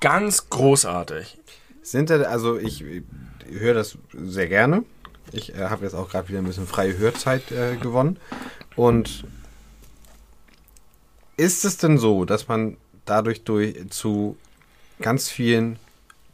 [0.00, 1.38] ganz großartig.
[1.82, 3.02] Sind da, also ich äh,
[3.50, 4.84] höre das sehr gerne.
[5.32, 8.18] Ich äh, habe jetzt auch gerade wieder ein bisschen freie Hörzeit äh, gewonnen.
[8.74, 9.24] Und
[11.36, 14.36] ist es denn so, dass man dadurch durch zu
[15.00, 15.78] ganz vielen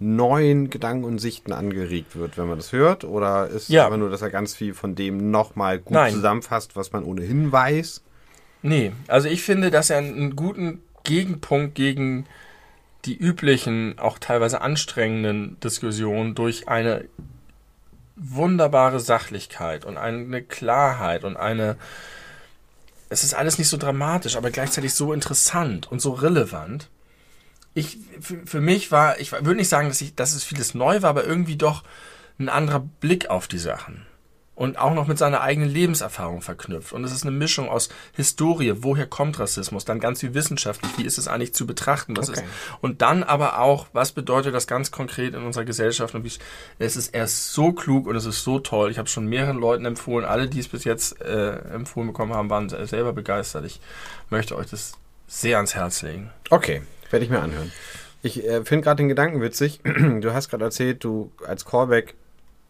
[0.03, 3.05] neuen Gedanken und Sichten angeregt wird, wenn man das hört?
[3.05, 3.83] Oder ist Ja.
[3.83, 6.13] es einfach nur, dass er ganz viel von dem nochmal gut Nein.
[6.13, 8.03] zusammenfasst, was man ohnehin weiß?
[8.63, 12.27] Nee, also ich finde, dass er einen guten Gegenpunkt gegen
[13.05, 17.05] die üblichen, auch teilweise anstrengenden Diskussionen durch eine
[18.17, 21.77] wunderbare Sachlichkeit und eine Klarheit und eine.
[23.09, 26.89] Es ist alles nicht so dramatisch, aber gleichzeitig so interessant und so relevant.
[27.75, 31.03] Ich, für, für mich war, ich würde nicht sagen, dass, ich, dass es vieles neu
[31.03, 31.83] war, aber irgendwie doch
[32.39, 34.07] ein anderer Blick auf die Sachen.
[34.55, 36.93] Und auch noch mit seiner eigenen Lebenserfahrung verknüpft.
[36.93, 41.05] Und es ist eine Mischung aus Historie, woher kommt Rassismus, dann ganz viel wissenschaftlich, wie
[41.05, 42.41] ist es eigentlich zu betrachten, was Okay.
[42.41, 42.47] ist.
[42.83, 46.33] Und dann aber auch, was bedeutet das ganz konkret in unserer Gesellschaft und wie
[46.79, 48.91] es ist erst so klug und es ist so toll.
[48.91, 52.51] Ich habe schon mehreren Leuten empfohlen, alle, die es bis jetzt äh, empfohlen bekommen haben,
[52.51, 53.65] waren selber begeistert.
[53.65, 53.81] Ich
[54.29, 54.93] möchte euch das
[55.27, 56.31] sehr ans Herz legen.
[56.51, 56.83] Okay,
[57.13, 57.71] werde ich mir anhören.
[58.23, 59.81] Ich äh, finde gerade den Gedanken witzig.
[60.21, 62.15] Du hast gerade erzählt, du als Callback,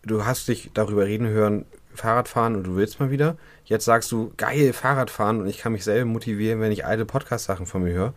[0.02, 3.36] du hast dich darüber reden hören, Fahrradfahren und du willst mal wieder.
[3.64, 7.66] Jetzt sagst du, geil, Fahrradfahren und ich kann mich selber motivieren, wenn ich alte Podcast-Sachen
[7.66, 8.14] von mir höre.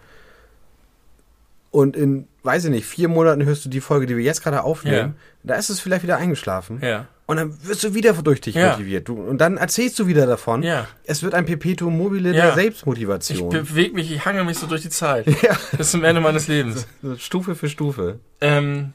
[1.72, 4.64] Und in, weiß ich nicht, vier Monaten hörst du die Folge, die wir jetzt gerade
[4.64, 5.16] aufnehmen.
[5.44, 6.80] Da ist es vielleicht wieder eingeschlafen.
[6.82, 7.08] Ja.
[7.28, 8.72] Und dann wirst du wieder durch dich Ja.
[8.72, 9.08] motiviert.
[9.08, 10.62] Du, und dann erzählst du wieder davon.
[10.62, 10.88] Ja.
[11.06, 12.34] Es wird ein Perpetuum mobile Ja.
[12.36, 13.50] der Ich Selbstmotivation.
[13.50, 15.26] bewege mich, ich hange mich so durch die Zeit.
[15.42, 15.58] Ja.
[15.76, 16.86] Bis zum Ende meines Lebens.
[17.18, 18.20] Stufe für Stufe.
[18.42, 18.94] Ähm,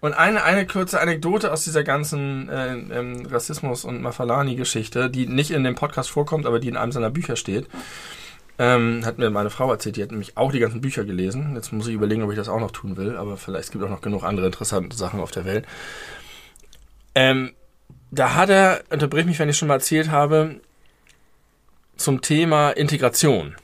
[0.00, 5.50] und eine, eine kurze Anekdote aus dieser ganzen äh, ähm, Rassismus- und Mafalani-Geschichte, die nicht
[5.52, 7.66] in dem Podcast vorkommt, aber die in einem seiner Bücher steht,
[8.60, 9.94] ähm, hat mir meine Frau erzählt.
[9.96, 11.52] Die hat nämlich auch die ganzen Bücher gelesen.
[11.54, 13.84] Jetzt muss ich überlegen, ob ich das auch noch tun will, aber vielleicht es gibt
[13.84, 15.64] auch noch genug andere interessante Sachen auf der Welt.
[17.14, 17.52] Ähm,
[18.10, 20.60] da hat er, unterbrich mich, wenn ich schon mal erzählt habe,
[21.96, 23.56] zum Thema Integration.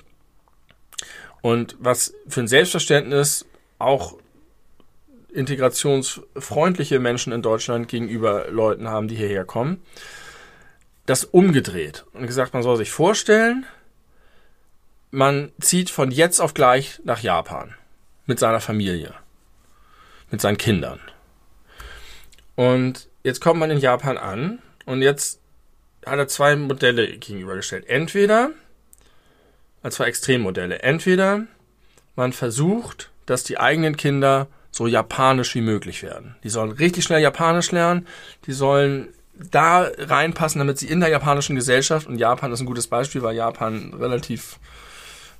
[1.41, 3.47] Und was für ein Selbstverständnis
[3.79, 4.17] auch
[5.33, 9.83] integrationsfreundliche Menschen in Deutschland gegenüber Leuten haben, die hierher kommen,
[11.07, 13.67] das umgedreht und gesagt, man soll sich vorstellen,
[15.11, 17.75] man zieht von jetzt auf gleich nach Japan
[18.27, 19.15] mit seiner Familie,
[20.31, 21.01] mit seinen Kindern.
[22.57, 25.41] Und jetzt kommt man in Japan an und jetzt
[26.07, 27.89] hat er zwei Modelle gegenübergestellt.
[27.89, 28.51] Entweder,
[29.83, 30.81] also zwei Extremmodelle.
[30.83, 31.47] Entweder
[32.15, 36.37] man versucht, dass die eigenen Kinder so japanisch wie möglich werden.
[36.45, 38.07] Die sollen richtig schnell Japanisch lernen,
[38.47, 42.87] die sollen da reinpassen, damit sie in der japanischen Gesellschaft, und Japan ist ein gutes
[42.87, 44.59] Beispiel, weil Japan relativ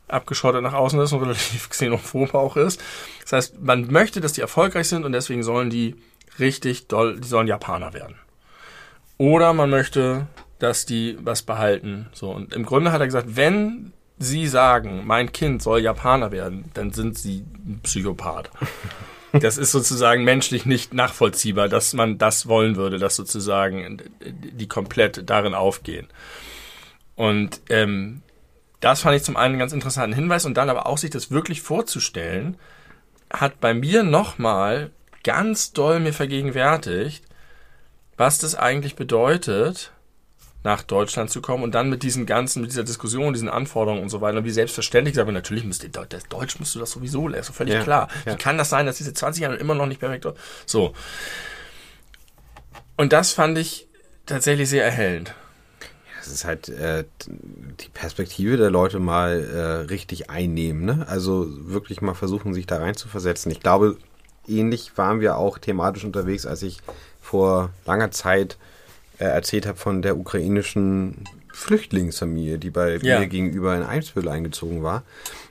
[0.09, 2.83] abgeschottet nach außen ist und relativ xenophob auch ist.
[3.23, 5.97] Das heißt, man möchte, dass die erfolgreich sind und deswegen sollen die
[6.39, 8.17] richtig doll, die sollen Japaner werden.
[9.19, 10.27] Oder man möchte,
[10.59, 12.09] dass die was behalten.
[12.13, 16.71] So, und im Grunde hat er gesagt, wenn sie sagen, mein Kind soll Japaner werden,
[16.75, 18.51] dann sind sie ein Psychopath.
[19.41, 25.29] Das ist sozusagen menschlich nicht nachvollziehbar, dass man das wollen würde, dass sozusagen die komplett
[25.29, 26.07] darin aufgehen.
[27.17, 28.23] Und ähm,
[28.79, 31.33] das fand ich zum einen einen ganz interessanten Hinweis und dann aber auch sich das
[31.33, 32.57] wirklich vorzustellen,
[33.29, 34.93] hat bei mir nochmal
[35.25, 37.25] ganz doll mir vergegenwärtigt,
[38.17, 39.91] was das eigentlich bedeutet,
[40.63, 44.09] nach Deutschland zu kommen und dann mit diesen ganzen, mit dieser Diskussion, diesen Anforderungen und
[44.09, 47.45] so weiter, wie selbstverständlich sagen wir, natürlich müsst ihr, Deutsch musst du das sowieso lernen,
[47.45, 48.09] völlig Ja, klar.
[48.25, 48.33] ja.
[48.33, 50.27] Wie kann das sein, dass diese 20 Jahre immer noch nicht perfekt
[50.65, 50.95] So.
[52.97, 53.89] Und das fand ich
[54.25, 55.35] tatsächlich sehr erhellend.
[56.19, 59.61] Das ist halt äh, die Perspektive der Leute mal äh,
[59.91, 60.87] richtig einnehmen.
[60.87, 61.05] Ne?
[61.07, 63.51] Also wirklich mal versuchen, sich da rein zu versetzen.
[63.51, 63.99] Ich glaube,
[64.49, 66.79] ähnlich waren wir auch thematisch unterwegs, als ich
[67.21, 68.57] vor langer Zeit
[69.19, 73.21] äh, erzählt habe von der ukrainischen Flüchtlingsfamilie, die bei Ja.
[73.21, 75.05] mir gegenüber in Eimsbüttel eingezogen war,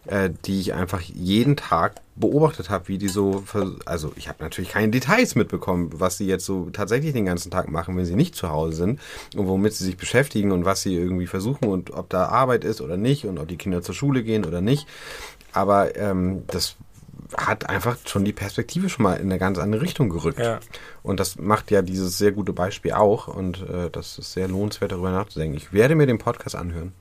[0.06, 3.44] äh, die ich einfach jeden Tag beobachtet habe, wie die so,
[3.86, 7.70] also ich habe natürlich keine Details mitbekommen, was sie jetzt so tatsächlich den ganzen Tag
[7.70, 9.00] machen, wenn sie nicht zu Hause sind
[9.36, 12.82] und womit sie sich beschäftigen und was sie irgendwie versuchen und ob da Arbeit ist
[12.82, 14.86] oder nicht und ob die Kinder zur Schule gehen oder nicht.
[15.54, 16.76] Aber ähm, das
[17.38, 20.40] hat einfach schon die Perspektive schon mal in eine ganz andere Richtung gerückt.
[20.40, 20.60] Ja.
[21.02, 24.92] Und das macht ja dieses sehr gute Beispiel auch und äh, das ist sehr lohnenswert
[24.92, 25.58] darüber nachzudenken.
[25.58, 26.94] Ich werde mir den Podcast anhören.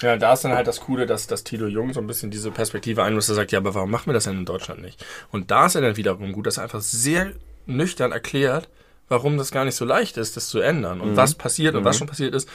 [0.00, 2.50] Ja, da ist dann halt das Coole, dass, dass Tilo Jung so ein bisschen diese
[2.50, 5.04] Perspektive einlässt, er sagt, ja, aber warum machen wir das denn in Deutschland nicht?
[5.30, 7.32] Und da ist er dann wiederum gut, dass er einfach sehr
[7.66, 8.68] nüchtern erklärt,
[9.08, 11.98] warum das gar nicht so leicht ist, das zu ändern und was passiert und was
[11.98, 12.48] schon passiert ist.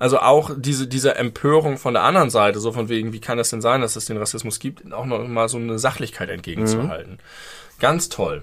[0.00, 3.50] Also auch diese, diese Empörung von der anderen Seite, so von wegen, wie kann das
[3.50, 7.18] denn sein, dass es den Rassismus gibt, auch noch mal so eine Sachlichkeit entgegenzuhalten.
[7.80, 8.42] Ganz toll.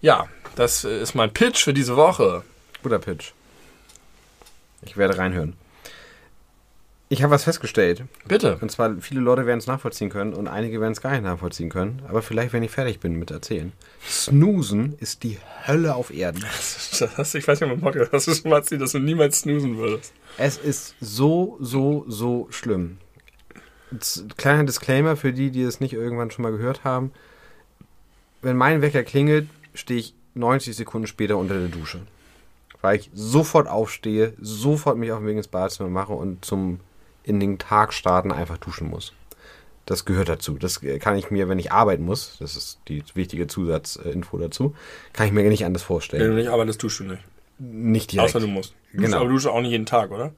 [0.00, 0.26] Ja,
[0.56, 2.42] das ist mein Pitch für diese Woche.
[2.82, 3.30] Guter Pitch.
[4.82, 5.54] Ich werde reinhören.
[7.10, 8.04] Ich habe was festgestellt.
[8.26, 8.58] Bitte.
[8.60, 11.70] Und zwar, viele Leute werden es nachvollziehen können und einige werden es gar nicht nachvollziehen
[11.70, 12.02] können.
[12.06, 13.72] Aber vielleicht, wenn ich fertig bin mit erzählen.
[14.06, 16.44] Snoosen ist die Hölle auf Erden.
[17.16, 19.78] Das ich weiß nicht, ob Podcast hast du schon mal erzählt, dass du niemals snoosen
[19.78, 20.12] würdest.
[20.36, 22.98] Es ist so, so, so schlimm.
[24.36, 27.12] Kleiner Disclaimer für die, die es nicht irgendwann schon mal gehört haben.
[28.42, 32.00] Wenn mein Wecker klingelt, stehe ich 90 Sekunden später unter der Dusche.
[32.82, 36.80] Weil ich sofort aufstehe, sofort mich auf den Weg ins Badezimmer mache und zum
[37.28, 39.12] in den Tag starten einfach duschen muss.
[39.86, 40.54] Das gehört dazu.
[40.54, 44.74] Das kann ich mir, wenn ich arbeiten muss, das ist die wichtige Zusatzinfo dazu,
[45.12, 46.30] kann ich mir nicht anders Wenn vorstellen.
[46.30, 47.22] du nicht arbeitest, tust du nicht.
[47.58, 48.30] Nicht direkt.
[48.30, 48.74] Außer du musst.
[48.92, 49.16] Du Genau.
[49.18, 50.32] Aber du duschst auch nicht jeden Tag, oder?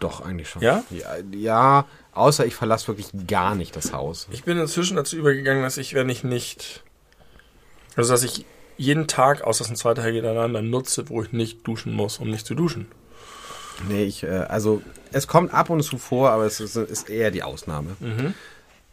[0.00, 0.62] Doch, eigentlich schon.
[0.62, 0.84] Ja?
[0.90, 1.16] ja?
[1.32, 4.28] Ja, außer ich verlasse wirklich gar nicht das Haus.
[4.30, 6.84] Ich bin inzwischen dazu übergegangen, dass ich, wenn ich nicht.
[7.96, 8.44] Also, dass ich
[8.76, 12.30] jeden Tag, außer es sind zwei Tage hintereinander, nutze, wo ich nicht duschen muss, um
[12.30, 12.86] nicht zu duschen.
[13.86, 14.82] Nee, ich, äh, also
[15.12, 17.96] es kommt ab und zu vor, aber es ist, ist eher die Ausnahme.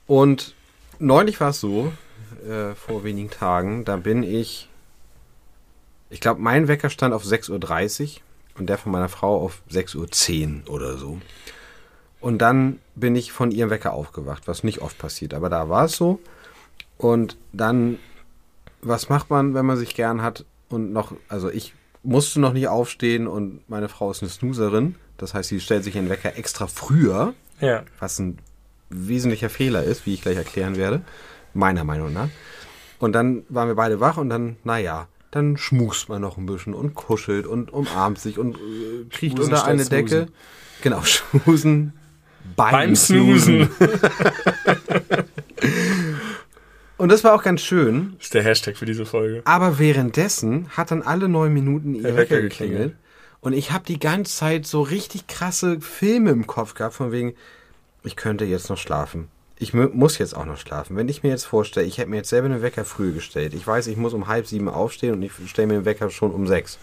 [0.08, 0.54] Und
[1.00, 1.92] neulich war es so,
[2.48, 4.70] äh, vor wenigen Tagen, da bin ich,
[6.10, 8.22] ich glaube, mein Wecker stand auf 6.30 Uhr
[8.60, 11.20] und der von meiner Frau auf 6.10 Uhr oder so.
[12.22, 15.86] Und dann bin ich von ihrem Wecker aufgewacht, was nicht oft passiert, aber da war
[15.86, 16.20] es so.
[16.98, 18.00] Und dann,
[18.82, 21.74] was macht man, wenn man sich gern hat und noch, also ich
[22.06, 24.96] musste noch nicht aufstehen und meine Frau ist eine Snoozerin.
[25.18, 27.84] Das heißt, sie stellt sich den Wecker extra früher, Ja.
[28.00, 28.38] was ein
[28.90, 31.02] wesentlicher Fehler ist, wie ich gleich erklären werde,
[31.54, 32.30] meiner Meinung nach.
[33.00, 36.74] Und dann waren wir beide wach und dann, naja, dann schmust man noch ein bisschen
[36.74, 40.10] und kuschelt und umarmt sich und äh, kriecht Schmusen unter eine statt Decke.
[40.10, 40.32] snoosen.
[40.82, 41.94] Genau, schmusen
[42.56, 43.70] beim, Beim snoosen.
[46.98, 48.16] Und das war auch ganz schön.
[48.20, 49.42] ist der Hashtag für diese Folge.
[49.46, 52.96] Aber währenddessen hat dann alle neun Minuten ihr Wecker geklingelt.
[53.42, 57.36] Und ich habe die ganze Zeit so richtig krasse Filme im Kopf gehabt, von wegen,
[58.04, 59.28] ich könnte jetzt noch schlafen.
[59.60, 60.96] Ich mu- muss jetzt auch noch schlafen.
[60.96, 63.54] Wenn ich mir jetzt vorstelle, ich hätte mir jetzt selber einen Wecker früh gestellt.
[63.54, 66.32] Ich weiß, ich muss um halb sieben aufstehen und ich stelle mir den Wecker schon
[66.32, 66.80] um sechs.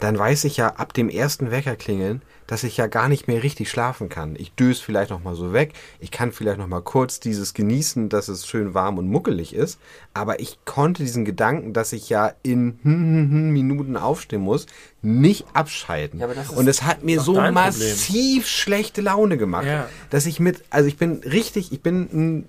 [0.00, 3.42] Dann weiß ich ja ab dem ersten Wecker klingeln, dass ich ja gar nicht mehr
[3.42, 4.36] richtig schlafen kann.
[4.36, 5.72] Ich döse vielleicht noch mal so weg.
[5.98, 9.78] Ich kann vielleicht noch mal kurz dieses genießen, dass es schön warm und muckelig ist.
[10.14, 12.78] Aber ich konnte diesen Gedanken, dass ich ja in
[13.52, 14.66] Minuten aufstehen muss,
[15.02, 16.20] nicht abschalten.
[16.20, 19.88] Ja, und es hat mir so massiv schlechte Laune gemacht, Ja.
[20.10, 22.46] dass ich mit, also ich bin richtig, ich bin ein,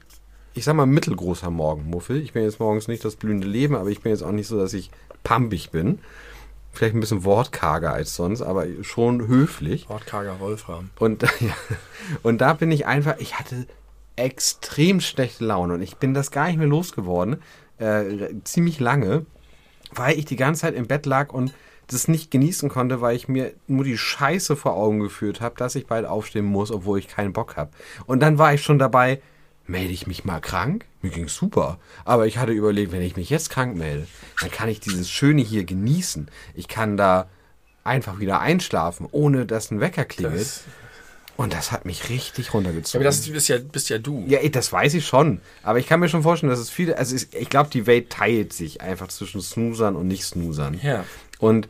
[0.54, 2.22] ich sag mal mittelgroßer Morgenmuffel.
[2.22, 4.58] Ich bin jetzt morgens nicht das blühende Leben, aber ich bin jetzt auch nicht so,
[4.58, 4.90] dass ich
[5.24, 6.00] pampig bin.
[6.78, 9.90] Vielleicht ein bisschen wortkarger als sonst, aber schon höflich.
[9.90, 10.92] Wortkarger Wolfram.
[11.00, 11.56] Und, ja,
[12.22, 13.66] und da bin ich einfach, ich hatte
[14.16, 17.38] extrem schlechte Laune und ich bin das gar nicht mehr losgeworden,
[17.80, 19.26] äh, ziemlich lange,
[19.92, 21.52] weil ich die ganze Zeit im Bett lag und
[21.88, 25.74] das nicht genießen konnte, weil ich mir nur die Scheiße vor Augen geführt habe, dass
[25.74, 27.72] ich bald aufstehen muss, obwohl ich keinen Bock habe.
[28.06, 29.20] Und dann war ich schon dabei,
[29.68, 30.86] melde ich mich mal krank?
[31.02, 31.80] Mir ging's super.
[32.06, 34.08] Aber ich hatte überlegt, wenn ich mich jetzt krank melde,
[34.42, 36.30] dann kann ich dieses Schöne hier genießen.
[36.56, 37.28] Ich kann da
[37.84, 40.42] einfach wieder einschlafen, ohne dass ein Wecker klingelt.
[40.42, 40.64] Das-
[41.38, 42.98] und das hat mich richtig runtergezogen.
[42.98, 44.26] aber das bist ja, bist ja du.
[44.28, 45.40] Ja, ey, das weiß ich schon.
[45.62, 48.54] Aber ich kann mir schon vorstellen, dass es viele, also ich, glaube, die Welt teilt
[48.54, 50.80] sich einfach zwischen Snoozern und Nicht-Snoozern.
[50.82, 51.06] Ja.
[51.38, 51.70] Und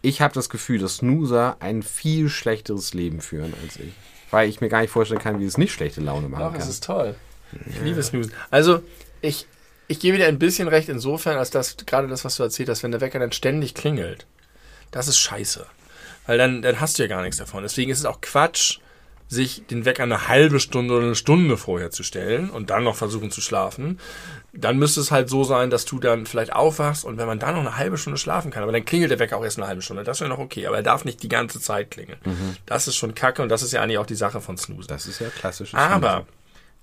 [0.00, 3.92] ich habe das Gefühl, dass Snoozer ein viel schlechteres Leben führen als ich.
[4.30, 6.62] Weil ich mir gar nicht vorstellen kann, wie es nicht schlechte Laune machen Doch, kann.
[6.62, 7.14] es ist toll.
[7.68, 8.32] Ich liebe Snoozen.
[8.50, 8.82] Also,
[9.20, 9.46] ich,
[9.88, 12.82] ich gebe dir ein bisschen recht insofern, als das, gerade das, was du erzählt hast,
[12.82, 14.26] wenn der Wecker dann ständig klingelt,
[14.90, 15.66] das ist scheiße.
[16.26, 17.62] Weil dann, dann hast du ja gar nichts davon.
[17.62, 18.78] Deswegen ist es auch Quatsch,
[19.32, 22.96] sich den Wecker eine halbe Stunde oder eine Stunde vorher zu stellen und dann noch
[22.96, 23.98] versuchen zu schlafen.
[24.52, 27.54] Dann müsste es halt so sein, dass du dann vielleicht aufwachst und wenn man dann
[27.54, 29.80] noch eine halbe Stunde schlafen kann, aber dann klingelt der Wecker auch erst eine halbe
[29.80, 32.18] Stunde, das wäre noch okay, aber er darf nicht die ganze Zeit klingeln.
[32.66, 34.86] Das ist schon kacke und das ist ja eigentlich auch die Sache von Snooze.
[34.86, 36.26] das ist ja klassisches Aber Snoozer.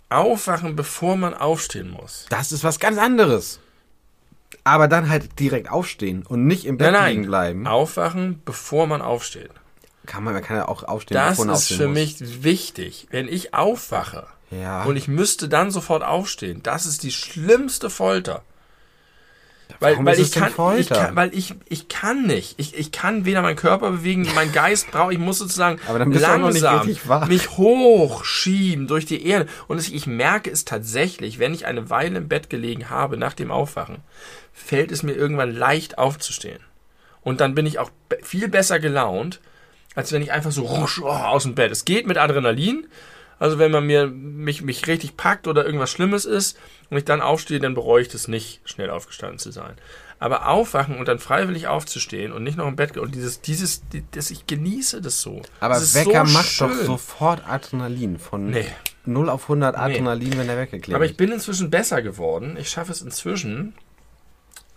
[0.09, 2.25] Aufwachen, bevor man aufstehen muss.
[2.29, 3.59] Das ist was ganz anderes.
[4.63, 7.29] Aber dann halt direkt aufstehen und nicht im Bett Nein, liegen nein.
[7.29, 7.67] bleiben.
[7.67, 9.51] Aufwachen, bevor man aufsteht.
[10.05, 11.95] Kann man, man kann ja auch aufstehen, Das bevor man ist aufstehen für muss.
[11.95, 13.07] mich wichtig.
[13.11, 14.83] Wenn ich aufwache Ja.
[14.83, 18.41] und ich müsste dann sofort aufstehen, das ist die schlimmste Folter.
[19.79, 22.55] Weil, Warum weil ich kann, ich kann, weil ich, ich kann nicht.
[22.57, 26.85] Ich, ich kann weder meinen Körper bewegen, mein Geist braucht, ich muss sozusagen langsam
[27.27, 29.47] mich hochschieben durch die Erde.
[29.67, 33.51] Und ich merke es tatsächlich, wenn ich eine Weile im Bett gelegen habe nach dem
[33.51, 33.99] Aufwachen,
[34.53, 36.59] fällt es mir irgendwann leicht aufzustehen.
[37.21, 37.91] Und dann bin ich auch
[38.21, 39.39] viel besser gelaunt,
[39.95, 41.71] als wenn ich einfach so rusch, oh, aus dem Bett.
[41.71, 42.87] Es geht mit Adrenalin.
[43.39, 46.57] Also wenn man mir mich, mich richtig packt oder irgendwas Schlimmes ist
[46.89, 49.73] und ich dann aufstehe, dann bereue ich das nicht, schnell aufgestanden zu sein.
[50.21, 54.03] Aber aufwachen und dann freiwillig aufzustehen und nicht noch im Bett und dieses, dieses, die-
[54.11, 55.41] das ich genieße das so.
[55.61, 56.85] Aber das Wecker so macht doch schön.
[56.85, 58.19] sofort Adrenalin.
[58.19, 58.65] Von Nee.
[59.05, 60.95] 0 auf 100 Adrenalin, wenn der Wecker klingelt.
[60.95, 62.57] Aber ich bin inzwischen besser geworden.
[62.59, 63.73] Ich schaffe es inzwischen.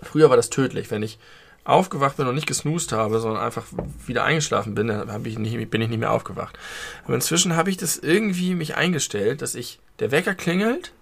[0.01, 1.19] Früher war das tödlich, wenn ich
[1.65, 3.65] aufgewacht bin und nicht gesnoost habe, sondern einfach
[4.07, 6.59] wieder eingeschlafen bin, dann ich nicht, bin ich nicht mehr aufgewacht.
[7.05, 10.93] Aber inzwischen habe ich das irgendwie mich eingestellt, dass ich der Wecker klingelt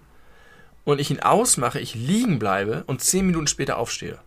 [0.83, 4.19] und ich ihn ausmache, ich liegen bleibe und zehn Minuten später aufstehe.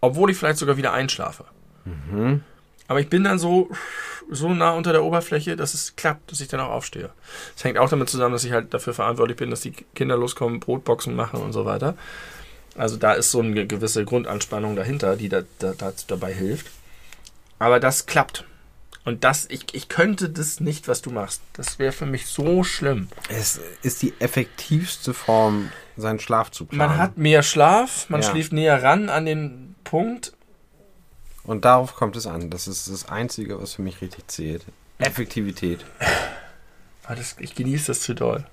[0.00, 1.44] Obwohl ich vielleicht sogar wieder einschlafe.
[2.86, 3.70] Aber ich bin dann so,
[4.30, 7.10] so nah unter der Oberfläche, dass es klappt, dass ich dann auch aufstehe.
[7.54, 10.60] Das hängt auch damit zusammen, dass ich halt dafür verantwortlich bin, dass die Kinder loskommen,
[10.60, 11.96] Brotboxen machen und so weiter.
[12.78, 16.66] Also da ist so eine gewisse Grundanspannung dahinter, die da, da, dazu dabei hilft.
[17.58, 18.44] Aber das klappt.
[19.04, 21.40] Und das, ich, ich könnte das nicht, was du machst.
[21.54, 23.08] Das wäre für mich so schlimm.
[23.28, 26.90] Es ist die effektivste Form, seinen Schlaf zu planen.
[26.90, 28.30] Man hat mehr Schlaf, man Ja.
[28.30, 30.32] schläft näher ran an den Punkt.
[31.42, 32.50] Und darauf kommt es an.
[32.50, 34.64] Das ist das Einzige, was für mich richtig zählt.
[34.98, 35.84] Effektivität.
[37.38, 38.44] Ich genieße das zu doll.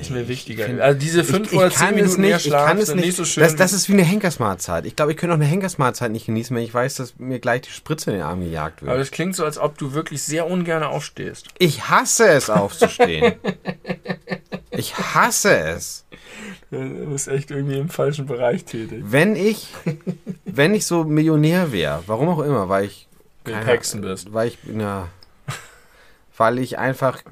[0.00, 0.66] Ist mir wichtiger.
[0.66, 3.06] find- also diese fünf oder zehn Minuten mehr Schlaf ich kann es sind nicht.
[3.06, 3.42] nicht so schön.
[3.44, 4.84] das, das ist wie eine Henkersmahlzeit.
[4.86, 7.62] Ich glaube, ich könnte auch eine Henkersmahlzeit nicht genießen, wenn ich weiß, dass mir gleich
[7.62, 9.00] die Spritze in den Arm gejagt aber wird.
[9.00, 11.46] das klingt so, als ob du wirklich sehr ungern aufstehst.
[11.58, 13.34] Ich hasse es, aufzustehen.
[14.70, 16.04] ich hasse es.
[16.70, 16.78] Du
[17.10, 19.02] bist echt irgendwie im falschen Bereich tätig.
[19.06, 19.68] Wenn ich,
[20.44, 23.06] wenn ich so Millionär wäre, warum auch immer, weil ich
[23.44, 24.32] Wenn du Hexen bist.
[24.32, 25.08] weil ich ja,
[26.36, 27.22] weil ich einfach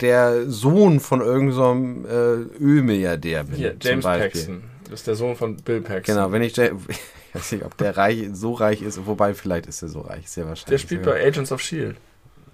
[0.00, 3.56] der Sohn von irgendeinem so äh, Ölmilliardär bin.
[3.56, 4.04] Hier, James.
[4.04, 4.64] Paxton.
[4.84, 6.14] Das ist der Sohn von Bill Paxton.
[6.14, 6.70] Genau, wenn ich, ich
[7.32, 10.46] weiß nicht, ob der reich, so reich ist, wobei vielleicht ist er so reich, sehr
[10.46, 10.68] wahrscheinlich.
[10.68, 11.96] Der spielt bei Agents of S.H.I.E.L.D.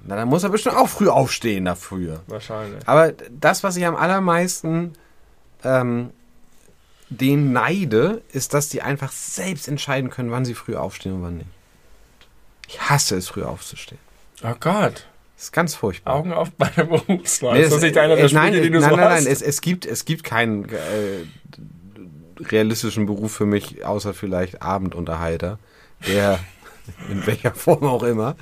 [0.06, 2.22] Na, dann muss er bestimmt auch früh aufstehen dafür.
[2.28, 2.86] Wahrscheinlich.
[2.88, 4.94] Aber das, was ich am allermeisten
[5.64, 6.10] ähm,
[7.10, 11.36] den neide, ist, dass die einfach selbst entscheiden können, wann sie früh aufstehen und wann
[11.38, 11.50] nicht.
[12.68, 14.00] Ich hasse es, früh aufzustehen.
[14.42, 15.06] Oh Gott.
[15.38, 16.16] Das ist ganz furchtbar.
[16.16, 17.56] Augen auf bei der Berufswahl.
[17.56, 19.22] Nee, ist das nicht einer der äh, nein, den du nein, so nein, hast?
[19.22, 21.22] nein, es, es gibt, es gibt keinen äh,
[22.40, 25.60] realistischen Beruf für mich, außer vielleicht Abendunterhalter,
[26.08, 26.40] der
[27.10, 28.36] in welcher Form auch immer,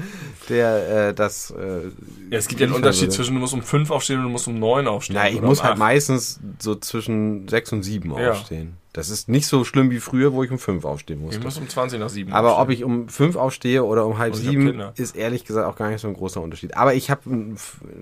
[0.48, 1.50] der äh, das.
[1.50, 1.88] Äh,
[2.30, 3.14] ja, es gibt ja einen Unterschied würde.
[3.14, 5.16] zwischen, du musst um fünf aufstehen und du musst um neun aufstehen.
[5.16, 5.78] Na, ich muss um halt acht.
[5.78, 8.32] meistens so zwischen sechs und sieben Ja.
[8.32, 8.74] aufstehen.
[8.92, 11.36] Das ist nicht so schlimm wie früher, wo ich um fünf aufstehen musste.
[11.36, 12.76] Ich muss um 20 nach sieben Aber ob aufstehen.
[12.78, 16.00] ich um fünf aufstehe oder um halb Und sieben, ist ehrlich gesagt auch gar nicht
[16.00, 16.78] so ein großer Unterschied.
[16.78, 17.20] Aber ich habe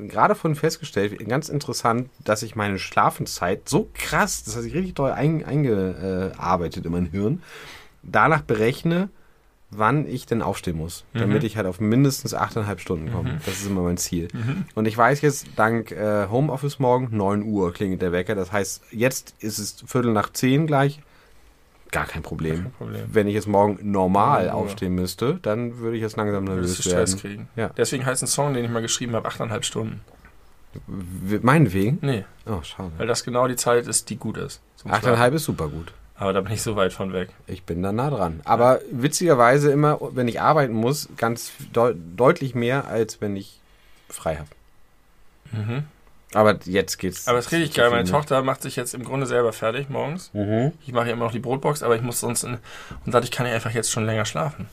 [0.07, 5.01] gerade von festgestellt, ganz interessant, dass ich meine Schlafenszeit so krass, das hat sich richtig
[5.01, 7.43] ein, eingearbeitet in mein Hirn,
[8.05, 9.09] danach berechne,
[9.71, 13.41] wann ich denn aufstehen muss, damit ich halt auf mindestens 8,5 Stunden komme.
[13.45, 14.29] Das ist immer mein Ziel.
[14.75, 18.35] Und ich weiß jetzt, dank äh, Homeoffice morgen, 9 Uhr klingelt der Wecker.
[18.35, 21.01] Das heißt, jetzt ist es Viertel nach 10 gleich.
[21.91, 22.73] Gar kein Problem.
[22.79, 23.05] Problem.
[23.13, 24.61] Wenn ich jetzt morgen normal 9 Uhr.
[24.61, 27.19] aufstehen müsste, dann würde ich jetzt langsam nervös Stress werden.
[27.21, 27.49] kriegen.
[27.57, 27.71] Ja.
[27.77, 30.01] Deswegen heißt ein Song, den ich mal geschrieben habe, 8,5 Stunden.
[31.43, 31.99] Meinetwegen?
[32.03, 32.91] Nee, Oh, schade.
[32.99, 34.61] weil das genau die Zeit ist, die gut ist.
[34.85, 35.93] 8,5 ist super gut.
[36.17, 37.31] Aber da bin ich so weit von weg.
[37.47, 38.41] Ich bin da nah dran.
[38.45, 43.59] Aber witzigerweise immer, wenn ich arbeiten muss, ganz deu deutlich mehr, als wenn ich
[44.09, 44.49] frei habe.
[46.35, 47.27] Aber jetzt geht's.
[47.27, 47.31] Mhm.
[47.31, 47.91] Aber es ist richtig geil.
[47.91, 50.31] Meine Tochter macht sich jetzt im Grunde selber fertig morgens.
[50.35, 50.73] Mhm.
[50.87, 52.59] Ich mache ja immer noch die Brotbox, aber ich muss sonst in,
[53.05, 54.69] und dadurch kann ich einfach jetzt schon länger schlafen.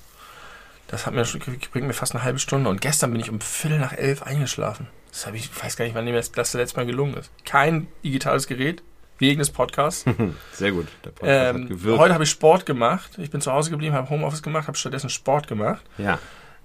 [0.87, 2.69] Das hat mir schon, bringt mir fast eine halbe Stunde.
[2.69, 4.87] Und gestern bin ich um Viertel nach elf eingeschlafen.
[5.11, 7.31] Das habe ich, ich weiß gar nicht, wann mir das, das letzte Mal gelungen ist.
[7.45, 8.83] Kein digitales Gerät
[9.21, 10.03] wegen des Podcasts.
[10.51, 10.87] Sehr gut.
[11.05, 11.99] Der Podcast hat ähm, gewirkt.
[11.99, 13.11] heute habe ich Sport gemacht.
[13.17, 15.81] Ich bin zu Hause geblieben, habe Homeoffice gemacht, habe stattdessen Sport gemacht.
[15.97, 16.19] ja.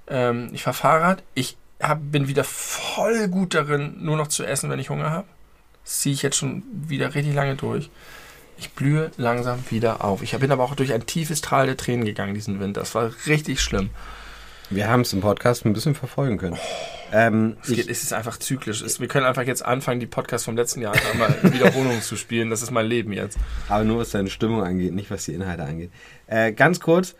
[0.08, 1.22] Ähm, ich fahre Fahrrad.
[1.34, 5.26] Ich hab, bin wieder voll gut darin, nur noch zu essen, wenn ich Hunger habe.
[5.82, 7.90] Das ziehe ich jetzt schon wieder richtig lange durch.
[8.56, 10.22] Ich blühe langsam wieder auf.
[10.22, 12.80] Ich bin aber auch durch ein tiefes Tal der Tränen gegangen diesen Winter.
[12.80, 13.90] Das war richtig schlimm.
[14.70, 16.58] Wir haben es im Podcast ein bisschen verfolgen können.
[17.12, 18.82] Ähm, Es, geht, es ist einfach zyklisch.
[18.82, 22.02] Es, wir können einfach jetzt anfangen, die Podcasts vom letzten Jahr einfach mal in Wiederholungen
[22.02, 22.50] zu spielen.
[22.50, 23.38] Das ist mein Leben jetzt.
[23.68, 25.90] aber nur was deine Stimmung angeht, nicht was die Inhalte angeht.
[26.26, 27.14] Äh, ganz kurz,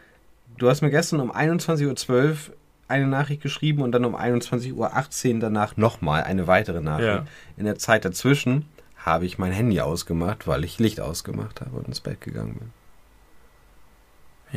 [0.58, 2.36] du hast mir gestern um 21.12 Uhr
[2.88, 7.08] eine Nachricht geschrieben und dann um 21.18 Uhr danach nochmal eine weitere Nachricht.
[7.08, 7.26] Ja.
[7.56, 8.66] In der Zeit dazwischen
[8.98, 12.70] habe ich mein Handy ausgemacht, weil ich Licht ausgemacht habe und ins Bett gegangen bin.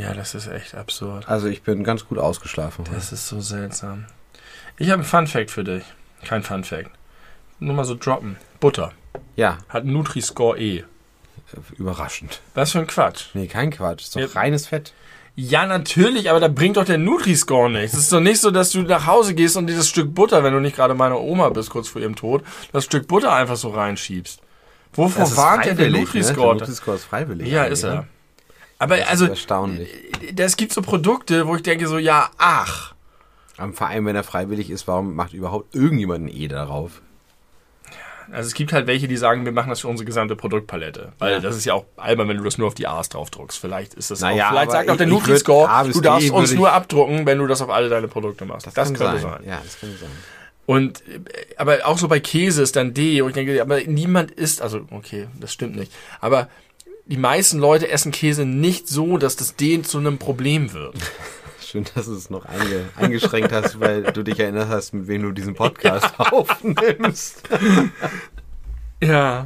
[0.04, 1.28] Ja, das ist echt absurd.
[1.28, 2.86] Also ich bin ganz gut ausgeschlafen.
[2.86, 2.96] heute.
[2.96, 4.06] Das ist so seltsam.
[4.80, 5.84] Ich habe einen Fun Fact für dich.
[6.26, 6.90] Kein Fun Fact.
[7.60, 8.38] Nur mal so droppen.
[8.60, 8.94] Butter
[9.36, 10.78] Ja, hat Nutri-Score E.
[10.80, 10.84] äh,
[11.78, 12.42] überraschend.
[12.54, 13.26] Was für ein Quatsch.
[13.34, 14.02] Nee, kein Quatsch.
[14.04, 14.28] Ist doch Ja.
[14.28, 14.94] reines Fett.
[15.36, 17.94] Ja, natürlich, aber da bringt doch der Nutri-Score nichts.
[17.94, 20.54] Es ist doch nicht so, dass du nach Hause gehst und dieses Stück Butter, wenn
[20.54, 22.44] du nicht gerade meine Oma bist, kurz vor ihrem Tod,
[22.74, 24.42] das Stück Butter einfach so reinschiebst.
[24.94, 26.54] Wovor warnt denn der freiwillig, Nutri-Score?
[26.56, 26.60] Ne?
[26.60, 27.48] Der Nutri-Score ist freiwillig.
[27.48, 27.96] ja, eigentlich, ist er.
[27.96, 28.08] ne?
[28.80, 29.90] Aber Das also, ist erstaunlich.
[30.38, 32.94] es gibt so Produkte, wo ich denke so, ja, ach.
[33.60, 37.02] Am Verein, wenn er freiwillig ist, warum macht überhaupt irgendjemand ein E darauf?
[38.32, 41.14] Also es gibt halt welche, die sagen, wir machen das für unsere gesamte Produktpalette.
[41.18, 41.40] Weil Ja.
[41.40, 43.58] das ist ja auch albern, wenn du das nur auf die A's drauf druckst.
[43.60, 46.58] Vielleicht ist das Naja, auch, vielleicht sagt auch der Nutri-Score, du darfst D uns würd
[46.60, 48.68] nur abdrucken, wenn du das auf alle deine Produkte machst.
[48.68, 49.44] Das, kann könnte sein.
[49.46, 50.10] Ja, das könnte sein.
[50.68, 51.20] Und äh,
[51.58, 54.82] aber auch so bei Käse ist dann D, und ich denke, aber niemand isst, also
[54.92, 55.92] okay, das stimmt nicht.
[56.22, 56.48] Aber
[57.08, 60.96] die meisten Leute essen Käse nicht so, dass das D zu einem Problem wird.
[61.70, 65.22] Schön, dass du es noch einge eingeschränkt hast, weil du dich erinnert hast, mit wem
[65.22, 67.44] du diesen Podcast aufnimmst.
[69.04, 69.46] Ja.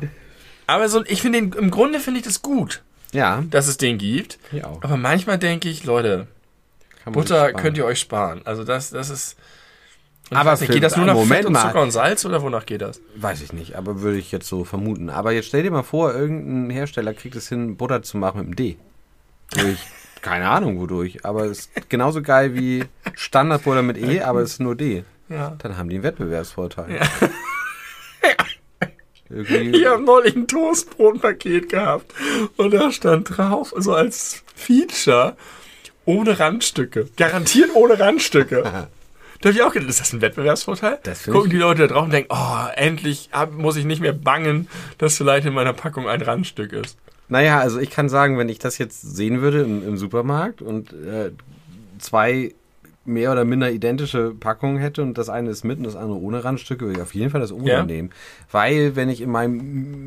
[0.67, 2.81] Aber so, ich finde im Grunde finde ich das gut,
[3.11, 4.39] Ja, dass es den gibt.
[4.63, 4.81] auch.
[4.81, 6.27] Aber manchmal denke ich, Leute,
[7.05, 8.41] Butter könnt ihr euch sparen.
[8.45, 9.35] Also das, das ist.
[10.31, 11.67] Aber nicht, geht das nur nach Moment Fett und mal.
[11.67, 13.01] Zucker und Salz oder wonach geht das?
[13.17, 15.09] Weiß ich nicht, aber würde ich jetzt so vermuten.
[15.09, 18.45] Aber jetzt stell dir mal vor, irgendein Hersteller kriegt es hin, Butter zu machen mit
[18.47, 18.77] einem D.
[19.51, 19.79] Durch,
[20.23, 24.59] keine Ahnung wodurch, aber es ist genauso geil wie Standardbutter mit E, aber es ist
[24.59, 25.03] nur D.
[25.29, 25.55] Ja.
[25.59, 26.99] Dann haben die einen Wettbewerbsvorteil.
[29.29, 32.13] Irgendwie, Ich habe neulich ein Toastbrotpaket gehabt
[32.57, 35.35] und da stand drauf, also als Feature,
[36.05, 37.09] ohne Randstücke.
[37.17, 38.87] Garantiert ohne Randstücke.
[39.41, 40.99] Da habe ich auch gedacht, ist das ein Wettbewerbsvorteil?
[41.03, 44.69] Das Gucken die Leute da drauf und denken, oh, endlich muss ich nicht mehr bangen,
[44.99, 46.97] dass vielleicht in meiner Packung ein Randstück ist.
[47.29, 50.93] Naja, also ich kann sagen, wenn ich das jetzt sehen würde im, im Supermarkt und
[50.93, 51.31] äh,
[51.99, 52.53] zwei
[53.05, 56.43] mehr oder minder identische Packungen hätte und das eine ist mit und das andere ohne
[56.43, 57.83] Randstücke, würde ich auf jeden Fall das ohne Ja.
[57.85, 58.11] nehmen.
[58.51, 59.57] Weil wenn ich in meinem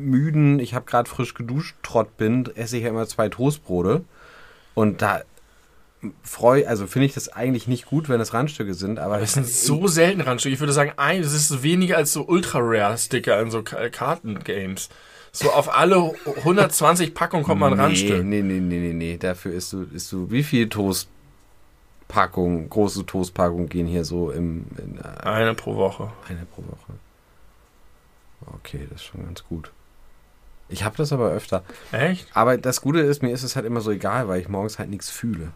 [0.09, 4.03] müden, ich habe gerade frisch geduscht Trott bin, esse ich ja immer zwei Toastbrote
[4.73, 5.21] und da
[6.23, 9.47] freu, also finde ich das eigentlich nicht gut, wenn es Randstücke sind, aber Das sind
[9.47, 10.53] so selten Randstücke.
[10.53, 14.89] Ich würde sagen, ein, das ist weniger als so Ultra-Rare-Sticker in so Ka- Kartengames.
[15.37, 18.25] So auf alle 120 Packungen kommt mal ein Randstück.
[18.25, 19.17] Nee, nee, nee, nee, nee.
[19.17, 24.97] Dafür isst du, isst du, wie viel Toastpackungen, große Toastpackungen gehen hier so im, in,
[24.97, 26.11] äh, Eine pro Woche.
[26.27, 26.93] eine pro Woche.
[28.55, 29.71] Okay, das ist schon ganz gut.
[30.69, 31.63] Ich habe das aber öfter.
[31.91, 32.27] Echt?
[32.33, 34.89] Aber das Gute ist, mir ist es halt immer so egal, weil ich morgens halt
[34.89, 35.51] nichts fühle.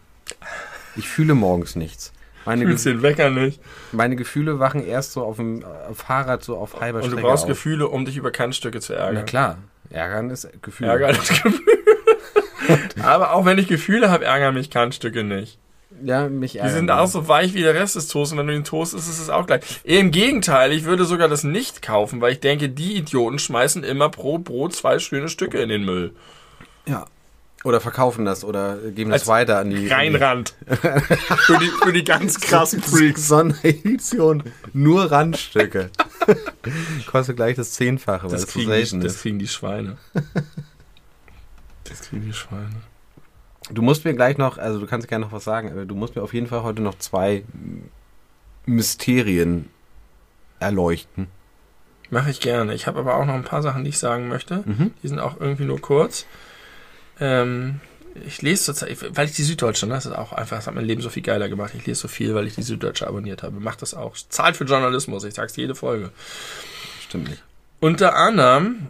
[0.94, 2.12] Ich fühle morgens nichts.
[2.44, 3.60] Meine, Fühlst den Wecker nicht.
[3.92, 5.64] meine Gefühle wachen erst so auf dem
[5.94, 7.48] Fahrrad, so auf halber Und du Strecke brauchst auf.
[7.50, 9.24] Gefühle, um dich über Kantstücke zu Na ärgern.
[9.26, 9.58] klar,
[9.90, 10.88] ärgern ist Gefühl.
[10.88, 11.60] Ärger ist Gefühl.
[13.02, 15.58] Aber auch wenn ich Gefühle habe, ärgern mich Kantstücke nicht.
[16.04, 16.74] Ja, mich Die ärgern.
[16.74, 19.08] sind auch so weich wie der Rest des Toasts und wenn du den Toast isst,
[19.08, 19.62] ist es auch gleich.
[19.84, 24.08] Im Gegenteil, ich würde sogar das nicht kaufen, weil ich denke, die Idioten schmeißen immer
[24.08, 26.12] pro Brot zwei schöne Stücke in den Müll.
[26.86, 27.04] Ja.
[27.64, 30.54] Oder verkaufen das oder geben das Als weiter an die Reinrand.
[30.66, 33.28] für, die, für die ganz krassen Freaks.
[33.28, 34.42] Sonderedition.
[34.72, 35.90] Nur Randstücke.
[37.06, 39.22] Kostet gleich das Zehnfache, weil Das so kriegen, selten die, das ist.
[39.22, 39.96] kriegen die Schweine.
[41.84, 42.70] Das kriegen die Schweine.
[43.70, 46.16] Du musst mir gleich noch, also du kannst gerne noch was sagen, aber du musst
[46.16, 47.44] mir auf jeden Fall heute noch zwei
[48.66, 49.68] Mysterien
[50.58, 51.26] erleuchten.
[52.08, 52.72] Mache ich gerne.
[52.74, 54.62] Ich habe aber auch noch ein paar Sachen, die ich sagen möchte.
[54.64, 54.92] Mhm.
[55.02, 56.24] Die sind auch irgendwie nur kurz.
[57.20, 57.80] Ähm,
[58.26, 60.84] ich lese zurzeit, weil ich die Süddeutsche, ne, das ist auch einfach, das hat mein
[60.84, 61.72] Leben so viel geiler gemacht.
[61.76, 63.58] Ich lese so viel, weil ich die Süddeutsche abonniert habe.
[63.58, 64.16] Macht das auch.
[64.28, 66.10] Zahlt für Journalismus, ich sag's jede Folge.
[67.02, 67.42] Stimmt nicht.
[67.80, 68.88] Unter anderem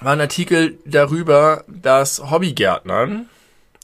[0.00, 3.26] war ein Artikel darüber, dass Hobbygärtnern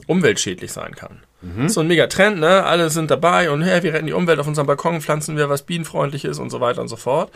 [0.07, 1.19] umweltschädlich sein kann.
[1.67, 2.63] So ein mega Trend, ne?
[2.63, 5.61] Alle sind dabei und hey, wir retten die Umwelt auf unserem Balkon, pflanzen wir was
[5.61, 7.31] bienenfreundlich ist und so weiter und so fort.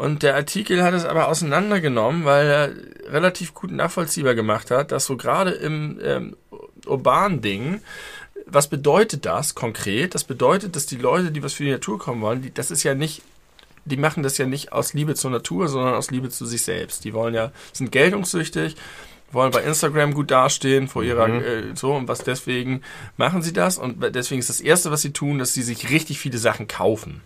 [0.00, 5.04] Und der Artikel hat es aber auseinandergenommen, weil er relativ gut nachvollziehbar gemacht hat, dass
[5.04, 6.36] so gerade im ähm,
[6.86, 7.82] urbanen Ding,
[8.46, 10.14] was bedeutet das konkret?
[10.14, 12.82] Das bedeutet, dass die Leute, die was für die Natur kommen wollen, die, das ist
[12.82, 13.20] ja nicht
[13.84, 17.04] die machen das ja nicht aus Liebe zur Natur, sondern aus Liebe zu sich selbst.
[17.04, 18.76] Die wollen ja, sind geltungssüchtig,
[19.32, 22.82] wollen bei Instagram gut dastehen vor ihrer, äh, so, und was deswegen
[23.18, 23.76] machen sie das?
[23.76, 27.20] Und deswegen ist das Erste, was sie tun, dass sie sich richtig viele Sachen kaufen.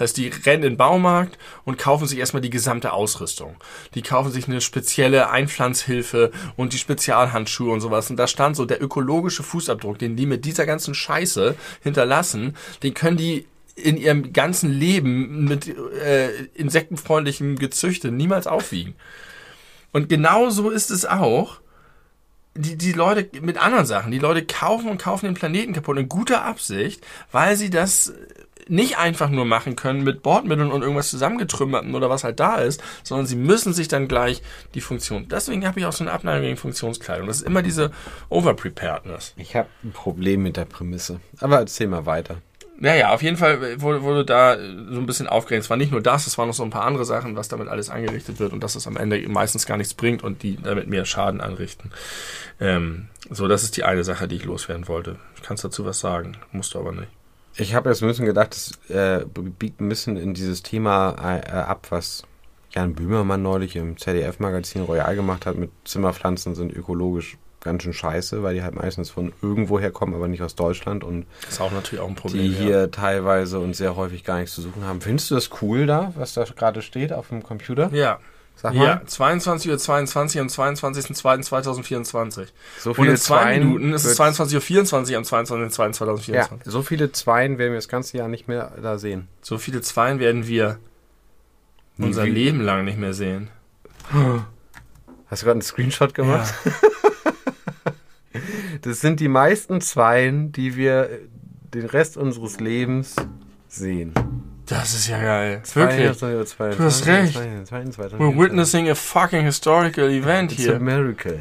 [0.00, 1.36] Das heißt, die rennen in den Baumarkt
[1.66, 3.56] und kaufen sich erstmal die gesamte Ausrüstung.
[3.94, 8.08] Die kaufen sich eine spezielle Einpflanzhilfe und die Spezialhandschuhe und sowas.
[8.08, 12.94] Und da stand so der ökologische Fußabdruck, den die mit dieser ganzen Scheiße hinterlassen, den
[12.94, 13.44] können die
[13.74, 18.94] in ihrem ganzen Leben mit äh, insektenfreundlichem Gezüchte niemals aufwiegen.
[19.92, 21.60] Und genau so ist es auch.
[22.54, 26.08] Die, die Leute mit anderen Sachen, die Leute kaufen und kaufen den Planeten kaputt in
[26.08, 28.12] guter Absicht, weil sie das
[28.70, 32.82] nicht einfach nur machen können mit Bordmitteln und irgendwas zusammengetrümmerten oder was halt da ist,
[33.02, 34.42] sondern sie müssen sich dann gleich
[34.74, 35.26] die Funktion.
[35.28, 37.26] Deswegen habe ich auch so eine Abneigung gegen Funktionskleidung.
[37.26, 37.90] Das ist immer diese
[38.28, 39.34] Overpreparedness.
[39.36, 41.20] Ich habe ein Problem mit der Prämisse.
[41.40, 42.36] Aber erzähl mal weiter.
[42.82, 45.64] Naja, auf jeden Fall wurde, wurde da so ein bisschen aufgeregt.
[45.64, 47.68] Es war nicht nur das, es waren noch so ein paar andere Sachen, was damit
[47.68, 50.88] alles angerichtet wird und dass es am Ende meistens gar nichts bringt und die damit
[50.88, 51.90] mehr Schaden anrichten.
[52.58, 55.16] Ähm, so, das ist die eine Sache, die ich loswerden wollte.
[55.36, 57.08] Ich kann dazu was sagen, musst du aber nicht.
[57.56, 61.50] Ich habe jetzt ein bisschen gedacht, das äh, biegt ein bisschen in dieses Thema äh,
[61.50, 62.22] ab, was
[62.72, 68.42] Jan Böhmermann neulich im ZDF-Magazin Royal gemacht hat mit Zimmerpflanzen sind ökologisch ganz schön scheiße,
[68.42, 71.72] weil die halt meistens von irgendwoher kommen, aber nicht aus Deutschland und Das ist auch
[71.72, 72.42] natürlich auch ein Problem.
[72.42, 72.58] die ja.
[72.58, 75.00] hier teilweise und sehr häufig gar nichts zu suchen haben.
[75.00, 77.90] Findest du das cool da, was da gerade steht auf dem Computer?
[77.92, 78.18] Ja.
[78.56, 78.84] Sag mal.
[78.84, 82.48] Ja, 22.22 Uhr 22 am 22.02.2024.
[82.78, 86.32] So Und viele in zwei Zweien Minuten ist es wird's- 22.24 Uhr am 22.02.2024.
[86.34, 89.28] Ja, so viele Zweien werden wir das ganze Jahr nicht mehr da sehen.
[89.40, 90.78] So viele Zweien werden wir
[91.96, 93.48] Nie unser wie- Leben lang nicht mehr sehen.
[95.26, 96.52] Hast du gerade einen Screenshot gemacht?
[98.82, 101.10] Das sind die meisten Zweien, die wir
[101.74, 103.16] den Rest unseres Lebens
[103.68, 104.14] sehen.
[104.70, 105.62] Das ist ja geil.
[105.74, 106.16] Wirklich.
[106.18, 107.36] Du hast recht.
[107.36, 110.78] We're witnessing a fucking historical event It's a hier.
[110.78, 111.40] miracle.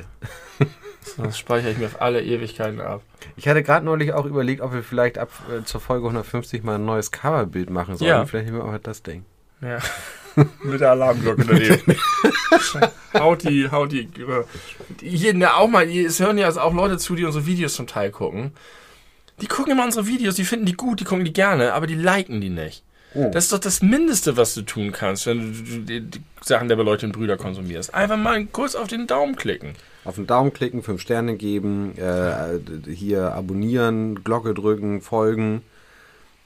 [1.17, 3.01] Das speichere ich mir auf alle Ewigkeiten ab.
[3.35, 6.75] Ich hatte gerade neulich auch überlegt, ob wir vielleicht ab äh, zur Folge 150 mal
[6.75, 8.09] ein neues Coverbild machen sollen.
[8.09, 8.25] Ja.
[8.25, 9.25] Vielleicht nehmen wir auch das Ding.
[9.61, 9.79] Ja.
[10.63, 11.95] Mit der Alarmglocke daneben.
[13.13, 14.09] haut die, haut die.
[15.01, 17.87] Hier, ne, auch mal, es hören ja also auch Leute zu, die unsere Videos zum
[17.87, 18.53] Teil gucken.
[19.41, 21.95] Die gucken immer unsere Videos, die finden die gut, die gucken die gerne, aber die
[21.95, 22.83] liken die nicht.
[23.15, 23.29] Oh.
[23.33, 26.75] Das ist doch das Mindeste, was du tun kannst, wenn du die, die Sachen der
[26.75, 27.93] beleuchteten Brüder konsumierst.
[27.93, 29.73] Einfach mal kurz auf den Daumen klicken.
[30.05, 32.59] Auf den Daumen klicken, fünf Sterne geben, äh,
[32.91, 35.63] hier abonnieren, Glocke drücken, folgen,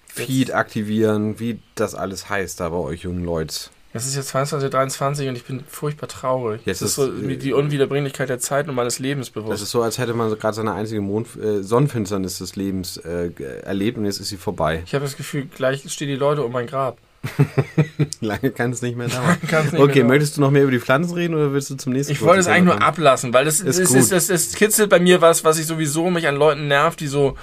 [0.07, 3.69] Feed aktivieren, wie das alles heißt da bei euch jungen Leute.
[3.95, 6.61] Es ist jetzt 22.23 Uhr und ich bin furchtbar traurig.
[6.65, 9.53] Jetzt es ist so äh, die Unwiederbringlichkeit der Zeit und meines Lebens bewusst.
[9.53, 12.98] Das ist so, als hätte man so gerade seine einzige Mond äh, Sonnenfinsternis des Lebens
[12.98, 13.30] äh,
[13.61, 14.82] erlebt und jetzt ist sie vorbei.
[14.86, 16.98] ich habe das Gefühl, gleich stehen die Leute um mein Grab.
[18.20, 19.38] Lange kann es nicht mehr dauern.
[19.41, 20.07] Nicht okay, mehr dauern.
[20.07, 22.41] möchtest du noch mehr über die Pflanzen reden oder willst du zum nächsten Ich wollte
[22.41, 23.98] es eigentlich nur ablassen, weil das, Ist ist, gut.
[23.98, 27.07] ist, das, das kitzelt bei mir was, was ich sowieso mich an Leuten nervt, die
[27.07, 27.38] so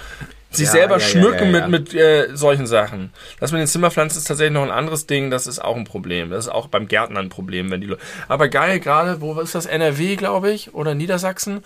[0.51, 3.11] sich Ja, selber ja, schmücken ja, mit, mit äh, solchen Sachen.
[3.39, 6.29] Das mit den Zimmerpflanzen ist tatsächlich noch ein anderes Ding, das ist auch ein Problem.
[6.29, 8.01] Das ist auch beim Gärtner ein Problem, wenn die Leute.
[8.27, 9.65] Aber geil, gerade, wo ist das?
[9.65, 11.63] NRW, glaube ich, oder Niedersachsen?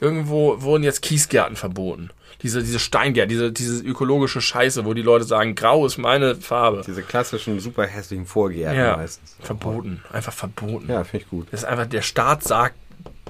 [0.00, 2.10] Irgendwo wurden jetzt Kiesgärten verboten.
[2.42, 6.82] Diese, diese Steingärten, diese, diese ökologische Scheiße, wo die Leute sagen, grau ist meine Farbe.
[6.86, 9.34] Diese klassischen, super hässlichen Vorgärten Ja, meistens.
[9.40, 10.04] verboten.
[10.12, 10.88] Einfach verboten.
[10.88, 11.48] Ja, finde ich gut.
[11.50, 12.76] Das ist einfach, der Staat sagt,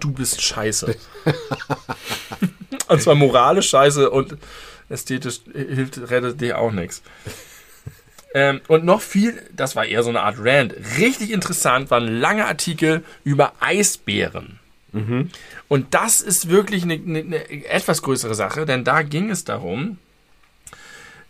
[0.01, 0.95] du bist scheiße.
[2.89, 4.37] und zwar moralisch scheiße und
[4.89, 7.03] ästhetisch hilft, rettet dir auch nichts.
[8.35, 12.21] Ähm, und noch viel, das war eher so eine Art Rant, richtig interessant, war ein
[12.21, 14.59] langer Artikel über Eisbären.
[15.69, 19.99] Und das ist wirklich eine, eine, eine etwas größere Sache, denn da ging es darum,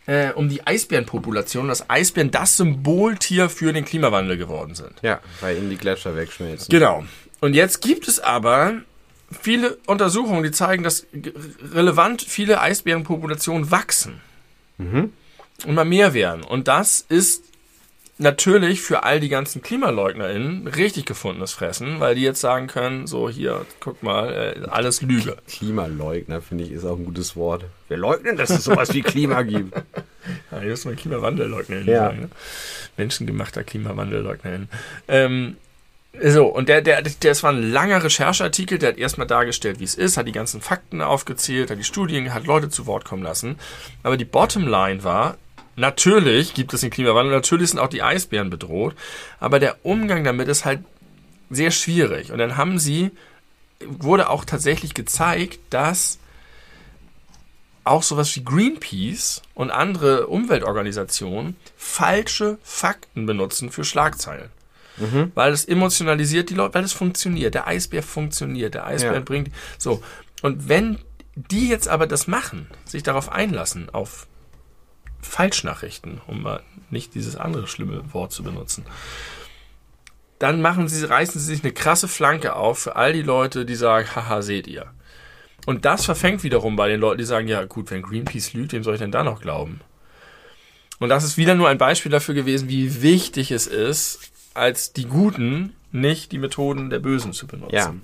[0.07, 4.95] äh, um die Eisbärenpopulation, dass Eisbären das Symboltier für den Klimawandel geworden sind.
[5.03, 6.69] Ja, weil ihnen die Gletscher wegschmelzen.
[6.71, 7.05] Genau.
[7.41, 8.81] Und jetzt gibt es aber
[9.31, 11.07] viele Untersuchungen, die zeigen, dass
[11.73, 14.21] relevant viele Eisbärenpopulationen wachsen.
[14.79, 16.45] Und mal mehr werden.
[16.45, 17.43] Und das ist
[18.21, 23.29] natürlich für all die ganzen KlimaleugnerInnen richtig gefundenes Fressen, weil die jetzt sagen können, so
[23.29, 25.37] hier, guck mal, äh, alles Lüge.
[25.49, 27.65] Klimaleugner, finde ich, ist auch ein gutes Wort.
[27.89, 29.75] Wir leugnen, dass es sowas wie Klima gibt.
[30.51, 32.09] Ja, hier ist mal KlimawandelleugnerInnen Ja.
[32.09, 32.21] sagen.
[32.21, 32.29] Ne?
[32.99, 34.69] Menschengemachter KlimawandelleugnerInnen.
[35.09, 35.57] Ähm,
[36.21, 39.95] so, und der, der, das war ein langer Rechercheartikel, der hat erstmal dargestellt, wie es
[39.95, 43.59] ist, hat die ganzen Fakten aufgezählt, hat die Studien, hat Leute zu Wort kommen lassen.
[44.03, 45.37] Aber die Bottomline war,
[45.77, 48.97] natürlich gibt es den Klimawandel, natürlich sind auch die Eisbären bedroht,
[49.39, 50.81] aber der Umgang damit ist halt
[51.51, 52.33] sehr schwierig.
[52.33, 53.11] Und dann haben sie,
[53.81, 56.19] wurde auch tatsächlich gezeigt, dass
[57.85, 64.51] auch sowas wie Greenpeace und andere Umweltorganisationen falsche Fakten benutzen für Schlagzeilen.
[65.35, 67.55] Weil es emotionalisiert die Leute, weil es funktioniert.
[67.55, 68.75] Der Eisbär funktioniert.
[68.75, 69.21] Der Eisbär Ja.
[69.21, 69.51] bringt.
[69.79, 70.03] So.
[70.43, 70.99] Und wenn
[71.35, 74.27] die jetzt aber das machen, sich darauf einlassen, auf
[75.21, 78.85] Falschnachrichten, um mal nicht dieses andere schlimme Wort zu benutzen,
[80.39, 83.75] dann machen sie, reißen sie sich eine krasse Flanke auf für all die Leute, die
[83.75, 84.87] sagen, haha, seht ihr.
[85.67, 88.85] Und das verfängt wiederum bei den Leuten, die sagen, ja gut, wenn Greenpeace lügt, wem
[88.85, 89.81] soll ich denn da noch glauben?
[91.01, 95.07] Und das ist wieder nur ein Beispiel dafür gewesen, wie wichtig es ist, als die
[95.07, 97.75] Guten nicht die Methoden der Bösen zu benutzen.
[97.75, 97.95] Ja.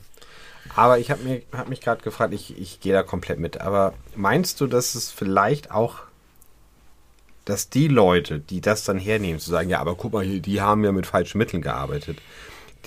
[0.75, 3.61] Aber ich habe mir hab mich gerade gefragt, ich, ich gehe da komplett mit.
[3.61, 6.01] Aber meinst du, dass es vielleicht auch,
[7.45, 10.85] dass die Leute, die das dann hernehmen, zu sagen, ja, aber guck mal die haben
[10.85, 12.19] ja mit falschen Mitteln gearbeitet,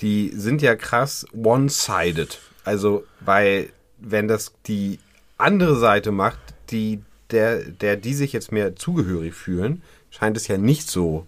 [0.00, 2.40] die sind ja krass one-sided.
[2.64, 4.98] Also, weil, wenn das die
[5.38, 6.38] andere Seite macht,
[6.70, 7.00] die,
[7.30, 11.26] der, der die sich jetzt mehr zugehörig fühlen, scheint es ja nicht so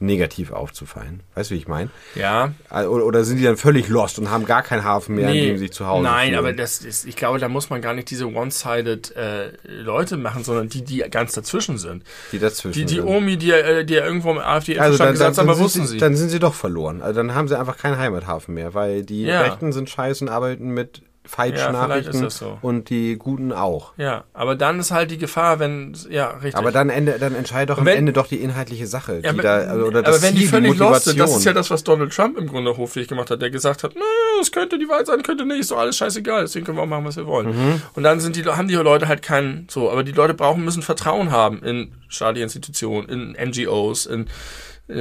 [0.00, 1.20] negativ aufzufallen.
[1.34, 1.90] Weißt du, wie ich meine?
[2.14, 5.34] Ja, Oder, oder sind die dann völlig lost und haben gar keinen Hafen mehr, an
[5.34, 6.38] dem sie sich zu Hause Nein, fühlen?
[6.38, 10.44] aber das ist, ich glaube, da muss man gar nicht diese one-sided äh, Leute machen,
[10.44, 12.04] sondern die, die ganz dazwischen sind.
[12.32, 13.06] die dazwischen Die, die sind.
[13.06, 15.80] Omi, die, äh, die ja irgendwo im afd also dann, gesagt dann, aber sind wussten
[15.86, 15.98] sie, sie.
[15.98, 17.02] dann sind sie doch verloren.
[17.02, 19.40] Also dann haben sie einfach keinen Heimathafen mehr, weil die Ja.
[19.42, 22.58] Rechten sind scheiße und arbeiten mit Falschnachrichten ist das so.
[22.62, 23.92] und die Guten auch.
[23.96, 26.56] ja, aber dann ist halt die Gefahr, wenn, ja, richtig.
[26.56, 29.16] Aber dann, ende, dann entscheidet doch am wenn- Ende doch die inhaltliche Sache.
[29.16, 31.12] Ja, die aber, da, also, oder das aber wenn die Ziel, völlig lost Motivation.
[31.14, 33.84] sind, das ist ja das, was Donald Trump im Grunde hoffähig gemacht hat, der gesagt
[33.84, 34.00] hat, nö,
[34.40, 37.04] es könnte die Wahl sein, könnte nicht, doch alles scheißegal, deswegen können wir auch machen,
[37.04, 37.48] was wir wollen.
[37.48, 37.82] Mhm.
[37.94, 40.82] Und dann sind die, haben die Leute halt keinen, so, aber die Leute brauchen, müssen
[40.82, 44.26] Vertrauen haben in staatliche Institutionen, in NGOs, in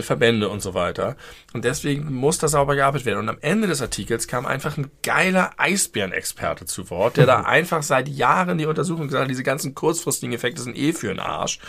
[0.01, 1.15] Verbände und so weiter.
[1.53, 3.19] Und deswegen muss da sauber gearbeitet werden.
[3.19, 7.83] Und am Ende des Artikels kam einfach ein geiler Eisbärenexperte zu Wort, der da einfach
[7.83, 11.59] seit Jahren die Untersuchung gesagt hat, diese ganzen kurzfristigen Effekte sind eh für den Arsch.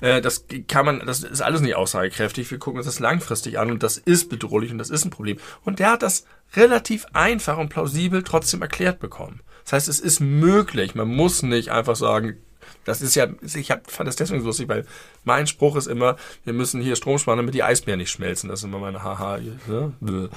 [0.00, 2.50] Äh, das kann man, das ist alles nicht aussagekräftig.
[2.50, 5.38] Wir gucken uns das langfristig an und das ist bedrohlich und das ist ein Problem.
[5.64, 9.40] Und der hat das relativ einfach und plausibel trotzdem erklärt bekommen.
[9.64, 10.94] Das heißt, es ist möglich.
[10.94, 12.36] Man muss nicht einfach sagen,
[12.84, 14.86] das ist ja, ich hab, fand das deswegen so lustig, weil
[15.24, 18.48] mein Spruch ist immer, wir müssen hier Strom sparen, damit die Eisbären nicht schmelzen.
[18.48, 19.38] Das ist immer meine Haha.
[19.66, 20.30] Ne?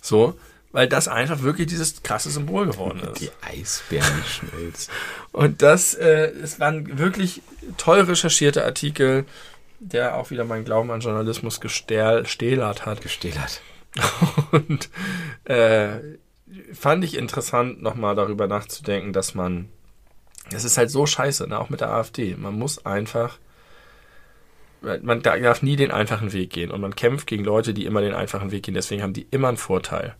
[0.00, 0.38] So,
[0.72, 3.20] weil das einfach wirklich dieses krasse Symbol geworden ist.
[3.20, 4.92] Die Eisbären nicht schmelzen.
[5.32, 7.42] Und das, äh, es waren wirklich
[7.76, 9.24] toll recherchierte Artikel,
[9.80, 13.00] der auch wieder meinen Glauben an Journalismus gestählert hat.
[13.02, 13.60] Gestählert.
[14.50, 14.88] Und
[15.44, 15.98] äh,
[16.72, 19.68] fand ich interessant, nochmal darüber nachzudenken, dass man,
[20.54, 22.34] es ist halt so scheiße, ne, auch mit der AfD.
[22.36, 23.38] Man muss einfach,
[24.80, 28.14] man darf nie den einfachen Weg gehen und man kämpft gegen Leute, die immer den
[28.14, 28.74] einfachen Weg gehen.
[28.74, 30.14] Deswegen haben die immer einen Vorteil.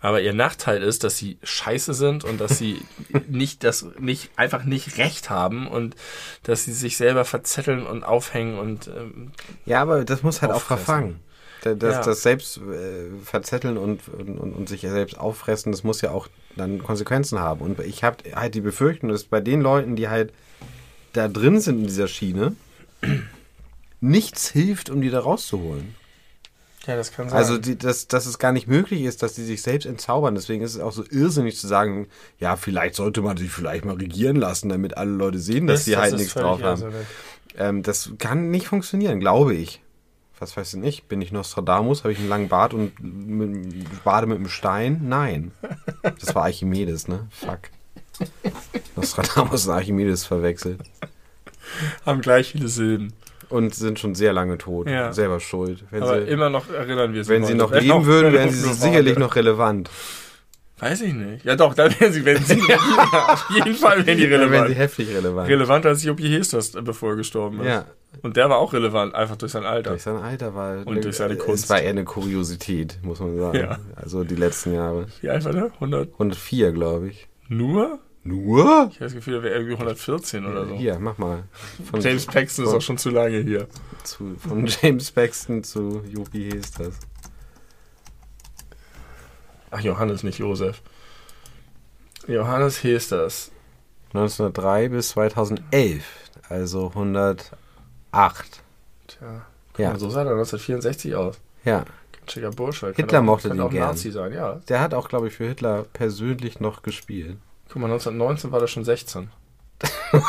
[0.00, 2.82] Aber ihr Nachteil ist, dass sie scheiße sind und dass sie
[3.26, 5.96] nicht das nicht einfach nicht recht haben und
[6.42, 9.32] dass sie sich selber verzetteln und aufhängen und ähm,
[9.64, 10.84] Ja, aber das muss halt auch Auffressen.
[10.84, 11.20] verfangen.
[11.64, 12.02] Da- Das, Ja.
[12.02, 16.82] das selbst äh, verzetteln und, und, und sich selbst auffressen, das muss ja auch dann
[16.82, 17.60] Konsequenzen haben.
[17.62, 20.32] Und ich habe halt die Befürchtung, dass bei den Leuten, die halt
[21.14, 22.54] da drin sind in dieser Schiene,
[24.00, 25.94] nichts hilft, um die da rauszuholen.
[26.86, 27.38] ja, das kann sein.
[27.38, 30.34] Also, die, dass, dass es gar nicht möglich ist, dass die sich selbst entzaubern.
[30.34, 32.08] Deswegen ist es auch so irrsinnig zu sagen,
[32.40, 35.96] ja, vielleicht sollte man sich vielleicht mal regieren lassen, damit alle Leute sehen, dass die
[35.96, 36.84] halt ist nichts drauf haben.
[37.56, 39.80] Ähm, das kann nicht funktionieren, glaube ich.
[40.44, 41.08] Was weiß ich nicht?
[41.08, 42.04] Bin ich Nostradamus?
[42.04, 42.92] Habe ich einen langen Bart und
[44.04, 45.00] bade mit einem Stein?
[45.04, 45.52] Nein.
[46.20, 47.28] Das war Archimedes, ne?
[47.30, 47.70] Fuck.
[48.94, 50.82] Nostradamus und Archimedes verwechselt.
[52.04, 53.14] Haben gleich viele Silben.
[53.48, 54.86] Und sind schon sehr lange tot.
[54.86, 55.14] Ja.
[55.14, 55.82] Selber schuld.
[55.90, 58.74] Wenn, Aber sie, immer noch erinnern wir sie wenn sie noch leben würden, wären sie
[58.74, 59.88] sicherlich noch relevant.
[60.78, 61.44] Weiß ich nicht.
[61.44, 64.56] Ja doch, da wären sie, wenn sie auf jeden Fall wären die Dann wären sie
[64.56, 64.76] relevant.
[64.76, 65.48] heftig relevant.
[65.48, 67.66] Relevanter als Juppie Hestas, bevor er gestorben ist.
[67.66, 67.84] Ja.
[68.22, 69.90] Und der war auch relevant, einfach durch sein Alter.
[69.90, 71.64] Durch sein Alter war Und durch seine Kunst.
[71.64, 73.58] Es war eher eine Kuriosität, muss man sagen.
[73.58, 73.78] Ja.
[73.96, 75.06] Also die letzten Jahre.
[75.20, 75.64] Wie alt war der?
[75.74, 76.12] 100?
[76.12, 77.28] 104, glaube ich.
[77.48, 78.00] Nur?
[78.24, 78.88] Nur?
[78.90, 80.74] Ich habe das Gefühl, der wäre irgendwie 114 oder so.
[80.74, 81.44] Hier, mach mal.
[81.90, 83.68] Von, James Paxton ist von, auch schon zu lange hier.
[84.02, 86.94] zu, von James Paxton zu Juppie Hestas.
[89.76, 90.82] Ach, Johannes, nicht Josef.
[92.28, 93.50] Johannes Hesters.
[94.12, 96.04] 1903 bis 2011.
[96.48, 97.56] Also 108.
[99.08, 99.46] Tja.
[99.76, 99.98] Ja.
[99.98, 101.40] So sah der 1964 aus.
[101.64, 101.84] Ja.
[102.28, 102.92] Schicker Bursche.
[102.94, 103.88] Hitler auch, mochte den auch gern.
[103.88, 104.60] Nazi sein, ja.
[104.68, 107.38] Der hat auch, glaube ich, für Hitler persönlich noch gespielt.
[107.68, 109.28] Guck mal, 1919 war der schon 16.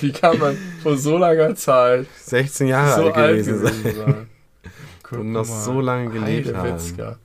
[0.00, 4.27] Wie kann man vor so langer Zeit 16 Jahre so alt gewesen gewesen sein?
[5.08, 6.62] Guck Und noch so lange gelebt haben.
[6.62, 7.18] Heidewitzka.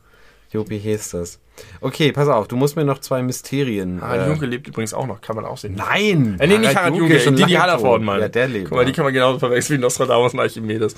[0.52, 1.40] Jopi Hestas.
[1.82, 4.02] Okay, pass auf, du musst mir noch zwei Mysterien.
[4.02, 5.76] Harald äh, Junke lebt übrigens auch noch, kann man auch sehen.
[5.76, 6.38] Nein!
[6.40, 8.70] Äh, nee, nicht Harald Junke, schon Didi Hallervorden, meine Ja, der lebt.
[8.70, 10.96] Guck mal, die kann man genauso verwechseln wie Nostradamus und Archimedes.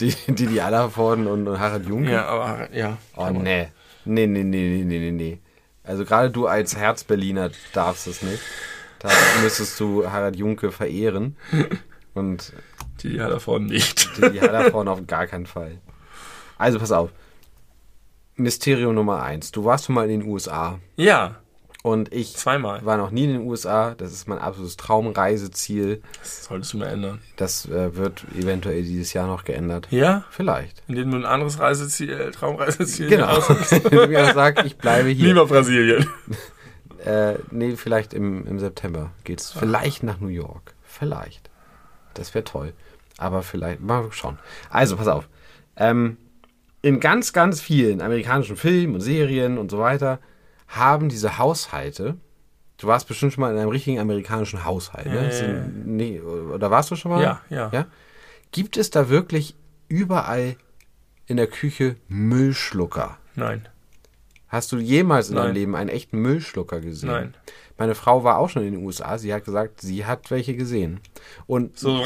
[0.00, 2.12] die, die, die Hallervorden und Harald Junke?
[2.12, 2.96] Ja, aber ja.
[3.16, 3.28] Oh.
[3.30, 3.68] Nee,
[4.04, 5.38] nee, nee, nee, nee, nee, nee.
[5.82, 8.40] Also gerade du als Herz-Berliner darfst es nicht.
[9.00, 9.10] Da
[9.42, 11.36] müsstest du Harald Junke verehren.
[12.14, 12.52] Und
[13.04, 14.16] Die hat davon nicht.
[14.16, 15.78] die, die Hallervorden auf gar keinen Fall.
[16.58, 17.10] Also pass auf.
[18.36, 19.52] Mysterium Nummer eins.
[19.52, 20.78] Du warst schon mal in den USA.
[20.96, 21.36] Ja,
[21.84, 22.84] Und ich zweimal.
[22.84, 23.94] war noch nie in den USA.
[23.94, 26.02] Das ist mein absolutes Traumreiseziel.
[26.20, 27.20] Das solltest du mal ändern.
[27.36, 29.86] Das äh, wird eventuell dieses Jahr noch geändert.
[29.90, 30.24] Ja?
[30.30, 30.82] Vielleicht.
[30.88, 33.36] Indem du ein anderes Reiseziel, äh, Traumreiseziel Genau.
[33.46, 35.28] Wenn ich sage, ich bleibe hier.
[35.28, 36.08] Lieber Brasilien.
[37.04, 39.52] Äh, nee, vielleicht im, im September geht's.
[39.52, 40.72] Vielleicht nach New York.
[40.84, 41.50] Vielleicht.
[42.14, 42.72] Das wäre toll.
[43.18, 44.38] Aber vielleicht, mal schauen.
[44.70, 45.28] Also, pass auf.
[45.76, 46.16] Ähm,
[46.82, 50.18] in ganz, ganz vielen amerikanischen Filmen und Serien und so weiter
[50.68, 52.16] haben diese Haushalte.
[52.76, 55.32] Du warst bestimmt schon mal in einem richtigen amerikanischen Haushalt, ne?
[55.32, 57.22] Sind- nee, oder warst du schon mal?
[57.22, 57.70] Ja, ja.
[57.72, 57.86] ja.
[58.50, 59.54] Gibt es da wirklich
[59.88, 60.56] überall
[61.26, 63.16] in der Küche Müllschlucker?
[63.36, 63.68] Nein,
[64.48, 65.54] Hast du jemals in deinem Nein.
[65.54, 67.10] Leben einen echten Müllschlucker gesehen?
[67.10, 67.34] Nein.
[67.76, 69.18] Meine Frau war auch schon in den USA.
[69.18, 71.00] Sie hat gesagt, sie hat welche gesehen.
[71.46, 72.04] Und so.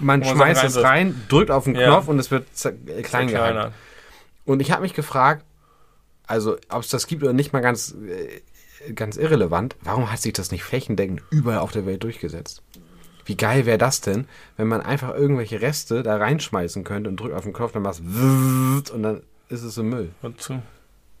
[0.00, 1.88] man schmeißt es rein, drückt auf den Ja.
[1.88, 3.58] Knopf und es wird äh, klein gehalten.
[3.58, 3.72] Kleiner.
[4.44, 5.44] Und ich habe mich gefragt,
[6.26, 10.32] also ob es das gibt oder nicht mal ganz, äh, ganz irrelevant, warum hat sich
[10.32, 12.62] das nicht flächendeckend überall auf der Welt durchgesetzt?
[13.24, 14.26] Wie geil wäre das denn,
[14.56, 18.00] wenn man einfach irgendwelche Reste da reinschmeißen könnte und drückt auf den Knopf, dann macht
[18.00, 20.10] es und dann ist es im Müll.
[20.22, 20.60] Wozu?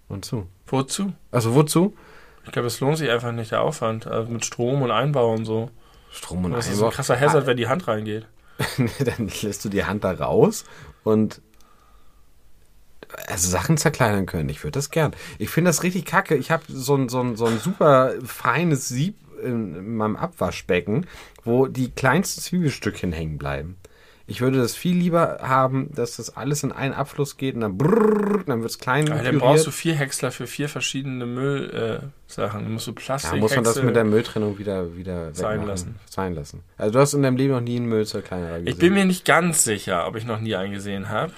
[0.08, 0.48] Und zu.
[0.66, 1.12] Wozu?
[1.30, 1.94] Also wozu?
[2.44, 4.06] Ich glaube, es lohnt sich einfach nicht, der Aufwand.
[4.06, 5.70] Also mit Strom und Einbau und so.
[6.10, 6.86] Strom und Das ist Einbau.
[6.86, 8.26] ein krasser Hazard, wenn die Hand reingeht.
[9.04, 10.64] dann lässt du die Hand da raus
[11.04, 11.40] und
[13.26, 14.48] also Sachen zerkleinern können.
[14.48, 15.12] Ich würde das gern.
[15.38, 16.34] Ich finde das richtig kacke.
[16.34, 21.06] Ich habe so ein, so, ein, so ein super feines Sieb in, in meinem Abwaschbecken,
[21.44, 23.76] wo die kleinsten Zwiebelstückchen hängen bleiben.
[24.32, 27.76] Ich würde das viel lieber haben, dass das alles in einen Abfluss geht und dann
[27.76, 29.12] brrrr, dann wird es klein.
[29.12, 32.60] Aber dann brauchst du vier Häcksler für vier verschiedene Müllsachen.
[32.60, 35.34] Äh, dann musst du Plastik ja, muss man das Häcksel- mit der Mülltrennung wieder, wieder
[35.34, 35.96] Sein lassen.
[36.08, 36.60] Sein lassen.
[36.78, 38.68] Also du hast in deinem Leben noch nie einen Müllzerkleinerer gesehen.
[38.68, 41.32] Ich bin mir nicht ganz sicher, ob ich noch nie einen gesehen habe.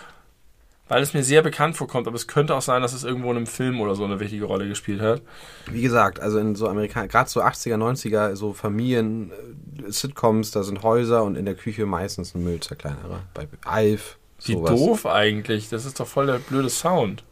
[0.87, 3.39] Weil es mir sehr bekannt vorkommt, aber es könnte auch sein, dass es irgendwo in
[3.39, 5.23] einem Film oder so eine wichtige Rolle gespielt hat.
[5.71, 10.63] Wie gesagt, also in so Amerika, gerade so 80er, 90er, so Familien, äh, Sitcoms, da
[10.63, 13.23] sind Häuser und in der Küche meistens ein Müllzerkleinerer.
[13.33, 14.71] Bei Alf, Wie sowas.
[14.71, 15.71] doof eigentlich.
[15.71, 17.25] Das ist doch voll der blöde Sound.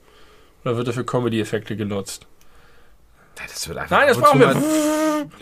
[0.65, 2.27] Oder wird er für Comedy-Effekte genutzt?
[3.39, 4.57] Ja, Das wird einfach Nein, das brauchen wir.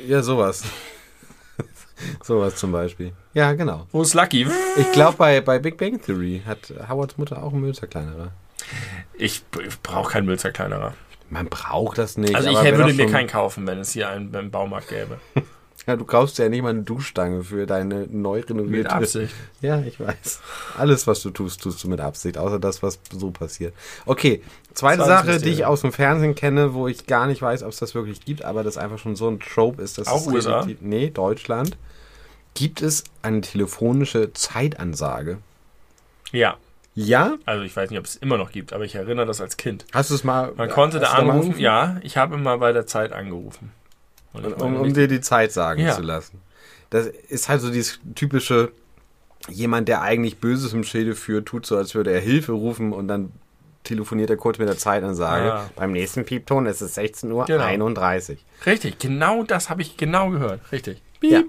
[0.07, 0.65] Ja, sowas.
[2.23, 3.13] sowas zum Beispiel.
[3.35, 3.87] Ja, genau.
[3.93, 4.47] Wo ist Lucky?
[4.77, 8.33] Ich glaube, bei, bei Big Bang Theory hat Howards Mutter auch einen Müllzerkleinerer.
[9.15, 10.95] Ich, ich brauche keinen Müllzerkleinerer.
[11.29, 12.35] Man braucht das nicht.
[12.35, 15.19] Also ich würde mir keinen kaufen, wenn es hier einen beim Baumarkt gäbe.
[15.87, 18.71] Ja, du kaufst ja nicht mal eine Duschstange für deine neu renovierte.
[18.71, 19.35] Mit Absicht.
[19.63, 20.41] Ja, ich weiß.
[20.77, 23.73] Alles, was du tust, tust du mit Absicht, außer das, was so passiert.
[24.05, 24.43] Okay,
[24.75, 27.79] zweite Sache, die ich aus dem Fernsehen kenne, wo ich gar nicht weiß, ob es
[27.79, 29.97] das wirklich gibt, aber das einfach schon so ein Trope ist.
[29.97, 30.51] Dass Auch es USA?
[30.61, 31.79] relativ- Nee, Deutschland.
[32.55, 35.39] Gibt es eine telefonische Zeitansage?
[36.33, 36.57] Ja,
[36.95, 37.37] Ja?
[37.47, 39.85] also ich weiß nicht, ob es immer noch gibt, aber ich erinnere das als Kind.
[39.93, 40.53] Hast du es mal.
[40.57, 43.73] Man konnte da anrufen, ja, ich habe mal bei der Zeit angerufen.
[44.33, 45.95] Und ich Um, um dir die Zeit sagen Ja.
[45.95, 46.41] zu lassen.
[46.91, 48.73] Das ist halt so dieses typische,
[49.49, 53.09] jemand, der eigentlich Böses im Schilde führt, tut so, als würde er Hilfe rufen und
[53.09, 53.33] dann
[53.83, 55.47] telefoniert er kurz mit der Zeitansage.
[55.47, 55.71] Ja.
[55.75, 57.45] Beim nächsten Piepton ist es 16.31 Uhr.
[57.47, 57.65] Genau.
[57.65, 58.45] 31.
[58.67, 60.61] Richtig, genau das habe ich genau gehört.
[60.71, 61.01] Richtig.
[61.21, 61.31] Piep.
[61.33, 61.43] Ja.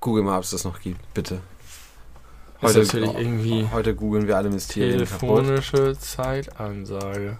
[0.00, 1.40] Google mal, ob es das noch gibt, bitte.
[2.62, 5.18] ist natürlich irgendwie Heute googeln wir alle Mysterien kaputt.
[5.20, 7.38] telefonische Zeitansage.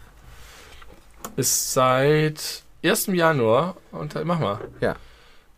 [1.36, 3.06] Ist seit 1.
[3.08, 4.96] Januar unter, mach mal, Ja.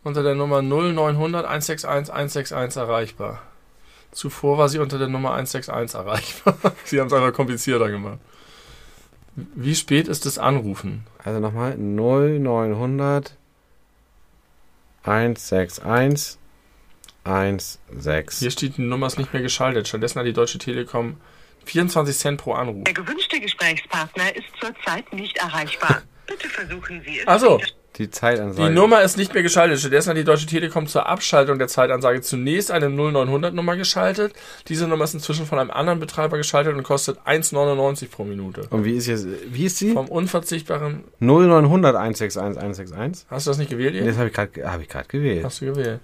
[0.05, 3.43] unter der Nummer 0900 161 161 erreichbar.
[4.13, 6.55] Zuvor war sie unter der Nummer 161 erreichbar.
[6.85, 8.19] sie haben es einfach komplizierter gemacht.
[9.35, 11.07] Wie spät ist das Anrufen?
[11.25, 13.35] Also nochmal 0900
[15.05, 16.39] 161
[17.25, 18.39] 16.
[18.45, 19.89] Hier steht, die Nummer ist nicht mehr geschaltet.
[19.89, 21.17] Stattdessen hat die Deutsche Telekom
[21.65, 22.85] 24 Cent pro Anruf.
[22.85, 26.03] Der gewünschte Gesprächspartner ist zurzeit nicht erreichbar.
[26.27, 27.27] Bitte versuchen Sie es.
[27.29, 27.61] Also,
[27.99, 28.69] Die Zeitansage.
[28.69, 29.79] die Nummer ist nicht mehr geschaltet.
[29.79, 34.33] Stattdessen hat die Deutsche Telekom zur Abschaltung der Zeitansage zunächst eine 0900 Nummer geschaltet.
[34.69, 38.63] Diese Nummer ist inzwischen von einem anderen Betreiber geschaltet und kostet 1,99 pro Minute.
[38.71, 39.93] Und wie ist jetzt, wie ist sie?
[39.93, 41.05] Vom unverzichtbaren.
[41.21, 41.65] 0900
[41.97, 43.27] 161 161?
[43.31, 44.05] Hast du das nicht gewählt, ihr?
[44.05, 45.45] Das habe ich gerade hab ich gewählt.
[45.45, 46.01] Hast du gewählt.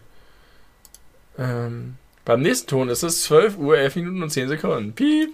[1.38, 4.92] Ähm, beim nächsten Ton ist es 12 Uhr, 11 Minuten und 10 Sekunden.
[4.92, 5.30] Piep!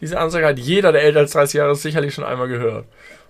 [0.00, 2.86] Diese Ansage hat jeder, der älter als 30 Jahre ist, sicherlich schon einmal gehört.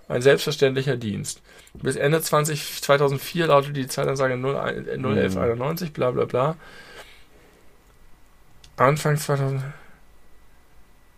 [0.07, 1.41] Ein selbstverständlicher Dienst.
[1.73, 6.55] Bis Ende 20, 2004 lautete die Zeitansage 01 äh, 01191, bla bla bla.
[8.77, 9.63] Anfang 2000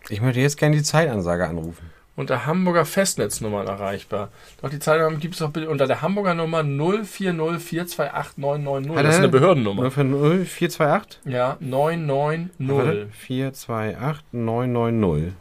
[0.09, 1.89] Ich möchte jetzt gerne die Zeitansage anrufen.
[2.15, 4.31] Unter Hamburger Festnetznummern erreichbar.
[4.61, 9.01] Doch die Zeitansage gibt es auch bitte unter der Hamburger Nummer 0404288990.
[9.01, 9.89] Das ist eine Behördennummer.
[9.89, 11.19] 040 428?
[11.25, 13.13] Ja, 990.
[13.13, 15.33] 428 990.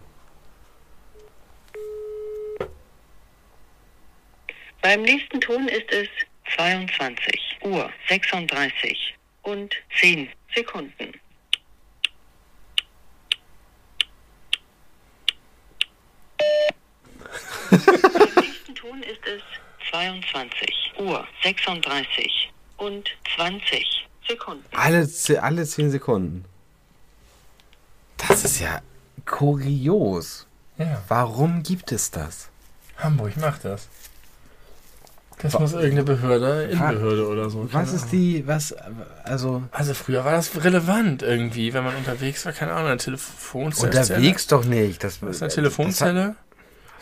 [4.81, 6.09] Beim nächsten Ton ist es
[6.57, 11.13] 22 Uhr 36 und 10 Sekunden.
[17.73, 19.43] Beim nächsten Ton ist es
[19.91, 24.65] 22 Uhr 36 und 20 Sekunden.
[24.73, 25.09] Alle,
[25.41, 26.45] alle 10 Sekunden.
[28.29, 28.81] Das ist ja
[29.27, 30.47] kurios.
[30.79, 32.49] Ja, Warum gibt es das?
[32.99, 33.89] Hamburg macht das.
[35.39, 37.69] Das muss irgendeine Behörde, Innenbehörde oder so.
[37.73, 38.11] Was ist Ahnung.
[38.13, 38.73] die, was,
[39.25, 43.91] also Also früher war das relevant irgendwie, wenn man unterwegs war, keine Ahnung, eine Telefonzelle.
[44.01, 45.03] unterwegs doch nicht.
[45.03, 46.37] Das, Das ist eine das Telefonzelle.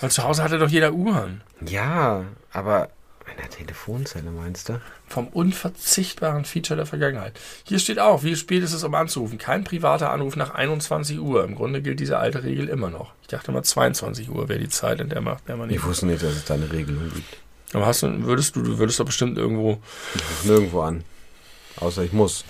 [0.00, 1.42] Weil zu Hause hatte doch jeder Uhren.
[1.64, 2.88] ja, aber
[3.30, 4.80] in der Telefonzelle meinst du?
[5.06, 7.38] Vom unverzichtbaren Feature der Vergangenheit.
[7.64, 9.38] Hier steht auch, wie spät ist es, um anzurufen.
[9.38, 11.44] Kein privater Anruf nach 21 Uhr.
[11.44, 13.12] Im Grunde gilt diese alte Regel immer noch.
[13.22, 15.76] Ich dachte mal 22 Uhr wäre die Zeit, in der man, der man nicht.
[15.76, 17.36] Ich wusste nicht, dass es da eine Regelung gibt.
[17.72, 19.80] Aber hast du, würdest du, du würdest doch bestimmt irgendwo.
[20.14, 21.04] Ich nirgendwo an.
[21.76, 22.44] Außer ich muss.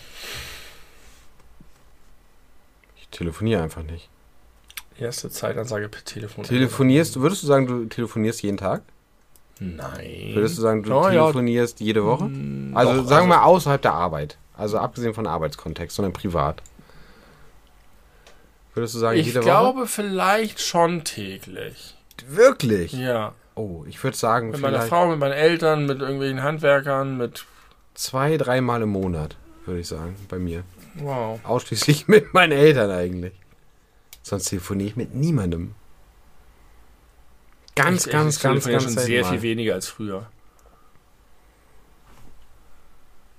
[2.97, 4.09] Ich telefoniere einfach nicht.
[5.01, 6.45] Erste Zeitansage per Telefon.
[6.45, 8.83] Telefonierst, würdest du sagen, du telefonierst jeden Tag?
[9.59, 10.31] Nein.
[10.35, 11.11] Würdest du sagen, du Oh, ja.
[11.11, 12.25] telefonierst jede Woche?
[12.25, 14.37] Mm, Also doch, sagen wir mal außerhalb der Arbeit.
[14.57, 16.63] Also abgesehen von Arbeitskontext, sondern privat.
[18.75, 21.97] Würdest du sagen, Ich jede glaube vielleicht schon täglich.
[22.19, 22.37] Woche?
[22.37, 22.93] Wirklich?
[22.93, 23.33] Ja.
[23.55, 27.45] Oh, ich würde sagen, Mit meiner vielleicht Frau, mit meinen Eltern, mit irgendwelchen Handwerkern, mit.
[27.95, 29.37] zwei, dreimal im Monat,
[29.67, 30.63] würde ich sagen, bei mir.
[30.95, 31.41] Wow.
[31.45, 33.33] Ausschließlich mit meinen Eltern eigentlich.
[34.23, 35.75] Sonst telefoniere ich mit niemandem.
[37.75, 39.31] Ganz, Ich- ganz, ich ganz, telefoniere ganz schon sehr mal.
[39.31, 40.27] viel weniger als früher.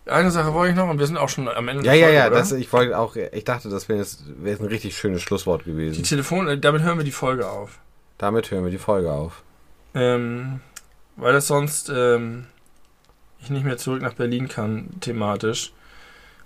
[0.06, 2.18] Eine Sache wollte ich noch und wir sind auch schon am Ende Ja, ja, Folge,
[2.18, 2.36] ja, oder?
[2.38, 5.72] das, ich wollte auch, ich dachte, das wäre jetzt, jetzt ein richtig schönes Schlusswort Die
[5.72, 6.04] gewesen.
[6.04, 7.80] Telefon, äh, damit hören wir die Folge auf.
[8.18, 9.44] Damit hören wir die Folge auf.
[9.94, 10.60] Ähm,
[11.18, 12.48] weil das sonst ähm,
[13.40, 15.72] ich nicht mehr zurück nach Berlin kann, thematisch,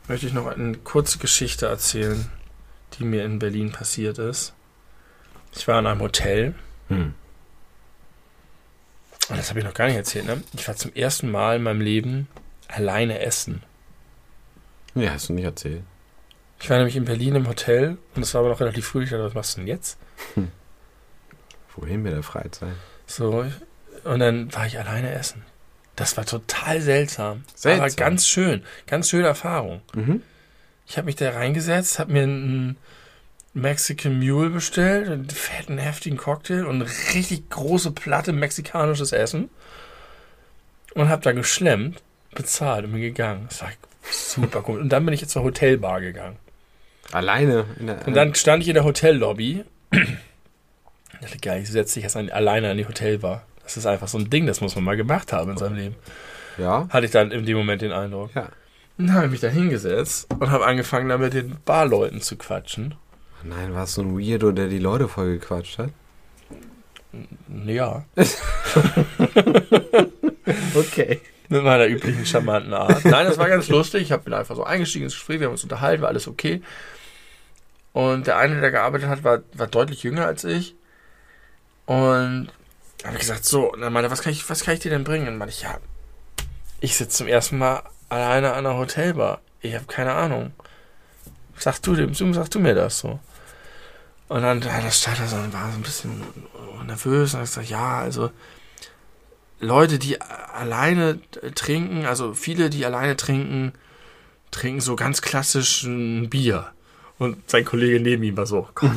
[0.10, 2.30] möchte ich noch eine kurze Geschichte erzählen,
[2.98, 4.54] die mir in Berlin passiert ist.
[5.56, 6.56] Ich war in einem Hotel.
[6.90, 7.14] Hm.
[9.30, 10.44] Und das habe ich noch gar nicht erzählt, ne?
[10.54, 12.28] Ich war zum ersten Mal in meinem Leben
[12.68, 13.64] alleine essen.
[14.94, 15.84] Ja, hast du nicht erzählt.
[16.60, 19.04] Ich war nämlich in Berlin im Hotel und es war aber noch relativ früh.
[19.04, 19.98] Ich dachte, was machst du denn jetzt?
[21.76, 22.76] Wohin mit der Freizeit?
[23.08, 23.46] So,
[24.04, 25.44] und dann war ich alleine essen.
[25.96, 27.44] Das war total seltsam.
[27.56, 27.86] Seltsam?
[27.86, 28.64] Aber ganz schön.
[28.88, 29.82] Ganz schöne Erfahrung.
[29.94, 30.22] Mhm.
[30.88, 32.78] Ich habe mich da reingesetzt, habe mir einen
[33.54, 39.50] Mexican Mule bestellt, einen fetten, heftigen Cocktail und eine richtig große Platte mexikanisches Essen.
[40.94, 42.02] Und habe da geschlemmt,
[42.34, 43.48] bezahlt und bin gegangen.
[43.50, 43.72] Das war
[44.12, 44.80] super cool.
[44.80, 46.38] Und dann bin ich jetzt zur Hotelbar gegangen.
[47.12, 47.66] Alleine?
[47.80, 49.64] In der, Und dann stand ich in der Hotellobby.
[49.92, 53.46] Ich dachte, geil, ich setze dich jetzt an, alleine an die Hotelbar.
[53.64, 55.96] Das ist einfach so ein Ding, das muss man mal gemacht haben in seinem Leben.
[56.58, 56.88] Ja?
[56.90, 58.34] Hatte ich dann in dem Moment den Eindruck.
[58.36, 58.50] Ja.
[58.98, 62.96] Dann habe ich mich da hingesetzt und habe angefangen, da mit den Barleuten zu quatschen.
[63.44, 65.90] Nein, war es so ein Weirdo, der die Leute voll gequatscht hat?
[67.66, 68.06] Ja,
[70.76, 71.22] Okay.
[71.50, 73.06] mit meiner üblichen charmanten Art.
[73.06, 74.02] Nein, das war ganz lustig.
[74.04, 76.62] Ich habe bin einfach so eingestiegen ins Gespräch, wir haben uns unterhalten, war alles okay.
[77.94, 80.76] Und der eine, der gearbeitet hat, war, war deutlich jünger als ich.
[81.86, 82.50] Und
[83.04, 85.26] habe gesagt, so, und dann meinte was kann ich, was kann ich dir denn bringen?
[85.28, 85.78] Und dann meinte ich, ja,
[86.82, 89.42] ich sitze zum ersten Mal alleine an einer Hotelbar.
[89.62, 90.54] Ich habe keine Ahnung.
[91.58, 93.20] Sag du dem, sag du mir das so.
[94.28, 96.24] Und dann, das stand da so und war so ein bisschen
[96.86, 98.32] nervös und hat gesagt, ja, also
[99.60, 101.20] Leute, die alleine
[101.54, 103.74] trinken, also viele, die alleine trinken,
[104.52, 106.72] trinken so ganz klassisch ein Bier.
[107.18, 108.92] Und sein Kollege neben ihm war so, Gott,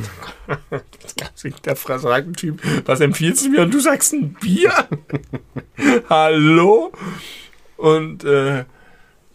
[0.48, 1.32] oh Gott,
[1.64, 3.62] der fragt Typ, was empfiehlst du mir?
[3.62, 4.72] Und du sagst ein Bier?
[6.10, 6.92] Hallo?
[7.76, 8.64] Und äh,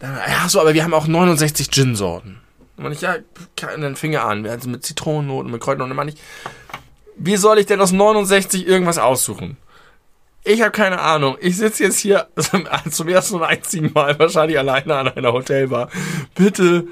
[0.04, 2.40] ja, so, aber wir haben auch 69 Gin-Sorten.
[2.76, 3.16] Und ich, ja,
[3.56, 5.90] dann fing er an, also mit Zitronennoten, mit Kräutern.
[5.90, 6.16] Und dann ich,
[7.16, 9.56] wie soll ich denn aus 69 irgendwas aussuchen?
[10.42, 11.36] Ich habe keine Ahnung.
[11.40, 12.28] Ich sitze jetzt hier
[12.90, 15.88] zum ersten und einzigen Mal wahrscheinlich alleine an einer Hotelbar.
[16.34, 16.86] Bitte,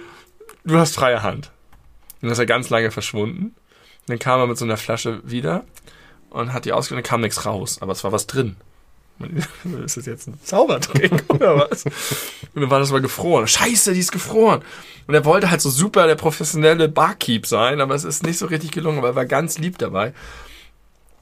[0.64, 1.50] du hast freie Hand.
[2.20, 3.54] Und dann ist er ganz lange verschwunden.
[4.06, 5.64] Dann kam er mit so einer Flasche wieder
[6.30, 8.56] und hat die ausgenommen, dann kam nichts raus, aber es war was drin.
[9.84, 11.84] Ist das jetzt ein Zaubertrick oder was?
[11.84, 13.46] Und dann war das mal gefroren.
[13.46, 14.62] Scheiße, die ist gefroren.
[15.06, 18.46] Und er wollte halt so super der professionelle Barkeep sein, aber es ist nicht so
[18.46, 20.12] richtig gelungen, aber er war ganz lieb dabei.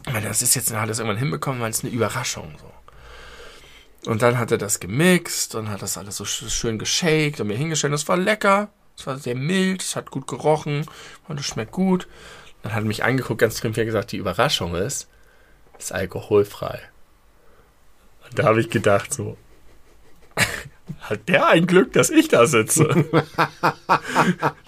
[0.07, 4.11] Meine, das ist jetzt, hat das irgendwann hinbekommen, weil es eine Überraschung so.
[4.11, 7.57] Und dann hat er das gemixt und hat das alles so schön geshaked und mir
[7.57, 7.93] hingestellt.
[7.93, 8.71] Das war lecker.
[8.97, 10.87] Es war sehr mild, es hat gut gerochen
[11.27, 12.07] und es schmeckt gut.
[12.63, 15.09] Dann hat er mich angeguckt, ganz triumphierend gesagt, die Überraschung ist,
[15.79, 16.81] es ist alkoholfrei.
[18.35, 19.37] Da habe ich gedacht, so,
[21.01, 22.89] hat der ein Glück, dass ich da sitze.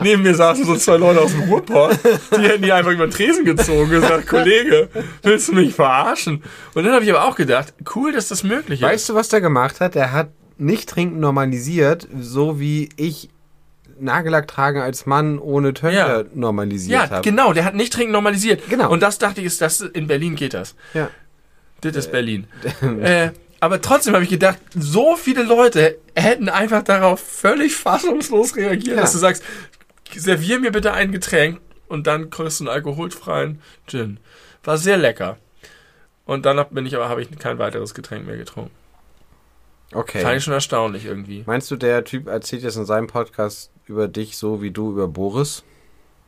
[0.00, 1.98] Neben mir saßen so zwei Leute aus dem Ruhrpott,
[2.36, 4.88] die hätten die einfach über den Tresen gezogen und gesagt, Kollege,
[5.22, 6.42] willst du mich verarschen?
[6.74, 8.86] Und dann habe ich aber auch gedacht, cool, dass das möglich ist.
[8.86, 9.94] Weißt du, was der gemacht hat?
[9.94, 13.28] Der hat nicht trinken normalisiert, so wie ich
[13.98, 16.24] Nagellack tragen als Mann ohne Töchter ja.
[16.34, 17.14] normalisiert habe.
[17.14, 18.68] Ja, genau, der hat nicht trinken normalisiert.
[18.68, 18.90] Genau.
[18.90, 20.74] Und das dachte ich, ist das in Berlin geht das.
[20.94, 21.10] Ja.
[21.82, 22.46] Das ist Berlin.
[23.02, 23.30] äh,
[23.62, 29.02] aber trotzdem habe ich gedacht, so viele Leute hätten einfach darauf völlig fassungslos reagiert, ja.
[29.02, 29.44] dass du sagst,
[30.12, 34.18] servier mir bitte ein Getränk und dann kriegst du einen alkoholfreien Gin.
[34.64, 35.38] War sehr lecker.
[36.24, 38.72] Und dann bin ich aber habe ich kein weiteres Getränk mehr getrunken.
[39.92, 40.22] Okay.
[40.22, 41.44] Fand ich schon erstaunlich irgendwie.
[41.46, 45.06] Meinst du, der Typ erzählt jetzt in seinem Podcast über dich so wie du über
[45.06, 45.62] Boris?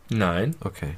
[0.09, 0.55] Nein.
[0.61, 0.95] Okay.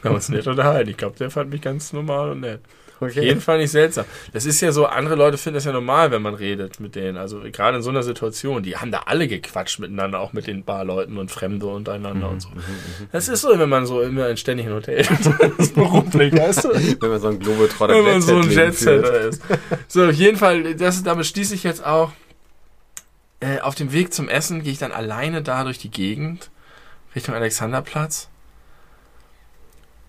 [0.00, 0.88] Wir haben uns nett unterhalten.
[0.88, 2.62] Ich glaube, der fand mich ganz normal und nett.
[2.98, 3.24] Okay.
[3.24, 4.06] Jeden Fall nicht seltsam.
[4.32, 7.18] Das ist ja so, andere Leute finden das ja normal, wenn man redet mit denen.
[7.18, 10.64] Also gerade in so einer Situation, die haben da alle gequatscht miteinander, auch mit den
[10.64, 12.48] Barleuten und Fremde untereinander mhm, und so.
[12.48, 15.06] Mhm, mhm, das ist so, wenn man so immer in ständigen Hotel
[15.58, 16.68] ist, beruflich, weißt du?
[17.00, 19.42] Wenn man so ein Globetrotter Wenn man so ein Jetsetter ist.
[19.88, 22.12] So, auf jeden Fall, das, damit schließe ich jetzt auch.
[23.40, 26.50] Äh, auf dem Weg zum Essen gehe ich dann alleine da durch die Gegend,
[27.14, 28.30] Richtung Alexanderplatz.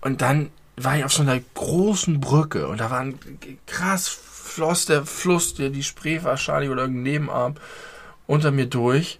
[0.00, 0.50] Und dann
[0.84, 3.18] war ich auf so einer großen Brücke und da war ein
[3.66, 7.54] krass floss der Fluss, der die Spree wahrscheinlich oder irgendein Nebenarm
[8.26, 9.18] unter mir durch.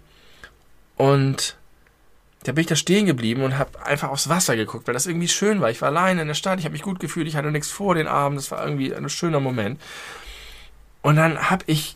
[0.95, 1.57] Und
[2.43, 5.27] da bin ich da stehen geblieben und habe einfach aufs Wasser geguckt, weil das irgendwie
[5.27, 5.69] schön war.
[5.69, 7.95] Ich war alleine in der Stadt, ich habe mich gut gefühlt, ich hatte nichts vor
[7.95, 9.79] den Abend, das war irgendwie ein schöner Moment.
[11.01, 11.95] Und dann habe ich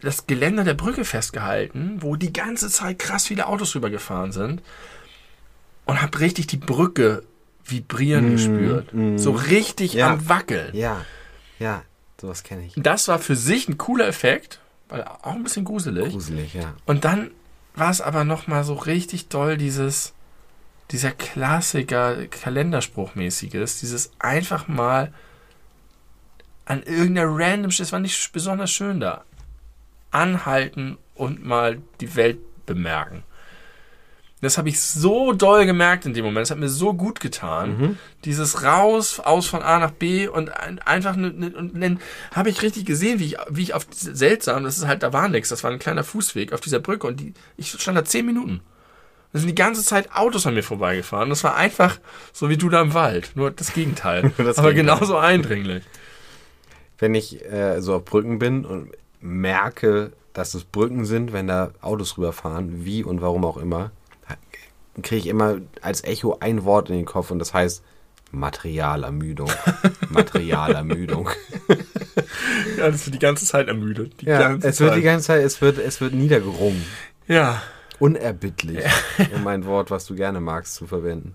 [0.00, 4.62] das Geländer der Brücke festgehalten, wo die ganze Zeit krass viele Autos rübergefahren sind
[5.84, 7.22] und habe richtig die Brücke
[7.68, 8.94] vibrieren mm, gespürt.
[8.94, 9.18] Mm.
[9.18, 10.12] So richtig ja.
[10.12, 10.74] am Wackeln.
[10.74, 11.04] Ja,
[11.58, 11.82] ja,
[12.20, 12.74] sowas kenne ich.
[12.76, 16.12] Das war für sich ein cooler Effekt, weil auch ein bisschen gruselig.
[16.12, 16.74] Gruselig, ja.
[16.84, 17.30] Und dann
[17.74, 20.14] war es aber nochmal so richtig doll dieses,
[20.90, 25.12] dieser Klassiker, Kalenderspruchmäßiges, dieses einfach mal
[26.64, 29.24] an irgendeiner random, es war nicht besonders schön da,
[30.10, 33.22] anhalten und mal die Welt bemerken.
[34.42, 36.44] Das habe ich so doll gemerkt in dem Moment.
[36.44, 37.78] Das hat mir so gut getan.
[37.78, 37.98] Mhm.
[38.24, 42.00] Dieses raus, aus von A nach B und einfach ne, ne, und dann
[42.32, 45.28] habe ich richtig gesehen, wie ich, wie ich auf seltsam, das ist halt, da war
[45.30, 48.26] nichts, das war ein kleiner Fußweg auf dieser Brücke und die, ich stand da zehn
[48.26, 48.60] Minuten.
[49.32, 51.30] Da sind die ganze Zeit Autos an mir vorbeigefahren.
[51.30, 51.98] Das war einfach
[52.32, 53.32] so wie du da im Wald.
[53.34, 54.32] Nur das Gegenteil.
[54.38, 54.96] das Aber Gegenteil.
[54.96, 55.82] genauso eindringlich.
[56.98, 61.70] Wenn ich äh, so auf Brücken bin und merke, dass es Brücken sind, wenn da
[61.80, 63.90] Autos rüberfahren, wie und warum auch immer,
[65.02, 67.82] kriege ich immer als Echo ein Wort in den Kopf und das heißt
[68.32, 69.50] Materialermüdung.
[70.10, 71.30] Materialermüdung.
[72.76, 74.22] ja, das wird die ganze Zeit ermüdet.
[74.22, 76.84] ja, es wird die ganze Zeit, es wird, es wird niedergerungen.
[77.26, 77.62] Ja.
[77.98, 79.26] Unerbittlich, ja.
[79.34, 81.34] um ein Wort, was du gerne magst, zu verwenden.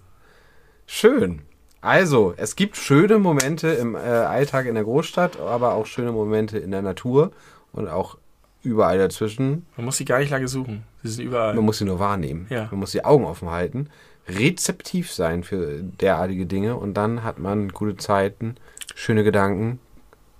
[0.85, 1.41] Schön.
[1.79, 6.59] Also, es gibt schöne Momente im äh, Alltag in der Großstadt, aber auch schöne Momente
[6.59, 7.31] in der Natur
[7.71, 8.17] und auch
[8.61, 9.65] überall dazwischen.
[9.75, 10.83] Man muss sie gar nicht lange suchen.
[11.03, 11.55] Sie sind überall.
[11.55, 12.47] Man muss sie nur wahrnehmen.
[12.49, 12.67] Ja.
[12.71, 13.89] Man muss die Augen offen halten.
[14.27, 18.55] rezeptiv sein für derartige Dinge und dann hat man gute Zeiten,
[18.95, 19.79] schöne Gedanken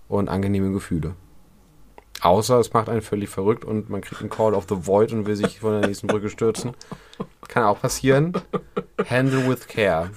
[0.08, 1.16] und angenehme Gefühle.
[2.22, 5.26] Außer es macht einen völlig verrückt und man kriegt einen Call of the Void und
[5.26, 6.76] will sich von der nächsten Brücke stürzen.
[7.48, 8.34] Kann auch passieren.
[9.10, 10.12] Handle with care.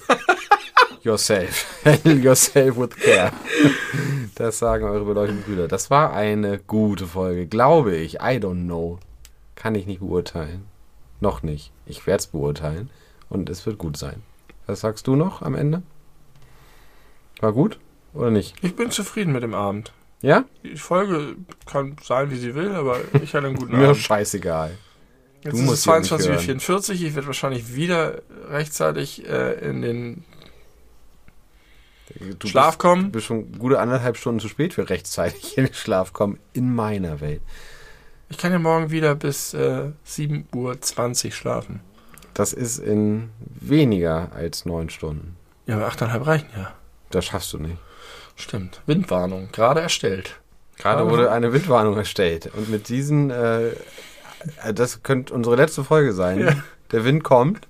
[1.03, 1.81] Yourself.
[1.85, 3.33] Handle yourself with care.
[4.35, 5.67] Das sagen eure beleuchteten Brüder.
[5.67, 8.17] Das war eine gute Folge, glaube ich.
[8.17, 8.99] I don't know.
[9.65, 10.67] Kann ich nicht beurteilen.
[11.21, 11.73] Noch nicht.
[11.87, 12.91] Ich werde es beurteilen.
[13.31, 14.23] Und es wird gut sein.
[14.67, 15.83] Was sagst du noch am Ende?
[17.41, 17.79] War gut
[18.13, 18.55] oder nicht?
[18.63, 19.95] Ich bin zufrieden mit dem Abend.
[20.21, 20.45] Ja?
[20.63, 24.03] Die Folge kann sein, wie sie will, aber ich hatte einen guten Mir Abend.
[24.03, 24.77] scheißegal.
[25.45, 26.95] Jetzt du ist es ja nicht 22.44 Uhr.
[26.97, 28.21] Ich werde wahrscheinlich wieder
[28.51, 30.25] rechtzeitig äh, in den
[32.39, 33.05] Du Schlaf bist, kommen.
[33.05, 36.75] Du bist schon gute anderthalb Stunden zu spät für rechtzeitig in den Schlaf kommen in
[36.75, 37.41] meiner Welt.
[38.29, 41.81] Ich kann ja morgen wieder bis äh, 7.20 Uhr schlafen.
[42.33, 45.37] Das ist in weniger als neun Stunden.
[45.67, 46.73] Ja, aber 8,5 reichen ja.
[47.11, 47.77] Das schaffst du nicht.
[48.37, 48.81] Stimmt.
[48.87, 50.41] Windwarnung, gerade erstellt.
[50.77, 52.51] Gerade wurde eine Windwarnung erstellt.
[52.55, 53.71] Und mit diesen, äh,
[54.75, 56.41] das könnte unsere letzte Folge sein.
[56.41, 56.57] Ja.
[56.93, 57.67] Der Wind kommt.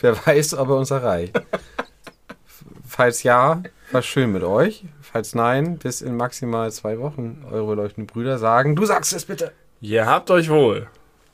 [0.00, 1.40] Wer weiß, ob er uns erreicht.
[2.86, 3.62] Falls ja,
[3.92, 4.84] war schön mit euch.
[5.10, 9.52] Falls nein, bis in maximal zwei Wochen eure beleuchteten Brüder sagen, du sagst es bitte.
[9.80, 10.88] Ihr habt euch wohl.